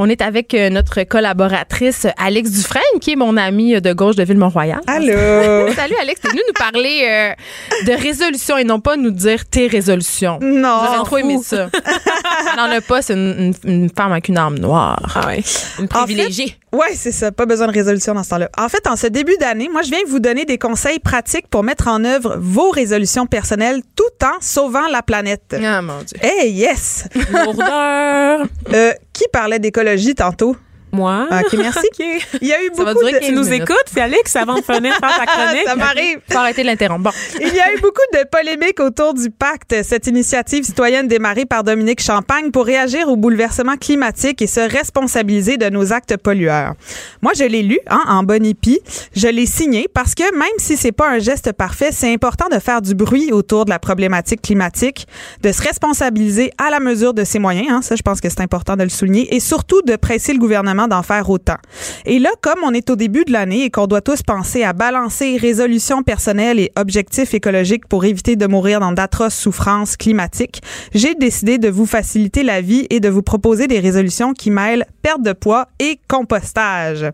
On 0.00 0.08
est 0.08 0.22
avec 0.22 0.54
euh, 0.54 0.70
notre 0.70 1.02
collaboratrice 1.02 2.06
Alex 2.16 2.52
Dufresne, 2.52 3.00
qui 3.00 3.12
est 3.12 3.16
mon 3.16 3.36
amie 3.36 3.80
de 3.80 3.92
gauche 3.92 4.14
de 4.14 4.22
Ville-Mont-Royal. 4.22 4.80
Allô? 4.86 5.72
Salut 5.74 5.96
Alex, 6.00 6.20
t'es 6.20 6.28
venu 6.28 6.40
nous 6.46 6.52
parler 6.56 7.04
euh, 7.10 7.84
de 7.84 8.00
résolution 8.00 8.56
et 8.56 8.62
non 8.64 8.78
pas 8.78 8.96
nous 8.96 9.10
dire 9.10 9.44
tes 9.46 9.66
résolutions. 9.66 10.38
Non. 10.40 10.82
J'aurais 10.84 11.04
trop 11.04 11.18
aimé 11.18 11.38
ça. 11.42 11.68
Elle 11.74 12.56
n'en 12.56 12.70
a 12.76 12.80
pas, 12.80 13.02
c'est 13.02 13.14
une, 13.14 13.52
une- 13.64 13.70
une 13.72 13.90
femme 13.90 14.12
avec 14.12 14.28
une 14.28 14.38
âme 14.38 14.58
noire. 14.60 15.00
Ah 15.20 15.26
ouais. 15.26 15.42
Une 15.80 15.86
En 15.86 15.88
privilégiée. 16.04 16.54
Ouais, 16.72 16.94
c'est 16.94 17.12
ça. 17.12 17.32
Pas 17.32 17.46
besoin 17.46 17.66
de 17.66 17.72
résolution 17.72 18.14
dans 18.14 18.22
ce 18.22 18.30
temps-là. 18.30 18.50
En 18.58 18.68
fait, 18.68 18.86
en 18.86 18.96
ce 18.96 19.06
début 19.06 19.36
d'année, 19.38 19.68
moi, 19.72 19.82
je 19.82 19.88
viens 19.90 20.00
vous 20.06 20.20
donner 20.20 20.44
des 20.44 20.58
conseils 20.58 20.98
pratiques 20.98 21.48
pour 21.48 21.62
mettre 21.62 21.88
en 21.88 22.04
œuvre 22.04 22.36
vos 22.38 22.70
résolutions 22.70 23.26
personnelles 23.26 23.80
tout 23.96 24.24
en 24.24 24.40
sauvant 24.40 24.86
la 24.90 25.02
planète. 25.02 25.56
Ah 25.62 25.82
mon 25.82 26.02
Dieu. 26.02 26.18
Hey, 26.20 26.52
yes! 26.52 27.08
Lourdeur. 27.32 28.46
Euh, 28.72 28.92
qui 29.12 29.24
parlait 29.32 29.58
d'écologie 29.58 30.14
tantôt? 30.14 30.56
Moi? 30.92 31.26
Ok, 31.30 31.54
merci. 31.58 31.86
Il 32.40 32.48
y 32.48 32.52
a 32.52 32.62
eu 32.62 32.70
Ça 32.74 32.84
va 32.84 32.94
beaucoup 32.94 33.06
durer 33.06 33.20
de... 33.20 33.26
Tu 33.26 33.32
nous 33.32 33.44
minutes. 33.44 33.62
écoutes, 33.62 33.84
c'est 33.92 34.00
Alex, 34.00 34.36
avant 34.36 34.56
de 34.56 34.62
finir 34.62 34.94
faire 34.96 35.16
ta 35.16 35.26
chronique. 35.26 35.66
Ça 35.66 35.76
m'arrive. 35.76 36.18
Faut 36.30 36.38
arrêter 36.38 36.62
de 36.62 36.66
l'interrompre. 36.66 37.04
Bon. 37.04 37.10
Il 37.40 37.54
y 37.54 37.60
a 37.60 37.72
eu 37.74 37.80
beaucoup 37.80 38.00
de 38.14 38.24
polémiques 38.30 38.80
autour 38.80 39.14
du 39.14 39.30
pacte, 39.30 39.82
cette 39.82 40.06
initiative 40.06 40.64
citoyenne 40.64 41.08
démarrée 41.08 41.44
par 41.44 41.64
Dominique 41.64 42.00
Champagne 42.00 42.50
pour 42.50 42.64
réagir 42.64 43.08
au 43.08 43.16
bouleversement 43.16 43.76
climatique 43.76 44.40
et 44.42 44.46
se 44.46 44.60
responsabiliser 44.60 45.56
de 45.56 45.68
nos 45.68 45.92
actes 45.92 46.16
pollueurs. 46.16 46.74
Moi, 47.22 47.32
je 47.36 47.44
l'ai 47.44 47.62
lu 47.62 47.78
hein, 47.88 48.02
en 48.06 48.22
bonne 48.22 48.46
hippie. 48.46 48.80
Je 49.14 49.28
l'ai 49.28 49.46
signé 49.46 49.88
parce 49.92 50.14
que 50.14 50.34
même 50.36 50.48
si 50.58 50.76
c'est 50.76 50.92
pas 50.92 51.08
un 51.08 51.18
geste 51.18 51.52
parfait, 51.52 51.90
c'est 51.92 52.12
important 52.12 52.46
de 52.50 52.58
faire 52.58 52.82
du 52.82 52.94
bruit 52.94 53.32
autour 53.32 53.64
de 53.64 53.70
la 53.70 53.78
problématique 53.78 54.42
climatique, 54.42 55.06
de 55.42 55.52
se 55.52 55.62
responsabiliser 55.62 56.52
à 56.58 56.70
la 56.70 56.80
mesure 56.80 57.14
de 57.14 57.24
ses 57.24 57.38
moyens. 57.38 57.68
Hein, 57.70 57.82
ça, 57.82 57.96
je 57.96 58.02
pense 58.02 58.20
que 58.20 58.28
c'est 58.28 58.40
important 58.40 58.76
de 58.76 58.82
le 58.82 58.88
souligner 58.88 59.34
et 59.34 59.40
surtout 59.40 59.82
de 59.82 59.96
presser 59.96 60.32
le 60.32 60.38
gouvernement 60.38 60.77
d'en 60.86 61.02
faire 61.02 61.28
autant. 61.28 61.56
Et 62.04 62.18
là, 62.18 62.30
comme 62.40 62.60
on 62.62 62.72
est 62.72 62.90
au 62.90 62.96
début 62.96 63.24
de 63.24 63.32
l'année 63.32 63.64
et 63.64 63.70
qu'on 63.70 63.86
doit 63.86 64.00
tous 64.00 64.22
penser 64.22 64.62
à 64.62 64.72
balancer 64.72 65.36
résolutions 65.40 66.02
personnelles 66.02 66.60
et 66.60 66.70
objectifs 66.76 67.34
écologiques 67.34 67.88
pour 67.88 68.04
éviter 68.04 68.36
de 68.36 68.46
mourir 68.46 68.80
dans 68.80 68.92
d'atroces 68.92 69.34
souffrances 69.34 69.96
climatiques, 69.96 70.62
j'ai 70.94 71.14
décidé 71.14 71.58
de 71.58 71.68
vous 71.68 71.86
faciliter 71.86 72.42
la 72.42 72.60
vie 72.60 72.86
et 72.90 73.00
de 73.00 73.08
vous 73.08 73.22
proposer 73.22 73.66
des 73.66 73.80
résolutions 73.80 74.34
qui 74.34 74.50
mêlent 74.50 74.84
perte 75.02 75.22
de 75.22 75.32
poids 75.32 75.68
et 75.78 75.98
compostage. 76.06 77.06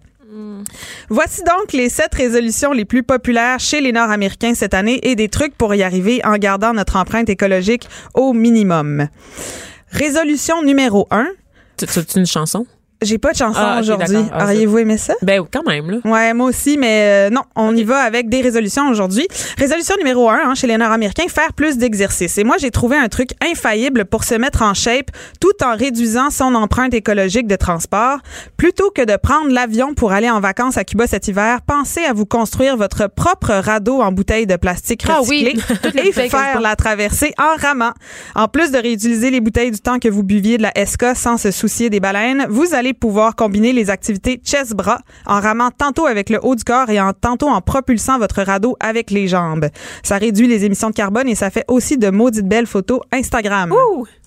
Voici 1.11 1.43
donc 1.45 1.73
les 1.73 1.89
sept 1.89 2.15
résolutions 2.15 2.73
les 2.73 2.85
plus 2.85 3.03
populaires 3.03 3.61
chez 3.61 3.81
les 3.81 3.93
Nord-Américains 3.93 4.55
cette 4.55 4.75
année 4.75 4.99
et 5.03 5.15
des 5.15 5.29
trucs 5.29 5.55
pour 5.55 5.75
y 5.75 5.83
arriver 5.83 6.21
en 6.25 6.37
gardant 6.39 6.73
notre 6.73 6.97
empreinte 6.97 7.29
écologique 7.29 7.89
au 8.15 8.33
minimum. 8.33 9.07
Résolution 9.91 10.63
numéro 10.63 11.07
un. 11.11 11.29
Tu, 11.77 11.87
tu, 11.87 12.05
tu 12.05 12.19
une 12.19 12.27
chanson? 12.27 12.67
J'ai 13.03 13.19
pas 13.19 13.33
de 13.33 13.37
chanson 13.37 13.59
Ah, 13.61 13.81
aujourd'hui. 13.81 14.17
Ah, 14.33 14.45
Auriez-vous 14.45 14.79
aimé 14.79 14.97
ça? 14.97 15.15
Ben 15.23 15.45
quand 15.51 15.67
même 15.67 15.91
là. 15.91 15.99
Ouais, 16.05 16.33
moi 16.33 16.49
aussi, 16.49 16.79
mais 16.79 17.29
euh, 17.29 17.31
non, 17.31 17.43
on 17.55 17.77
y 17.77 17.85
va 17.85 17.99
avec 17.99 18.29
des 18.29 18.41
résolutions 18.41 18.89
aujourd'hui. 18.89 19.27
Résolution 19.59 19.95
numéro 19.99 20.31
un 20.31 20.39
hein, 20.51 20.55
chez 20.55 20.67
les 20.67 20.79
Nord-Américains, 20.79 21.25
faire 21.29 21.53
plus 21.53 21.77
d'exercice. 21.77 22.39
Et 22.39 22.45
moi, 22.45 22.57
j'ai 22.59 22.71
trouvé 22.71 22.97
un 22.97 23.09
truc 23.09 23.31
infaillible 23.45 24.05
pour 24.07 24.25
se 24.25 24.35
mettre 24.35 24.63
en 24.63 24.73
shape 24.75 25.11
tout 25.41 25.53
en 25.63 25.77
réduisant 25.77 26.31
son 26.31 26.55
empreinte 26.55 26.95
écologique 26.95 27.47
de 27.47 27.57
transport. 27.57 28.19
Plutôt 28.57 28.91
que 28.91 29.03
de 29.05 29.17
prendre 29.17 29.51
l'avion 29.51 29.93
pour 29.95 30.13
aller 30.13 30.31
en 30.31 30.41
vacances 30.41 30.79
à 30.79 30.85
Cuba 30.85 31.07
cet 31.07 31.29
hiver, 31.29 31.61
pensez 31.67 32.05
à 32.05 32.13
vous 32.13 32.27
construire 32.27 32.77
votre 32.77 33.09
propre 33.09 33.53
radeau 33.53 34.01
en 34.01 34.13
bouteille 34.13 34.47
de 34.47 34.57
plastique 34.57 35.05
Ah 35.09 35.21
oui, 35.29 35.45
recyclé 35.53 35.77
toutes 35.83 35.95
les 35.95 36.01
et 36.01 36.07
bouteilles 36.07 36.31
faire 36.31 36.61
la 36.61 36.77
traversée 36.77 37.35
en 37.39 37.61
ramant. 37.61 37.93
En 38.35 38.49
plus 38.49 38.71
de 38.71 38.79
réutiliser 38.79 39.31
les 39.31 39.41
bouteilles 39.41 39.73
du 39.73 39.81
temps 39.81 39.99
que 39.99 40.09
vous 40.09 40.23
buviez 40.23 40.57
de 40.59 40.63
la 40.63 40.73
SK 40.87 41.15
sans 41.15 41.37
se 41.37 41.51
soucier 41.51 41.91
des 41.91 42.01
baleines, 42.01 42.47
vous 42.49 42.75
allez 42.75 42.84
pouvoir 42.93 43.37
combiner 43.37 43.73
les 43.73 43.91
activités 43.91 44.41
chest-bras 44.45 44.99
en 45.27 45.41
ramant 45.41 45.71
tantôt 45.71 46.07
avec 46.07 46.29
le 46.29 46.39
haut 46.43 46.55
du 46.55 46.65
corps 46.65 46.91
et 46.91 47.01
en 47.01 47.13
tantôt 47.13 47.49
en 47.49 47.61
propulsant 47.61 48.19
votre 48.19 48.43
radeau 48.43 48.77
avec 48.81 49.11
les 49.11 49.29
jambes. 49.29 49.69
Ça 50.03 50.19
réduit 50.19 50.47
les 50.49 50.65
émissions 50.65 50.91
de 50.91 50.95
carbone 50.95 51.29
et 51.29 51.35
ça 51.35 51.51
fait 51.51 51.65
aussi 51.69 51.97
de 51.97 52.11
maudites 52.11 52.47
belles 52.49 52.67
photos 52.67 53.01
Instagram. 53.13 53.73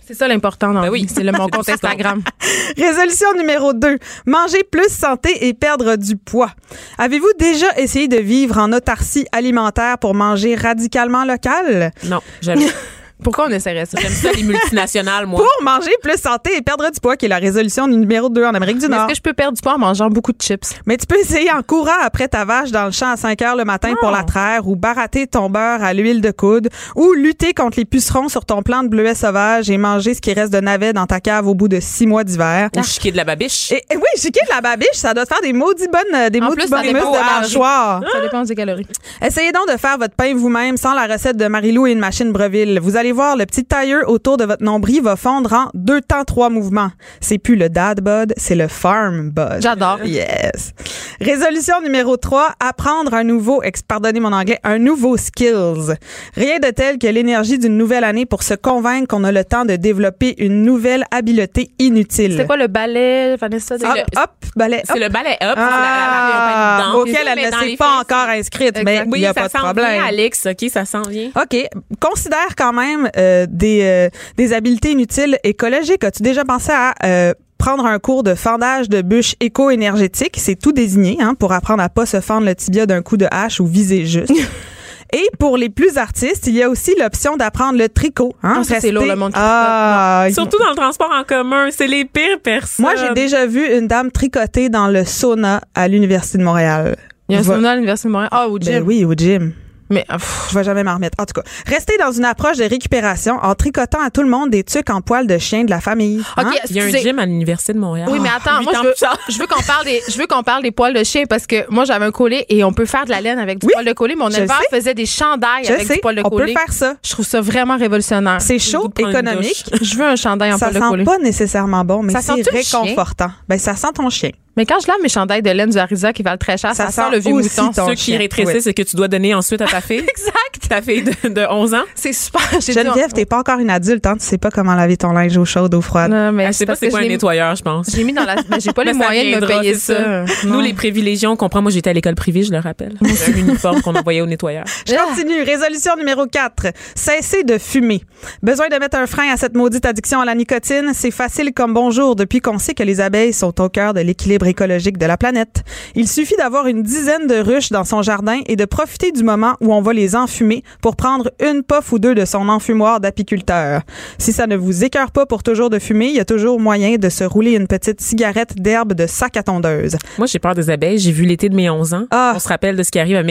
C'est 0.07 0.13
ça 0.13 0.29
l'important 0.29 0.67
dans 0.67 0.79
Ben 0.79 0.85
la 0.85 0.91
oui. 0.91 1.01
vie. 1.01 1.11
C'est 1.13 1.23
le 1.23 1.31
mon 1.37 1.49
compte 1.49 1.67
Instagram. 1.67 2.21
Résolution 2.77 3.27
numéro 3.37 3.73
2. 3.73 3.97
Manger 4.25 4.63
plus 4.63 4.87
santé 4.89 5.47
et 5.47 5.53
perdre 5.53 5.97
du 5.97 6.15
poids. 6.15 6.51
Avez-vous 6.97 7.27
déjà 7.37 7.67
essayé 7.77 8.07
de 8.07 8.15
vivre 8.15 8.57
en 8.57 8.71
autarcie 8.71 9.27
alimentaire 9.33 9.97
pour 9.97 10.13
manger 10.15 10.55
radicalement 10.55 11.25
local? 11.25 11.91
Non, 12.05 12.21
j'aime 12.41 12.59
Pourquoi 13.23 13.47
on 13.47 13.51
essaierait 13.51 13.85
ça? 13.85 13.97
j'aime 13.99 14.11
ça 14.11 14.31
les 14.31 14.43
multinationales 14.43 15.25
moi. 15.25 15.39
Pour 15.41 15.63
manger 15.63 15.91
plus 16.01 16.17
santé 16.21 16.51
et 16.55 16.61
perdre 16.61 16.89
du 16.91 16.99
poids, 16.99 17.15
qui 17.17 17.25
est 17.25 17.29
la 17.29 17.37
résolution 17.37 17.87
numéro 17.87 18.29
2 18.29 18.45
en 18.45 18.53
Amérique 18.53 18.77
du 18.77 18.87
Mais 18.87 18.95
Nord. 18.95 19.05
Est-ce 19.05 19.13
que 19.13 19.15
je 19.17 19.21
peux 19.21 19.33
perdre 19.33 19.55
du 19.55 19.61
poids 19.61 19.73
en 19.73 19.79
mangeant 19.79 20.09
beaucoup 20.09 20.31
de 20.31 20.41
chips? 20.41 20.75
Mais 20.85 20.97
tu 20.97 21.05
peux 21.05 21.17
essayer 21.17 21.51
en 21.51 21.61
courant 21.63 21.91
après 22.03 22.27
ta 22.27 22.45
vache 22.45 22.71
dans 22.71 22.85
le 22.85 22.91
champ 22.91 23.11
à 23.11 23.17
5 23.17 23.41
heures 23.41 23.55
le 23.55 23.65
matin 23.65 23.93
pour 23.99 24.11
la 24.11 24.23
traire 24.23 24.67
ou 24.67 24.75
barater 24.75 25.27
ton 25.27 25.49
beurre 25.49 25.83
à 25.83 25.93
l'huile 25.93 26.21
de 26.21 26.31
coude 26.31 26.69
ou 26.95 27.13
lutter 27.13 27.53
contre 27.53 27.79
les 27.79 27.85
pucerons 27.85 28.29
sur 28.29 28.45
ton 28.45 28.61
plant 28.61 28.83
de 28.83 28.87
bleuet 28.89 29.15
sauvage 29.15 29.69
et 29.69 29.77
manger 29.77 30.13
ce 30.13 30.21
qui 30.21 30.33
reste 30.33 30.53
de 30.53 30.59
navet 30.59 30.93
dans 30.93 31.05
ta 31.05 31.19
cave 31.19 31.47
au 31.47 31.55
bout 31.55 31.67
de 31.67 31.79
six 31.79 32.07
mois 32.07 32.23
d'hiver. 32.23 32.69
Ou 32.77 32.83
chiquer 32.83 33.11
de 33.11 33.17
la 33.17 33.23
babiche. 33.23 33.71
Et, 33.71 33.83
et 33.91 33.95
oui, 33.95 34.03
chiquer 34.17 34.41
de 34.45 34.53
la 34.53 34.61
babiche, 34.61 34.87
ça 34.93 35.13
doit 35.13 35.25
te 35.25 35.29
faire 35.33 35.41
des 35.41 35.53
maudits 35.53 35.87
bonnes, 35.87 36.15
euh, 36.15 36.29
des 36.29 36.39
En 36.39 36.45
maudits 36.45 36.57
plus, 36.57 36.69
bonnes 36.69 36.87
de 36.87 36.93
mâchoire. 36.93 38.01
Ça 38.11 38.21
dépend 38.21 38.43
des 38.43 38.55
calories. 38.55 38.87
Essayez 39.25 39.51
donc 39.51 39.67
de 39.71 39.77
faire 39.77 39.97
votre 39.97 40.15
pain 40.15 40.33
vous-même 40.35 40.77
sans 40.77 40.93
la 40.93 41.07
recette 41.07 41.37
de 41.37 41.47
Marilou 41.47 41.87
et 41.87 41.91
une 41.91 41.99
machine 41.99 42.31
Breville. 42.31 42.79
Vous 42.81 42.95
allez 42.95 43.06
voir, 43.11 43.35
le 43.35 43.45
petit 43.45 43.63
tailleur 43.65 44.09
autour 44.09 44.37
de 44.37 44.45
votre 44.45 44.63
nombril 44.63 45.01
va 45.01 45.15
fondre 45.15 45.53
en 45.53 45.69
deux 45.73 46.01
temps, 46.01 46.23
trois 46.23 46.49
mouvements. 46.49 46.91
C'est 47.21 47.37
plus 47.37 47.55
le 47.55 47.69
dad 47.69 48.01
bod, 48.01 48.33
c'est 48.37 48.55
le 48.55 48.67
farm 48.67 49.29
bod. 49.31 49.57
J'adore. 49.61 49.99
Yes. 50.03 50.73
Résolution 51.21 51.81
numéro 51.81 52.17
3, 52.17 52.53
apprendre 52.59 53.13
un 53.13 53.23
nouveau, 53.23 53.61
pardonnez 53.87 54.19
mon 54.19 54.31
anglais, 54.33 54.59
un 54.63 54.77
nouveau 54.79 55.17
skills. 55.17 55.95
Rien 56.35 56.59
de 56.59 56.69
tel 56.69 56.97
que 56.99 57.07
l'énergie 57.07 57.57
d'une 57.57 57.77
nouvelle 57.77 58.03
année 58.03 58.25
pour 58.25 58.43
se 58.43 58.53
convaincre 58.53 59.07
qu'on 59.07 59.23
a 59.23 59.31
le 59.31 59.43
temps 59.43 59.65
de 59.65 59.75
développer 59.75 60.35
une 60.43 60.63
nouvelle 60.63 61.03
habileté 61.11 61.71
inutile. 61.79 62.35
C'est 62.37 62.45
quoi 62.45 62.57
le 62.57 62.67
ballet, 62.67 63.35
Vanessa? 63.35 63.75
Hop, 63.75 63.81
hop, 64.15 64.31
balai, 64.55 64.77
hop. 64.77 64.83
C'est 64.93 64.99
le 64.99 65.09
ballet 65.09 65.37
up, 65.41 65.55
Ah, 65.57 66.77
c'est 66.77 66.81
la- 66.81 66.85
la- 66.85 66.91
la- 66.93 66.97
auquel 66.97 67.27
elle 67.27 67.35
Mais 67.35 67.49
ne 67.51 67.69
s'est 67.71 67.77
pas 67.77 67.99
encore 67.99 68.29
inscrite, 68.29 68.79
mais 68.83 69.03
il 69.05 69.11
Oui, 69.11 69.19
n'y 69.19 69.25
a 69.25 69.33
ça 69.33 69.41
pas 69.41 69.47
de 69.47 69.51
s'en 69.51 69.59
problème. 69.59 69.91
vient, 69.93 70.05
Alex, 70.05 70.47
OK, 70.47 70.69
ça 70.71 70.85
s'en 70.85 71.01
vient. 71.03 71.29
OK. 71.35 71.67
Considère 71.99 72.55
quand 72.57 72.73
même 72.73 72.96
euh, 73.17 73.45
des, 73.49 73.81
euh, 73.83 74.09
des 74.37 74.53
habiletés 74.53 74.91
inutiles 74.91 75.37
écologiques. 75.43 76.03
As-tu 76.03 76.23
déjà 76.23 76.43
pensé 76.45 76.71
à 76.73 76.93
euh, 77.05 77.33
prendre 77.57 77.85
un 77.85 77.99
cours 77.99 78.23
de 78.23 78.35
fendage 78.35 78.89
de 78.89 79.01
bûches 79.01 79.35
éco-énergétique? 79.39 80.35
C'est 80.37 80.55
tout 80.59 80.71
désigné 80.71 81.17
hein, 81.21 81.33
pour 81.35 81.53
apprendre 81.53 81.83
à 81.83 81.89
pas 81.89 82.05
se 82.05 82.21
fendre 82.21 82.45
le 82.45 82.55
tibia 82.55 82.85
d'un 82.85 83.01
coup 83.01 83.17
de 83.17 83.27
hache 83.31 83.59
ou 83.59 83.65
viser 83.65 84.05
juste. 84.05 84.31
Et 85.13 85.29
pour 85.39 85.55
les 85.55 85.69
plus 85.69 85.97
artistes, 85.97 86.47
il 86.47 86.55
y 86.55 86.61
a 86.61 86.69
aussi 86.69 86.93
l'option 86.99 87.37
d'apprendre 87.37 87.79
le 87.79 87.87
tricot. 87.87 88.33
Hein, 88.43 88.55
Ah, 88.59 88.63
ça, 88.65 88.81
c'est 88.81 88.91
lourd, 88.91 89.05
le 89.05 89.15
monde 89.15 89.31
qui 89.31 89.39
Ah, 89.41 90.27
Surtout 90.33 90.57
dans 90.59 90.69
le 90.69 90.75
transport 90.75 91.09
en 91.17 91.23
commun, 91.23 91.69
c'est 91.71 91.87
les 91.87 92.03
pires 92.03 92.41
personnes. 92.43 92.83
moi, 92.83 92.93
j'ai 92.97 93.13
déjà 93.13 93.45
vu 93.45 93.65
une 93.77 93.87
dame 93.87 94.11
tricoter 94.11 94.67
dans 94.67 94.87
le 94.89 95.05
sauna 95.05 95.61
à 95.73 95.87
l'Université 95.87 96.37
de 96.39 96.43
Montréal. 96.43 96.97
Il 97.29 97.33
y 97.33 97.35
a 97.37 97.39
un 97.39 97.41
Va- 97.41 97.55
sauna 97.55 97.71
à 97.71 97.75
l'Université 97.75 98.09
de 98.09 98.11
Montréal? 98.11 98.29
Ah, 98.33 98.49
au 98.49 98.59
gym. 98.59 98.73
Ben 98.73 98.83
oui, 98.85 99.05
au 99.05 99.13
gym. 99.13 99.53
Mais, 99.89 100.03
ah, 100.09 100.17
pff, 100.17 100.47
Je 100.51 100.55
vais 100.57 100.63
jamais 100.63 100.83
m'en 100.83 100.95
remettre. 100.95 101.17
En 101.21 101.25
tout 101.25 101.33
cas, 101.33 101.47
restez 101.65 101.97
dans 101.97 102.11
une 102.11 102.25
approche 102.25 102.57
de 102.57 102.63
récupération 102.65 103.35
en 103.41 103.55
tricotant 103.55 104.01
à 104.01 104.09
tout 104.09 104.21
le 104.21 104.29
monde 104.29 104.49
des 104.49 104.63
tucs 104.63 104.89
en 104.89 105.01
poil 105.01 105.27
de 105.27 105.37
chien 105.37 105.63
de 105.63 105.69
la 105.69 105.79
famille. 105.79 106.21
Hein? 106.35 106.51
Il 106.69 106.75
y 106.75 106.79
a 106.81 106.83
un 106.85 106.89
gym 106.89 107.19
à 107.19 107.25
l'Université 107.25 107.73
de 107.73 107.79
Montréal. 107.79 108.09
Oui, 108.11 108.19
mais 108.19 108.29
attends, 108.29 108.61
moi, 108.63 108.73
je 108.75 108.87
veux, 108.87 108.93
je 109.29 109.39
veux 109.39 109.47
qu'on 109.47 109.61
parle 109.63 109.85
des, 109.85 110.01
je 110.09 110.17
veux 110.17 110.27
qu'on 110.27 110.43
parle 110.43 110.63
des 110.63 110.71
poils 110.71 110.93
de 110.93 111.03
chien 111.03 111.23
parce 111.29 111.47
que 111.47 111.69
moi, 111.71 111.85
j'avais 111.85 112.05
un 112.05 112.11
collet 112.11 112.45
et 112.49 112.63
on 112.63 112.73
peut 112.73 112.85
faire 112.85 113.05
de 113.05 113.11
la 113.11 113.21
laine 113.21 113.39
avec 113.39 113.59
du 113.59 113.65
Oui, 113.67 113.71
poil 113.73 113.85
de 113.85 113.93
collet. 113.93 114.15
Mon 114.15 114.29
éleveur 114.29 114.61
faisait 114.71 114.93
des 114.93 115.05
chandails 115.05 115.65
Je 115.65 115.71
avec 115.73 115.87
sais, 115.87 115.93
du 115.95 115.99
poil 116.01 116.15
de 116.15 116.21
on 116.21 116.29
peut 116.29 116.37
collet. 116.37 116.53
faire 116.53 116.73
ça. 116.73 116.95
Je 117.03 117.11
trouve 117.11 117.25
ça 117.25 117.39
vraiment 117.41 117.77
révolutionnaire. 117.77 118.41
C'est 118.41 118.59
chaud, 118.59 118.91
économique. 118.97 119.63
Je 119.81 119.95
veux 119.97 120.05
un 120.05 120.15
chandail 120.15 120.51
en 120.53 120.57
Ça 120.57 120.67
poil 120.67 120.75
de 120.75 120.79
sent 120.83 120.89
collet. 120.89 121.03
pas 121.05 121.17
nécessairement 121.19 121.85
bon, 121.85 122.03
mais 122.03 122.13
Ça 122.13 122.21
c'est 122.21 122.49
réconfortant. 122.49 123.31
Ben, 123.47 123.57
ça 123.57 123.75
sent 123.75 123.87
ton 123.95 124.09
chien. 124.09 124.31
Mais 124.57 124.65
quand 124.65 124.79
je 124.81 124.87
lave 124.87 124.97
mes 125.01 125.09
chandails 125.09 125.41
de 125.43 125.49
laine 125.51 125.69
du 125.69 125.77
Harisa 125.77 126.11
qui 126.13 126.23
valent 126.23 126.37
très 126.37 126.57
cher, 126.57 126.73
ça, 126.75 126.87
Ça 126.87 126.91
sent 126.91 127.01
sent 127.01 127.07
le 127.15 127.19
vieux 127.19 127.33
mouton. 127.33 127.71
ton 127.71 127.87
Ceux 127.87 127.93
qui 127.93 128.03
chien. 128.05 128.17
rétrécissent 128.17 128.67
et 128.67 128.73
que 128.73 128.81
tu 128.81 128.95
dois 128.95 129.07
donner 129.07 129.33
ensuite 129.33 129.61
à 129.61 129.65
ta 129.67 129.81
fille. 129.81 129.99
Exact. 130.09 130.67
Ta 130.67 130.81
fille 130.81 131.03
de, 131.03 131.29
de 131.29 131.45
11 131.49 131.73
ans. 131.75 131.83
C'est 131.95 132.11
super. 132.11 132.41
Geneviève, 132.59 133.13
t'es 133.13 133.25
pas 133.25 133.37
encore 133.39 133.59
une 133.59 133.69
adulte, 133.69 134.05
hein? 134.05 134.15
Tu 134.19 134.25
sais 134.25 134.37
pas 134.37 134.49
comment 134.51 134.75
laver 134.75 134.97
ton 134.97 135.11
linge 135.13 135.37
eau 135.37 135.45
chaude, 135.45 135.73
eau 135.75 135.81
froide. 135.81 136.11
Non, 136.11 136.31
mais 136.33 136.43
Elle 136.45 136.53
sait 136.53 136.65
pas 136.65 136.75
c'est 136.75 136.89
quoi 136.89 136.99
je 137.01 137.05
un 137.05 137.09
nettoyeur, 137.09 137.55
je 137.55 137.61
pense. 137.63 137.89
J'ai 137.95 138.03
mis 138.03 138.11
dans 138.13 138.25
la. 138.25 138.35
Ben, 138.49 138.59
j'ai 138.61 138.71
pas 138.73 138.83
les 138.83 138.93
Mais 138.93 139.05
moyens 139.05 139.35
de 139.35 139.41
me 139.41 139.47
payer 139.47 139.73
c'est 139.75 139.93
ça. 139.93 140.25
Nous, 140.45 140.59
les 140.61 140.73
privilégiés, 140.73 141.27
on 141.27 141.35
comprend. 141.35 141.61
Moi, 141.61 141.71
j'étais 141.71 141.89
à 141.89 141.93
l'école 141.93 142.15
privée, 142.15 142.43
je 142.43 142.51
le 142.51 142.59
rappelle. 142.59 142.93
J'avais 143.01 143.39
un 143.39 143.45
uniforme 143.45 143.81
qu'on 143.81 143.93
envoyait 143.95 144.21
au 144.21 144.25
nettoyeur. 144.25 144.63
Je 144.87 144.93
continue. 144.93 145.41
Résolution 145.43 145.95
numéro 145.97 146.25
4. 146.25 146.67
Cessez 146.95 147.43
de 147.43 147.57
fumer. 147.57 148.03
Besoin 148.41 148.67
de 148.69 148.75
mettre 148.77 148.97
un 148.97 149.05
frein 149.05 149.31
à 149.33 149.37
cette 149.37 149.55
maudite 149.55 149.85
addiction 149.85 150.21
à 150.21 150.25
la 150.25 150.33
nicotine? 150.35 150.91
C'est 150.93 151.11
facile 151.11 151.53
comme 151.53 151.73
bonjour 151.73 152.15
depuis 152.15 152.39
qu'on 152.41 152.57
sait 152.57 152.73
que 152.73 152.83
les 152.83 152.99
abeilles 153.01 153.33
sont 153.33 153.59
au 153.61 153.69
cœur 153.69 153.93
de 153.93 153.99
l'équilibre 154.01 154.46
écologique 154.47 154.97
de 154.97 155.05
la 155.05 155.17
planète. 155.17 155.63
Il 155.95 156.07
suffit 156.07 156.35
d'avoir 156.37 156.67
une 156.67 156.81
dizaine 156.81 157.27
de 157.27 157.35
ruches 157.35 157.69
dans 157.69 157.83
son 157.83 158.01
jardin 158.01 158.39
et 158.47 158.55
de 158.55 158.65
profiter 158.65 159.11
du 159.11 159.23
moment 159.23 159.55
où 159.61 159.73
on 159.73 159.81
va 159.81 159.93
les 159.93 160.15
enfumer 160.15 160.63
pour 160.81 160.95
prendre 160.95 161.31
une 161.39 161.63
puff 161.63 161.91
ou 161.91 161.99
deux 161.99 162.15
de 162.15 162.25
son 162.25 162.49
enfumoir 162.49 162.99
d'apiculteur. 162.99 163.81
Si 164.17 164.33
ça 164.33 164.47
ne 164.47 164.55
vous 164.55 164.83
écœure 164.83 165.11
pas 165.11 165.25
pour 165.25 165.43
toujours 165.43 165.69
de 165.69 165.79
fumer, 165.79 166.07
il 166.07 166.15
y 166.15 166.19
a 166.19 166.25
toujours 166.25 166.59
moyen 166.59 166.95
de 166.95 167.09
se 167.09 167.23
rouler 167.23 167.51
une 167.51 167.67
petite 167.67 168.01
cigarette 168.01 168.55
d'herbe 168.55 168.93
de 168.93 169.07
sac 169.07 169.37
à 169.37 169.43
tondeuse. 169.43 169.97
Moi, 170.17 170.27
j'ai 170.27 170.39
peur 170.39 170.55
des 170.55 170.69
abeilles. 170.69 170.99
J'ai 170.99 171.11
vu 171.11 171.25
l'été 171.25 171.49
de 171.49 171.55
mes 171.55 171.69
11 171.69 171.93
ans. 171.93 172.05
Ah. 172.11 172.33
On 172.35 172.39
se 172.39 172.47
rappelle 172.47 172.75
de 172.75 172.83
ce 172.83 172.91
qui 172.91 172.99
arrive 172.99 173.17
à 173.17 173.23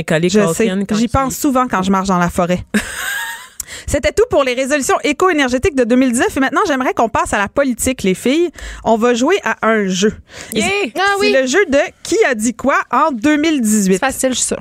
sais. 0.55 0.69
quand 0.89 0.97
J'y 0.97 1.09
pense 1.09 1.37
souvent 1.37 1.67
quand 1.69 1.83
je 1.83 1.91
marche 1.91 2.09
dans 2.09 2.19
la 2.19 2.31
forêt. 2.31 2.65
C'était 3.87 4.13
tout 4.13 4.25
pour 4.31 4.45
les 4.45 4.55
résolutions 4.55 4.97
éco-énergétiques 5.05 5.75
de 5.75 5.85
2019 5.85 6.37
et 6.37 6.41
maintenant 6.41 6.63
j'aimerais 6.67 6.95
qu'on 6.95 7.09
passe 7.09 7.33
à 7.33 7.39
la 7.39 7.49
politique 7.49 8.03
les 8.03 8.15
filles. 8.15 8.51
On 8.85 8.97
va 8.97 9.15
jouer 9.15 9.37
à 9.45 9.57
un 9.67 9.87
jeu. 9.87 10.15
C'est- 10.53 10.93
Ah 10.97 11.15
oui. 11.21 11.33
Le 11.39 11.47
jeu 11.47 11.65
de 11.69 11.79
qui 12.03 12.17
a 12.25 12.35
dit 12.35 12.55
quoi 12.55 12.79
en 12.91 13.11
2018. 13.13 13.95
C'est 13.95 13.99
facile, 13.99 14.31
je 14.31 14.35
suis 14.37 14.45
sûre. 14.47 14.59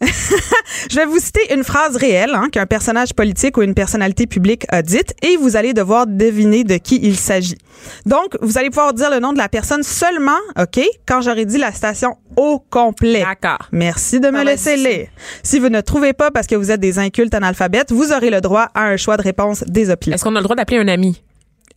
Je 0.90 0.96
vais 0.96 1.04
vous 1.06 1.18
citer 1.18 1.52
une 1.54 1.64
phrase 1.64 1.96
réelle 1.96 2.34
hein, 2.34 2.48
qu'un 2.50 2.66
personnage 2.66 3.12
politique 3.14 3.56
ou 3.56 3.62
une 3.62 3.74
personnalité 3.74 4.26
publique 4.26 4.64
a 4.70 4.82
dite 4.82 5.14
et 5.22 5.36
vous 5.36 5.56
allez 5.56 5.72
devoir 5.74 6.06
deviner 6.06 6.64
de 6.64 6.76
qui 6.76 6.98
il 7.02 7.16
s'agit. 7.16 7.58
Donc, 8.06 8.36
vous 8.40 8.58
allez 8.58 8.70
pouvoir 8.70 8.92
dire 8.94 9.10
le 9.10 9.18
nom 9.20 9.32
de 9.32 9.38
la 9.38 9.48
personne 9.48 9.82
seulement, 9.82 10.38
OK, 10.58 10.80
quand 11.06 11.20
j'aurai 11.20 11.44
dit 11.44 11.58
la 11.58 11.72
station 11.72 12.16
au 12.36 12.58
complet. 12.70 13.22
D'accord. 13.24 13.68
Merci 13.72 14.20
de 14.20 14.28
me 14.30 14.38
Ah, 14.40 14.44
laisser 14.44 14.76
vas-y. 14.76 14.96
lire. 14.98 15.08
Si 15.42 15.58
vous 15.58 15.68
ne 15.68 15.80
trouvez 15.80 16.12
pas 16.12 16.30
parce 16.30 16.46
que 16.46 16.54
vous 16.54 16.70
êtes 16.70 16.80
des 16.80 16.98
incultes 16.98 17.34
analphabètes, 17.34 17.92
vous 17.92 18.12
aurez 18.12 18.30
le 18.30 18.40
droit 18.40 18.68
à 18.74 18.84
un 18.84 18.96
choix 18.96 19.16
de 19.16 19.22
réponse 19.22 19.64
désopilé. 19.66 20.14
Est-ce 20.14 20.24
qu'on 20.24 20.34
a 20.36 20.40
le 20.40 20.44
droit 20.44 20.56
d'appeler 20.56 20.78
un 20.78 20.88
ami? 20.88 21.22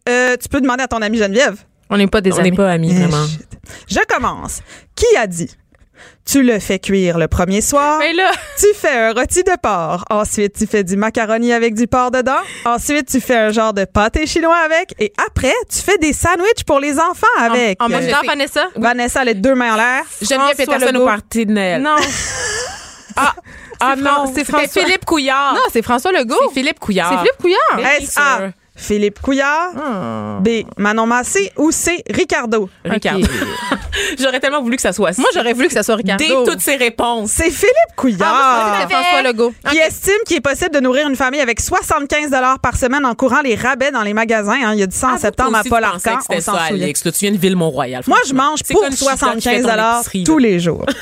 Euh, 0.09 0.35
tu 0.41 0.49
peux 0.49 0.61
demander 0.61 0.83
à 0.83 0.87
ton 0.87 1.01
ami 1.01 1.17
Geneviève. 1.17 1.57
On 1.89 1.97
n'est 1.97 2.07
pas 2.07 2.21
des 2.21 2.31
On 2.31 2.37
n'est 2.37 2.47
amis. 2.47 2.57
pas 2.57 2.71
amis, 2.71 2.91
Eh, 2.91 2.99
vraiment. 3.05 3.25
Je 3.87 3.99
commence. 4.07 4.61
Qui 4.95 5.05
a 5.17 5.27
dit? 5.27 5.49
Tu 6.23 6.43
le 6.43 6.59
fais 6.59 6.77
cuire 6.79 7.17
le 7.17 7.27
premier 7.27 7.61
soir. 7.61 7.97
Mais 7.99 8.13
là, 8.13 8.31
Tu 8.59 8.67
fais 8.75 8.95
un 8.95 9.11
rôti 9.13 9.43
de 9.43 9.51
porc. 9.61 10.05
Ensuite, 10.09 10.53
tu 10.57 10.67
fais 10.67 10.83
du 10.83 10.95
macaroni 10.95 11.51
avec 11.51 11.73
du 11.73 11.87
porc 11.87 12.11
dedans. 12.11 12.39
Ensuite, 12.65 13.07
tu 13.09 13.19
fais 13.19 13.35
un 13.37 13.51
genre 13.51 13.73
de 13.73 13.85
pâté 13.85 14.27
chinois 14.27 14.57
avec. 14.57 14.93
Et 14.99 15.11
après, 15.27 15.53
tu 15.69 15.79
fais 15.79 15.97
des 15.97 16.13
sandwichs 16.13 16.63
pour 16.65 16.79
les 16.79 16.99
enfants 16.99 17.25
avec. 17.39 17.81
en 17.81 17.89
même 17.89 18.07
temps, 18.09 18.21
Vanessa? 18.25 18.67
Vanessa, 18.75 19.23
les 19.23 19.33
deux 19.33 19.55
mains 19.55 19.73
en 19.73 19.77
l'air. 19.77 20.03
Geneviève 20.21 20.55
François 20.55 20.77
Peterson 20.77 20.95
au 21.01 21.05
party 21.05 21.45
de 21.45 21.51
Noël. 21.53 21.81
Non. 21.81 21.95
Ah, 23.17 23.33
ah 23.81 23.95
non, 23.97 24.31
c'est 24.33 24.45
Philippe 24.69 25.03
Couillard. 25.05 25.53
Non, 25.53 25.61
c'est 25.71 25.81
François 25.81 26.11
Legault. 26.13 26.37
C'est 26.47 26.53
Philippe 26.53 26.79
Couillard. 26.79 27.09
C'est 27.09 27.17
Philippe 27.17 27.37
Couillard. 27.41 27.91
S.A. 28.01 28.39
Philippe 28.81 29.19
Couillard, 29.21 29.69
Ah. 29.77 30.39
B. 30.41 30.63
Manon 30.77 31.05
Massé 31.05 31.51
ou 31.57 31.71
C. 31.71 32.03
Ricardo? 32.09 32.67
Ricardo. 32.83 33.27
J'aurais 34.19 34.39
tellement 34.39 34.61
voulu 34.61 34.75
que 34.75 34.81
ça 34.81 34.91
soit 34.93 35.13
ça. 35.13 35.21
Moi, 35.21 35.29
j'aurais 35.33 35.53
voulu 35.53 35.67
que 35.67 35.73
ça 35.73 35.83
soit 35.83 35.95
Ricardo. 35.95 36.23
Dès 36.23 36.51
toutes 36.51 36.61
ces 36.61 36.75
réponses. 36.77 37.29
C'est 37.31 37.51
Philippe 37.51 37.95
Couillard. 37.95 38.87
François 38.89 39.21
Legault. 39.21 39.53
qui 39.69 39.77
estime 39.77 40.13
qu'il 40.25 40.37
est 40.37 40.41
possible 40.41 40.71
de 40.73 40.79
nourrir 40.79 41.07
une 41.07 41.15
famille 41.15 41.41
avec 41.41 41.59
75 41.59 42.31
par 42.61 42.75
semaine 42.77 43.05
en 43.05 43.13
courant 43.15 43.41
les 43.41 43.55
rabais 43.55 43.91
dans 43.91 44.01
les 44.03 44.13
magasins. 44.13 44.57
hein. 44.63 44.71
Il 44.73 44.79
y 44.79 44.83
a 44.83 44.87
du 44.87 44.95
en 45.03 45.09
Ah, 45.13 45.17
septembre 45.17 45.49
toi 45.51 45.59
à 45.59 45.63
Paul 45.63 45.83
Arcan. 45.83 46.17
On 46.29 46.39
s'en 46.41 46.51
souvient. 46.53 46.63
Alex. 46.85 47.05
Là, 47.05 47.11
tu 47.11 47.19
viens 47.19 47.31
de 47.31 47.37
Ville-Mont-Royal. 47.37 48.03
Moi, 48.07 48.17
je 48.27 48.33
mange 48.33 48.63
pour 48.63 48.81
comme 48.81 48.91
Chica 48.91 49.11
qui 49.13 49.19
fait 49.19 49.61
75 49.61 49.61
ton 49.63 49.67
épicerie, 49.67 50.19
là. 50.19 50.25
tous 50.25 50.37
les 50.37 50.59
jours. 50.59 50.85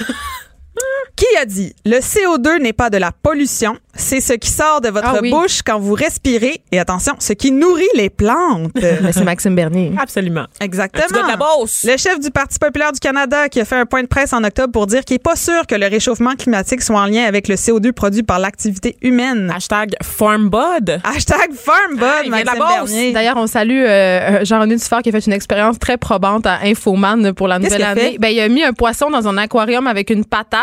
Qui 1.15 1.25
a 1.41 1.45
dit 1.45 1.73
le 1.85 1.97
CO2 1.97 2.61
n'est 2.61 2.71
pas 2.71 2.89
de 2.89 2.97
la 2.97 3.11
pollution, 3.11 3.75
c'est 3.93 4.21
ce 4.21 4.31
qui 4.33 4.49
sort 4.49 4.79
de 4.79 4.87
votre 4.87 5.09
Ah 5.09 5.19
oui. 5.21 5.29
bouche 5.31 5.61
quand 5.65 5.77
vous 5.77 5.93
respirez 5.93 6.61
et 6.71 6.79
attention, 6.79 7.15
ce 7.19 7.33
qui 7.33 7.51
nourrit 7.51 7.83
les 7.95 8.09
plantes. 8.09 8.71
Mais 8.75 9.11
c'est 9.11 9.25
Maxime 9.25 9.53
Bernier. 9.55 9.91
Absolument. 10.01 10.45
Exactement. 10.61 11.27
La 11.27 11.35
Beauce. 11.35 11.83
Le 11.85 11.97
chef 11.97 12.19
du 12.21 12.31
Parti 12.31 12.57
populaire 12.57 12.93
du 12.93 12.99
Canada 13.01 13.49
qui 13.49 13.59
a 13.59 13.65
fait 13.65 13.75
un 13.75 13.85
point 13.85 14.01
de 14.03 14.07
presse 14.07 14.31
en 14.31 14.41
octobre 14.45 14.71
pour 14.71 14.87
dire 14.87 15.03
qu'il 15.03 15.15
n'est 15.15 15.19
pas 15.19 15.35
sûr 15.35 15.67
que 15.67 15.75
le 15.75 15.87
réchauffement 15.87 16.35
climatique 16.35 16.81
soit 16.81 16.99
en 17.01 17.05
lien 17.07 17.25
avec 17.25 17.49
le 17.49 17.55
CO2 17.55 17.91
produit 17.91 18.23
par 18.23 18.39
l'activité 18.39 18.95
humaine. 19.01 19.51
Hashtag 19.53 19.95
FarmBud. 20.01 21.01
Hashtag 21.03 21.51
FarmBud, 21.53 22.33
Ah, 22.47 22.55
Maxime. 22.79 23.11
D'ailleurs, 23.13 23.35
on 23.37 23.47
salue 23.47 23.83
euh, 23.85 24.45
Jean-René 24.45 24.77
Dufort 24.77 25.01
qui 25.01 25.09
a 25.09 25.11
fait 25.11 25.25
une 25.25 25.33
expérience 25.33 25.77
très 25.79 25.97
probante 25.97 26.45
à 26.45 26.59
Infoman 26.63 27.33
pour 27.33 27.49
la 27.49 27.59
nouvelle 27.59 27.83
année. 27.83 28.11
fait? 28.13 28.17
Ben, 28.19 28.29
il 28.29 28.39
a 28.39 28.47
mis 28.47 28.63
un 28.63 28.71
poisson 28.73 29.09
dans 29.09 29.27
un 29.27 29.37
aquarium 29.37 29.85
avec 29.87 30.09
une 30.11 30.23
patate 30.23 30.58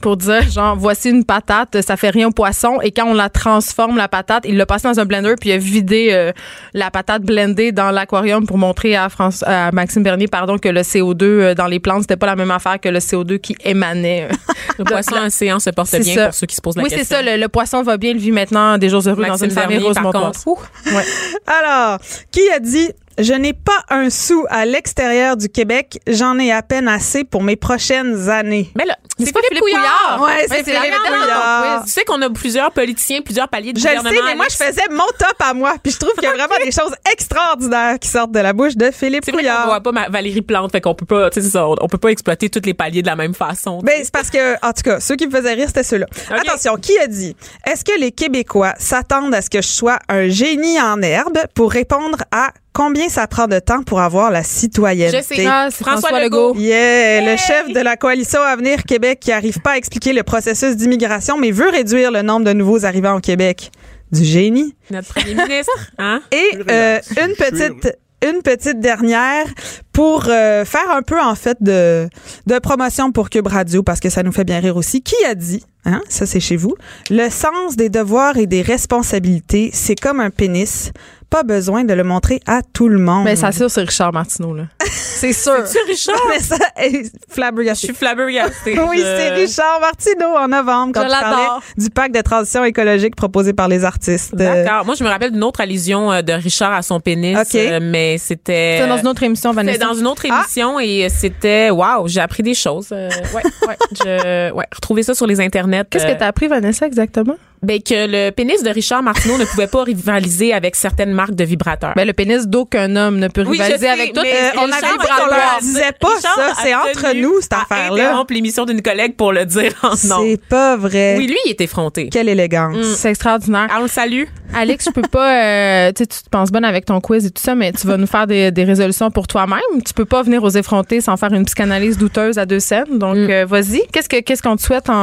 pour 0.00 0.16
dire, 0.16 0.48
genre, 0.50 0.76
voici 0.76 1.10
une 1.10 1.24
patate, 1.24 1.80
ça 1.82 1.96
fait 1.96 2.10
rien 2.10 2.28
au 2.28 2.30
poisson. 2.30 2.80
Et 2.82 2.90
quand 2.90 3.06
on 3.06 3.14
la 3.14 3.28
transforme, 3.28 3.96
la 3.96 4.08
patate, 4.08 4.44
il 4.46 4.56
l'a 4.56 4.66
passé 4.66 4.88
dans 4.88 5.00
un 5.00 5.04
blender 5.04 5.34
puis 5.40 5.50
il 5.50 5.52
a 5.52 5.58
vidé 5.58 6.08
euh, 6.12 6.32
la 6.72 6.90
patate 6.90 7.22
blendée 7.22 7.72
dans 7.72 7.90
l'aquarium 7.90 8.46
pour 8.46 8.58
montrer 8.58 8.96
à, 8.96 9.08
France, 9.08 9.42
à 9.46 9.70
Maxime 9.72 10.02
Bernier 10.02 10.28
pardon, 10.28 10.58
que 10.58 10.68
le 10.68 10.80
CO2 10.80 11.22
euh, 11.22 11.54
dans 11.54 11.66
les 11.66 11.80
plantes, 11.80 12.02
c'était 12.02 12.16
pas 12.16 12.26
la 12.26 12.36
même 12.36 12.50
affaire 12.50 12.80
que 12.80 12.88
le 12.88 12.98
CO2 12.98 13.38
qui 13.38 13.56
émanait. 13.64 14.28
Le 14.76 14.84
poisson 14.84 15.14
océan 15.24 15.60
se 15.60 15.70
porte 15.70 15.88
C'est 15.88 16.00
bien 16.00 16.14
ça. 16.14 16.24
pour 16.26 16.34
ceux 16.34 16.46
qui 16.46 16.56
se 16.56 16.60
posent 16.60 16.76
la 16.76 16.82
oui, 16.82 16.88
question. 16.88 17.06
c'est 17.08 17.14
ça. 17.14 17.22
Le, 17.22 17.40
le 17.40 17.48
poisson 17.48 17.82
va 17.82 17.96
bien, 17.96 18.10
il 18.10 18.18
vit 18.18 18.32
maintenant 18.32 18.76
des 18.76 18.88
jours 18.88 19.06
heureux 19.06 19.24
dans 19.24 19.36
une 19.36 19.50
famille 19.50 19.78
rose 19.78 19.94
par 19.94 20.10
contre, 20.10 20.40
ouh, 20.46 20.58
Alors, 21.46 21.98
qui 22.32 22.40
a 22.50 22.58
dit 22.58 22.90
je 23.18 23.32
n'ai 23.34 23.52
pas 23.52 23.84
un 23.90 24.10
sou 24.10 24.44
à 24.50 24.64
l'extérieur 24.66 25.36
du 25.36 25.48
Québec, 25.48 25.98
j'en 26.06 26.38
ai 26.38 26.52
à 26.52 26.62
peine 26.62 26.88
assez 26.88 27.24
pour 27.24 27.42
mes 27.42 27.56
prochaines 27.56 28.28
années. 28.28 28.70
Mais 28.76 28.84
là, 28.84 28.96
c'est 29.18 29.32
pas 29.32 29.40
Philippe 29.48 29.62
Couillard. 29.62 30.20
Ouais, 30.22 30.46
c'est 30.48 30.64
Philippe 30.64 30.94
Couillard. 31.06 31.84
Tu 31.84 31.90
sais 31.92 32.04
qu'on 32.04 32.20
a 32.22 32.30
plusieurs 32.30 32.70
politiciens, 32.72 33.20
plusieurs 33.22 33.48
paliers 33.48 33.72
de 33.72 33.78
Je 33.78 33.86
le 33.88 33.96
gouvernement. 33.96 34.16
sais, 34.20 34.26
mais 34.30 34.34
moi, 34.36 34.46
je 34.50 34.56
faisais 34.56 34.88
mon 34.90 35.06
top 35.18 35.34
à 35.40 35.54
moi. 35.54 35.74
Puis 35.82 35.92
je 35.92 35.98
trouve 35.98 36.12
qu'il 36.14 36.24
y 36.24 36.26
a 36.26 36.32
vraiment 36.34 36.56
des 36.64 36.70
choses 36.72 36.94
extraordinaires 37.12 37.98
qui 38.00 38.08
sortent 38.08 38.32
de 38.32 38.40
la 38.40 38.52
bouche 38.52 38.76
de 38.76 38.90
Philippe 38.90 39.24
C'est 39.24 39.32
vrai 39.32 39.42
qu'on 39.42 39.48
Couillard. 39.48 39.66
voit 39.66 39.80
pas 39.80 39.92
ma- 39.92 40.08
Valérie 40.08 40.42
Plante, 40.42 40.72
fait 40.72 40.80
qu'on 40.80 40.94
peut 40.94 41.06
pas, 41.06 41.30
tu 41.30 41.34
sais, 41.40 41.46
c'est 41.46 41.52
ça, 41.52 41.66
on, 41.66 41.76
on 41.80 41.88
peut 41.88 41.98
pas 41.98 42.08
exploiter 42.10 42.48
tous 42.48 42.62
les 42.64 42.74
paliers 42.74 43.02
de 43.02 43.06
la 43.06 43.16
même 43.16 43.34
façon. 43.34 43.78
Ben, 43.82 44.00
c'est 44.02 44.12
parce 44.12 44.30
que, 44.30 44.54
en 44.66 44.72
tout 44.72 44.82
cas, 44.82 45.00
ceux 45.00 45.16
qui 45.16 45.26
me 45.26 45.32
faisaient 45.32 45.54
rire, 45.54 45.66
c'était 45.68 45.82
ceux-là. 45.84 46.06
Attention, 46.30 46.76
qui 46.76 46.98
a 46.98 47.06
dit? 47.06 47.36
Est-ce 47.66 47.84
que 47.84 47.98
les 47.98 48.12
Québécois 48.12 48.74
s'attendent 48.78 49.34
à 49.34 49.42
ce 49.42 49.50
que 49.50 49.62
je 49.62 49.68
sois 49.68 49.98
un 50.08 50.28
génie 50.28 50.80
en 50.80 51.00
herbe 51.02 51.38
pour 51.54 51.70
répondre 51.72 52.18
à 52.32 52.48
combien 52.74 53.08
ça 53.08 53.26
prend 53.26 53.46
de 53.46 53.58
temps 53.58 53.82
pour 53.82 54.00
avoir 54.00 54.30
la 54.30 54.42
citoyenneté? 54.42 55.18
je 55.18 55.34
sais. 55.34 55.46
Ah, 55.46 55.68
c'est 55.70 55.82
François, 55.82 56.08
François 56.08 56.20
Legault. 56.20 56.48
Legault. 56.48 56.60
Yeah, 56.60 57.32
le 57.32 57.38
chef 57.38 57.72
de 57.72 57.80
la 57.80 57.96
coalition 57.96 58.42
Avenir 58.42 58.82
Québec 58.84 59.20
qui 59.20 59.32
arrive 59.32 59.60
pas 59.60 59.72
à 59.72 59.76
expliquer 59.78 60.12
le 60.12 60.22
processus 60.22 60.76
d'immigration, 60.76 61.38
mais 61.38 61.50
veut 61.50 61.70
réduire 61.70 62.10
le 62.10 62.20
nombre 62.20 62.44
de 62.44 62.52
nouveaux 62.52 62.84
arrivants 62.84 63.16
au 63.16 63.20
Québec. 63.20 63.70
Du 64.12 64.22
génie. 64.22 64.76
Notre 64.90 65.08
premier 65.14 65.34
ministre, 65.34 65.92
hein? 65.98 66.20
Et 66.30 66.58
euh, 66.70 67.00
une 67.16 67.34
petite 67.34 67.96
une 68.24 68.42
petite 68.42 68.80
dernière 68.80 69.46
pour 69.94 70.26
euh, 70.28 70.64
faire 70.66 70.90
un 70.94 71.00
peu 71.02 71.18
en 71.20 71.34
fait 71.34 71.56
de 71.62 72.08
de 72.46 72.58
promotion 72.58 73.10
pour 73.12 73.30
Cube 73.30 73.46
Radio 73.46 73.82
parce 73.82 74.00
que 74.00 74.10
ça 74.10 74.22
nous 74.22 74.32
fait 74.32 74.44
bien 74.44 74.60
rire 74.60 74.76
aussi. 74.76 75.00
Qui 75.00 75.14
a 75.24 75.34
dit 75.34 75.64
hein, 75.86 76.02
ça 76.10 76.26
c'est 76.26 76.40
chez 76.40 76.56
vous, 76.56 76.74
le 77.10 77.30
sens 77.30 77.76
des 77.76 77.88
devoirs 77.88 78.36
et 78.36 78.46
des 78.46 78.60
responsabilités, 78.62 79.70
c'est 79.72 79.94
comme 79.94 80.20
un 80.20 80.30
pénis, 80.30 80.92
pas 81.30 81.42
besoin 81.42 81.82
de 81.84 81.92
le 81.94 82.04
montrer 82.04 82.40
à 82.46 82.60
tout 82.62 82.88
le 82.88 82.98
monde. 82.98 83.24
Mais 83.24 83.34
ça, 83.34 83.50
sûr, 83.50 83.68
c'est 83.70 83.80
Richard 83.80 84.12
Martineau, 84.12 84.54
là. 84.54 84.64
c'est 84.86 85.32
sûr. 85.32 85.66
C'est 85.66 85.80
Richard? 85.88 86.14
Mais 86.30 86.38
ça 86.38 86.56
est 86.76 86.92
Je 86.92 87.74
suis 87.74 87.94
flabbergastée. 87.94 88.78
Oui, 88.88 88.98
Je- 88.98 89.02
c'est 89.02 89.30
Richard 89.30 89.80
Martineau 89.80 90.36
en 90.38 90.46
novembre 90.46 90.92
quand 90.94 91.02
Je 91.02 91.08
l'adore. 91.08 91.60
du 91.76 91.90
pacte 91.90 92.14
de 92.14 92.20
transition 92.20 92.62
écologique 92.64 93.16
proposé 93.16 93.52
par 93.52 93.66
les 93.66 93.84
artistes. 93.84 94.34
D'accord. 94.34 94.84
Moi, 94.84 94.94
je 94.96 95.02
me 95.02 95.08
rappelle 95.08 95.32
d'une 95.32 95.42
autre 95.42 95.60
allusion 95.60 96.12
euh, 96.12 96.22
de 96.22 96.32
Richard 96.34 96.72
à 96.72 96.82
son 96.82 97.00
pénis, 97.00 97.36
Ok. 97.36 97.54
euh, 97.56 97.80
mais 97.82 98.16
c'était. 98.18 98.78
C'est 98.80 98.86
dans 98.88 98.98
une 98.98 99.08
autre 99.08 99.22
émission, 99.24 99.52
Vanessa. 99.52 99.78
Dans 99.84 99.94
une 99.94 100.06
autre 100.06 100.26
Ah. 100.30 100.40
émission 100.40 100.80
et 100.80 101.08
c'était 101.08 101.70
waouh, 101.70 102.08
j'ai 102.08 102.20
appris 102.20 102.42
des 102.42 102.54
choses. 102.54 102.88
Euh, 102.92 103.08
ouais, 103.34 103.42
ouais, 103.68 103.76
je 103.92 104.52
ouais, 104.52 104.66
retrouver 104.74 105.02
ça 105.02 105.14
sur 105.14 105.26
les 105.26 105.40
internets. 105.40 105.84
Qu'est-ce 105.90 106.06
euh, 106.06 106.14
que 106.14 106.18
t'as 106.18 106.26
appris, 106.28 106.48
Vanessa, 106.48 106.86
exactement? 106.86 107.36
Ben 107.64 107.80
que 107.82 108.06
le 108.08 108.30
pénis 108.30 108.62
de 108.62 108.70
Richard 108.70 109.02
Martineau 109.02 109.38
ne 109.38 109.44
pouvait 109.44 109.66
pas 109.66 109.82
rivaliser 109.84 110.52
avec 110.52 110.76
certaines 110.76 111.12
marques 111.12 111.34
de 111.34 111.44
vibrateurs. 111.44 111.92
Ben, 111.96 112.06
le 112.06 112.12
pénis 112.12 112.46
d'aucun 112.46 112.94
homme 112.96 113.18
ne 113.18 113.28
peut 113.28 113.42
Oui, 113.46 113.56
je 113.58 113.62
rivaliser 113.62 113.86
sais, 113.86 113.90
avec 113.92 114.12
tout. 114.12 114.20
Euh, 114.20 114.50
on 114.58 114.62
avait 114.70 114.80
dit 114.80 114.86
a 115.10 115.20
qu'on 115.20 115.26
leur 115.26 115.58
disait 115.60 115.92
pas 116.00 116.08
Richard 116.16 116.34
ça, 116.36 116.52
c'est 116.62 116.74
entre 116.74 117.14
nous, 117.16 117.40
cette 117.40 117.52
affaire-là. 117.54 118.04
interrompre 118.08 118.32
l'émission 118.34 118.64
d'une 118.64 118.82
collègue 118.82 119.16
pour 119.16 119.32
le 119.32 119.44
dire 119.46 119.72
en 119.82 119.88
nom. 120.08 120.22
C'est 120.24 120.40
pas 120.48 120.76
vrai. 120.76 121.16
Oui, 121.18 121.26
lui, 121.26 121.36
il 121.46 121.50
est 121.50 121.60
effronté. 121.60 122.08
Quelle 122.10 122.28
élégance. 122.28 122.76
C'est 122.96 123.10
extraordinaire. 123.10 123.66
Ah, 123.70 123.76
on 123.80 123.82
le 123.82 123.88
salue. 123.88 124.24
Alex, 124.56 124.84
je 124.86 124.90
peux 124.90 125.02
pas. 125.02 125.42
euh, 125.88 125.92
tu 125.92 126.02
sais, 126.04 126.06
tu 126.06 126.22
te 126.22 126.28
penses 126.28 126.52
bonne 126.52 126.64
avec 126.64 126.84
ton 126.84 127.00
quiz 127.00 127.26
et 127.26 127.30
tout 127.30 127.42
ça, 127.42 127.54
mais 127.56 127.72
tu 127.72 127.86
vas 127.86 127.96
nous 127.96 128.06
faire 128.06 128.26
des, 128.26 128.52
des 128.52 128.64
résolutions 128.64 129.10
pour 129.10 129.26
toi-même. 129.26 129.58
Tu 129.84 129.92
peux 129.94 130.04
pas 130.04 130.22
venir 130.22 130.42
aux 130.44 130.50
effrontés 130.50 131.00
sans 131.00 131.16
faire 131.16 131.32
une 131.32 131.44
psychanalyse 131.44 131.98
douteuse 131.98 132.38
à 132.38 132.46
deux 132.46 132.60
scènes. 132.60 132.98
Donc, 132.98 133.16
Mm. 133.16 133.30
euh, 133.30 133.44
vas-y. 133.46 133.82
Qu'est-ce 133.92 134.08
que 134.08 134.20
qu'est-ce 134.20 134.42
qu'on 134.42 134.56
te 134.56 134.62
souhaite 134.62 134.88
en, 134.90 134.94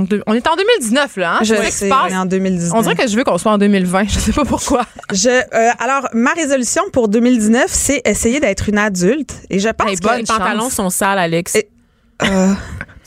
en 0.00 0.04
On 0.26 0.34
est 0.34 0.46
en 0.46 0.56
2019 0.56 1.16
là. 1.16 1.34
Hein? 1.34 1.38
Je 1.42 1.54
sais, 1.54 1.88
passe. 1.94 2.10
on 2.10 2.14
est 2.14 2.18
en 2.18 2.26
2019. 2.26 2.72
On 2.78 2.82
dirait 2.82 2.94
que 2.96 3.06
je 3.08 3.16
veux 3.16 3.24
qu'on 3.24 3.38
soit 3.38 3.52
en 3.52 3.58
2020. 3.58 4.04
Je 4.08 4.18
sais 4.18 4.32
pas 4.32 4.44
pourquoi. 4.44 4.82
Je, 5.12 5.28
euh, 5.28 5.70
alors, 5.78 6.08
ma 6.12 6.32
résolution 6.32 6.82
pour 6.92 7.08
2019, 7.08 7.64
c'est 7.68 8.02
essayer 8.04 8.40
d'être 8.40 8.68
une 8.68 8.78
adulte. 8.78 9.34
Et 9.50 9.58
je 9.58 9.68
pense 9.68 9.88
Hey, 9.90 9.96
que... 9.96 10.02
bonne 10.06 10.18
Les 10.18 10.24
pantalons 10.24 10.70
sont 10.70 10.90
sales, 10.90 11.18
Alex. 11.18 11.54
Et- 11.56 11.68
Euh, 12.24 12.52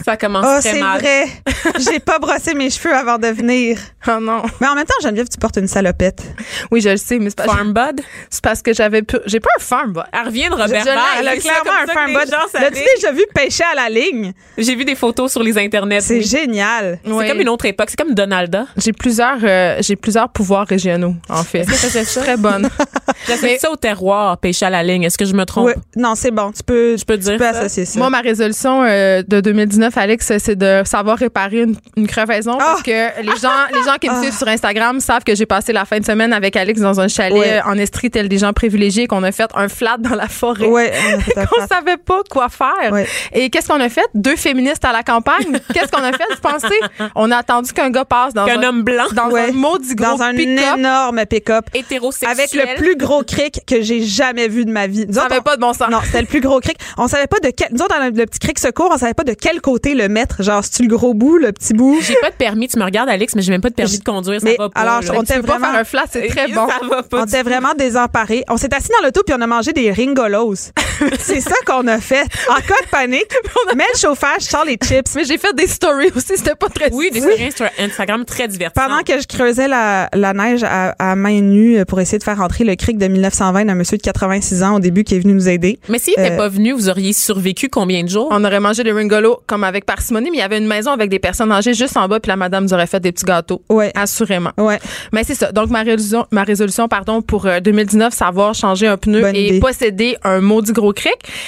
Ça 0.06 0.18
commence 0.18 0.46
oh, 0.48 0.60
très 0.62 0.74
c'est 0.74 0.80
mal. 0.80 1.00
vrai. 1.02 1.26
J'ai 1.80 2.00
pas 2.00 2.20
brossé 2.20 2.54
mes 2.54 2.70
cheveux 2.70 2.94
avant 2.94 3.18
de 3.18 3.26
venir. 3.28 3.80
Oh 4.08 4.20
non. 4.22 4.44
Mais 4.62 4.68
en 4.68 4.76
même 4.76 4.86
temps, 4.86 4.94
Geneviève, 5.02 5.28
tu 5.28 5.40
portes 5.40 5.58
une 5.58 5.68
salopette. 5.68 6.22
Oui, 6.70 6.80
je 6.80 6.90
le 6.90 6.98
sais, 6.98 7.18
mais 7.18 7.32
c'est 7.32 7.38
pas- 7.38 7.46
Farm 7.46 7.74
Bud? 7.74 8.02
c'est 8.30 8.44
parce 8.44 8.62
que 8.62 8.72
j'avais 8.72 9.02
pu- 9.02 9.18
j'ai 9.26 9.40
pas 9.40 9.50
un 9.58 9.62
farm 9.62 9.94
bot. 9.94 10.02
Elle 10.14 10.28
revient 10.28 10.44
de 10.50 10.56
Je- 10.58 10.62
Robert 10.62 10.82
je 10.82 10.86
Ball. 10.86 10.98
elle 11.20 11.28
a 11.28 11.32
C'est 11.32 11.40
clairement 11.40 11.72
un 11.84 11.88
farm 11.88 12.12
gens 12.12 12.60
L'as-tu 12.62 12.82
déjà 12.96 13.12
vu 13.14 13.24
pêcher 13.34 13.64
à 13.72 13.76
la 13.76 13.90
ligne? 13.90 14.34
J'ai 14.60 14.76
vu 14.76 14.86
des 14.86 14.94
photos 14.94 15.32
sur 15.32 15.42
les 15.42 15.58
internets. 15.58 16.02
C'est 16.02 16.18
oui. 16.18 16.24
génial. 16.24 17.00
C'est 17.04 17.12
Oui. 17.12 17.28
comme 17.28 17.42
une 17.42 17.50
autre 17.50 17.66
époque. 17.66 17.90
C'est 17.90 17.98
comme 18.00 18.14
Donalda. 18.14 18.68
J'ai 18.78 18.94
plusieurs 18.94 19.38
euh, 19.44 19.78
j'ai 19.82 19.96
plusieurs 19.96 20.30
pouvoirs 20.30 20.68
régionaux 20.68 21.16
en 21.30 21.44
fait. 21.44 21.64
C'est 21.66 22.04
très 22.22 22.38
bonne. 22.38 22.70
J'associe 23.28 23.60
ça 23.60 23.72
au 23.72 23.76
terroir, 23.76 24.38
pêcher 24.38 24.68
à 24.68 24.70
la 24.70 24.84
ligne. 24.84 25.02
Est-ce 25.04 25.18
que 25.18 25.26
je 25.26 25.34
me 25.34 25.46
trompe? 25.46 25.68
Oui. 25.68 25.74
Non, 25.96 26.14
c'est 26.14 26.30
bon. 26.32 26.52
Tu 26.52 26.62
peux, 26.64 26.96
Je 26.96 27.04
peux 27.06 27.18
dire 27.18 27.34
tu 27.34 27.38
peux 27.40 27.44
ça? 27.44 27.60
associer 27.62 27.86
ça. 27.86 27.98
Moi, 27.98 28.12
ma 28.12 28.22
résolution 28.22 28.84
euh, 28.84 29.24
de 29.28 29.42
2019, 29.42 29.95
Alex, 29.98 30.38
c'est 30.40 30.56
de 30.56 30.82
savoir 30.86 31.18
réparer 31.18 31.62
une, 31.62 31.76
une 31.98 32.08
crevaison 32.08 32.58
parce 32.58 32.82
que 32.84 33.22
les 33.22 33.38
gens, 33.42 33.50
les 33.74 33.84
gens 33.84 33.96
qui 34.00 34.10
me 34.10 34.14
Ah. 34.16 34.22
suivent 34.22 34.38
sur 34.38 34.48
Instagram 34.48 35.00
savent 35.00 35.24
que 35.24 35.36
j'ai 35.36 35.46
passé 35.46 35.74
la 35.74 35.86
fin 35.86 36.00
de 36.00 36.06
semaine 36.06 36.34
avec 36.34 36.56
Alex 36.56 36.80
dans 36.82 37.00
un 37.00 37.08
chalet 37.08 37.36
Ouais. 37.38 37.62
en 37.66 37.78
Estrie, 37.78 38.10
tel 38.12 38.30
des 38.30 38.38
gens 38.38 38.54
privilégiés, 38.54 39.08
qu'on 39.08 39.24
a 39.24 39.32
fait 39.32 39.50
un 39.56 39.68
flat 39.68 39.98
dans 40.00 40.16
la 40.16 40.28
forêt. 40.28 40.68
ouais, 40.68 40.92
un 41.38 41.46
Qu'on 41.46 41.68
savait 41.68 41.98
pas 41.98 42.22
quoi 42.30 42.50
faire. 42.50 42.92
Ouais. 42.92 43.06
Et 43.34 43.50
qu'est-ce 43.50 43.68
qu'on 43.68 43.80
a 43.82 43.90
fait? 43.90 44.06
Deux 44.14 44.36
féministes 44.36 44.86
à 44.86 44.92
la 44.92 45.04
campagne. 45.04 45.60
qu'est-ce 45.74 45.92
qu'on 45.92 46.04
a 46.04 46.12
fait? 46.12 46.24
Vous 46.32 46.42
pensez? 46.42 46.80
On 47.16 47.32
a 47.32 47.38
attendu 47.38 47.72
qu'un 47.74 47.90
gars 47.90 48.06
passe 48.06 48.34
dans 48.34 48.46
Qu'un 48.46 48.60
un, 48.62 48.64
homme 48.70 48.84
blanc, 48.84 49.04
dans 49.14 49.30
Ouais. 49.30 49.50
un 49.50 49.52
maudit 49.52 49.96
gros 49.96 50.18
Dans 50.18 50.22
un 50.24 50.34
pick-up. 50.34 50.78
énorme 50.78 51.26
pick-up. 51.26 51.66
hétérosexuel. 51.74 52.30
Avec 52.32 52.54
le 52.54 52.76
plus 52.76 52.96
gros 52.96 53.24
cric 53.24 53.62
que 53.68 53.82
j'ai 53.82 54.02
jamais 54.04 54.48
vu 54.48 54.66
de 54.66 54.72
ma 54.72 54.88
vie. 54.88 55.06
Nous 55.08 55.14
Ça 55.14 55.22
autres, 55.26 55.32
avait 55.32 55.40
on- 55.42 55.44
pas 55.44 55.56
de 55.56 55.62
bon 55.62 55.74
sens. 55.74 55.90
Non, 55.90 56.00
c'était 56.04 56.22
le 56.22 56.28
plus 56.28 56.42
gros 56.42 56.60
cric. 56.60 56.78
On 56.98 57.08
savait 57.08 57.28
pas 57.28 57.40
de 57.40 57.50
quel. 57.56 57.68
Nous 57.72 57.82
autres, 57.82 57.96
dans 57.98 58.04
le, 58.06 58.12
le 58.12 58.26
petit 58.26 58.40
cric 58.40 58.58
secours, 58.60 58.90
on 58.92 58.98
savait 58.98 59.14
pas 59.14 59.24
de 59.24 59.34
quel 59.34 59.62
côté 59.62 59.85
le 59.94 60.08
mettre. 60.10 60.42
Genre, 60.44 60.64
c'est-tu 60.64 60.84
le 60.84 60.90
gros 60.96 61.14
bout, 61.14 61.38
le 61.38 61.52
petit 61.52 61.74
bout? 61.74 62.00
J'ai 62.02 62.16
pas 62.22 62.30
de 62.32 62.36
permis. 62.36 62.68
Tu 62.68 62.80
me 62.80 62.84
regardes, 62.84 63.10
Alex, 63.10 63.36
mais 63.36 63.42
j'ai 63.42 63.52
même 63.52 63.62
pas 63.62 63.70
de 63.70 63.76
permis 63.76 64.00
de 64.00 64.04
conduire. 64.04 64.40
Ça 64.42 64.46
Mais 64.46 64.56
va 64.58 64.70
pas. 64.70 64.80
alors, 64.82 65.02
là. 65.02 65.12
on 65.14 65.20
peux 65.24 65.26
pas 65.26 65.58
vraiment. 65.58 65.72
faire 65.72 65.80
un 65.80 65.84
flat, 65.84 66.04
c'est 66.10 66.28
très 66.28 66.48
bon. 66.48 66.68
Ça 66.68 66.80
va 66.90 67.04
pas. 67.04 67.22
On 67.22 67.26
était 67.26 67.44
vraiment 67.44 67.74
désemparés. 67.78 68.44
On 68.50 68.58
s'est 68.58 68.74
assis 68.74 68.90
dans 69.00 69.06
l'auto 69.06 69.22
puis 69.26 69.36
on 69.38 69.42
a 69.42 69.48
mangé 69.48 69.74
des 69.74 69.92
ringolos. 69.92 70.56
c'est 71.20 71.42
ça 71.42 71.56
qu'on 71.66 71.86
a 71.88 72.00
fait. 72.00 72.24
En 72.50 72.56
cas 72.56 72.82
de 72.84 72.90
panique, 72.90 73.26
mets 73.76 73.84
le 73.94 74.00
chauffage, 74.00 74.42
sors 74.42 74.66
les 74.66 74.78
chips. 74.84 75.14
Mais 75.16 75.26
j'ai 75.26 75.38
fait 75.38 75.54
des 75.56 75.68
stories 75.68 76.12
aussi, 76.16 76.34
c'était 76.38 76.56
pas 76.56 76.70
très 76.70 76.92
Oui, 76.94 77.12
des 77.12 77.20
stories 77.20 77.52
sur 77.56 77.68
Instagram 77.80 78.24
très 78.26 78.48
divertissantes. 78.48 78.90
Pendant 78.90 79.04
que 79.04 79.20
je 79.20 79.28
creusais 79.28 79.68
la, 79.68 80.10
la 80.14 80.34
neige 80.34 80.64
à, 80.64 80.96
à 81.00 81.16
main 81.16 81.42
nue 81.42 81.84
pour 81.86 82.00
essayer 82.00 82.18
de 82.18 82.24
faire 82.24 82.38
rentrer 82.38 82.64
le 82.64 82.76
cric 82.76 82.98
de 82.98 83.08
1920 83.08 83.66
d'un 83.66 83.76
monsieur 83.76 83.98
de 83.98 84.02
86 84.04 84.64
ans 84.64 84.76
au 84.76 84.80
début 84.80 85.04
qui 85.04 85.16
est 85.16 85.20
venu 85.20 85.34
nous 85.34 85.50
aider. 85.50 85.80
Mais 85.90 86.00
s'il 86.00 86.14
n'était 86.18 86.34
Euh, 86.34 86.38
pas 86.38 86.48
venu, 86.50 86.72
vous 86.72 86.88
auriez 86.90 87.12
survécu 87.14 87.68
combien 87.70 88.04
de 88.04 88.10
jours? 88.10 88.30
On 88.32 88.44
aurait 88.46 88.60
mangé 88.62 88.84
des 88.84 88.92
ringolos 88.94 89.40
comme 89.48 89.64
avec 89.66 89.86
parcimonie, 89.86 90.30
mais 90.32 90.38
il 90.38 90.42
y 90.42 90.44
avait 90.44 90.58
une 90.58 90.68
maison 90.68 90.92
avec 90.92 91.10
des 91.10 91.20
personnes 91.20 91.52
âgées 91.52 91.74
juste 91.74 91.98
en 91.98 92.08
bas, 92.08 92.20
puis 92.20 92.30
la 92.30 92.36
madame 92.36 92.64
nous 92.66 92.74
aurait 92.74 92.88
fait 92.88 93.00
des 93.00 93.12
petits 93.12 93.26
gâteaux. 93.26 93.62
Ouais. 93.70 93.92
Assurément. 93.96 94.52
Ouais. 94.58 94.80
Mais 95.12 95.24
c'est 95.24 95.36
ça. 95.36 95.52
Donc, 95.52 95.70
ma 95.70 95.82
résolution, 95.84 96.26
ma 96.32 96.44
résolution 96.44 96.88
pardon, 96.88 97.22
pour 97.22 97.46
euh, 97.46 97.60
2019, 97.60 98.14
savoir 98.14 98.54
changer 98.56 98.88
un 98.88 98.98
pneu 98.98 99.22
Bonne 99.22 99.36
et 99.36 99.48
idée. 99.48 99.60
posséder 99.60 100.18
un 100.24 100.42
maudit 100.42 100.72
gros 100.74 100.94
cric. 100.94 101.16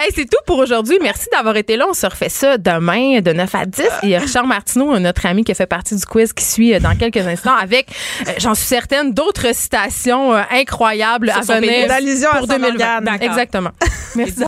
hey, 0.00 0.10
c'est 0.14 0.24
tout 0.24 0.38
pour 0.46 0.58
aujourd'hui. 0.58 0.98
Merci 1.02 1.26
d'avoir 1.32 1.56
été 1.56 1.76
là. 1.76 1.86
On 1.88 1.94
se 1.94 2.06
refait 2.06 2.28
ça 2.28 2.58
demain 2.58 3.20
de 3.20 3.32
9 3.32 3.54
à 3.54 3.66
10. 3.66 3.82
Et 3.82 3.88
il 4.04 4.08
y 4.10 4.14
a 4.14 4.20
Richard 4.20 4.46
Martineau, 4.46 4.98
notre 4.98 5.26
ami 5.26 5.44
qui 5.44 5.52
a 5.52 5.54
fait 5.54 5.66
partie 5.66 5.96
du 5.96 6.04
quiz, 6.04 6.32
qui 6.32 6.44
suit 6.44 6.74
euh, 6.74 6.80
dans 6.80 6.96
quelques 6.96 7.16
instants 7.26 7.54
avec, 7.60 7.88
euh, 8.26 8.32
j'en 8.38 8.54
suis 8.54 8.66
certaine, 8.66 9.12
d'autres 9.12 9.54
citations 9.54 10.34
euh, 10.34 10.42
incroyables 10.50 11.30
à 11.30 11.42
son 11.42 11.54
venir 11.54 11.70
pénis. 11.70 11.88
D'allusion 11.88 12.28
à 12.30 12.38
pour 12.38 12.46
son 12.48 12.58
2020. 12.58 12.68
organe. 12.72 13.18
Exactement. 13.20 13.70
Merci. 14.14 14.44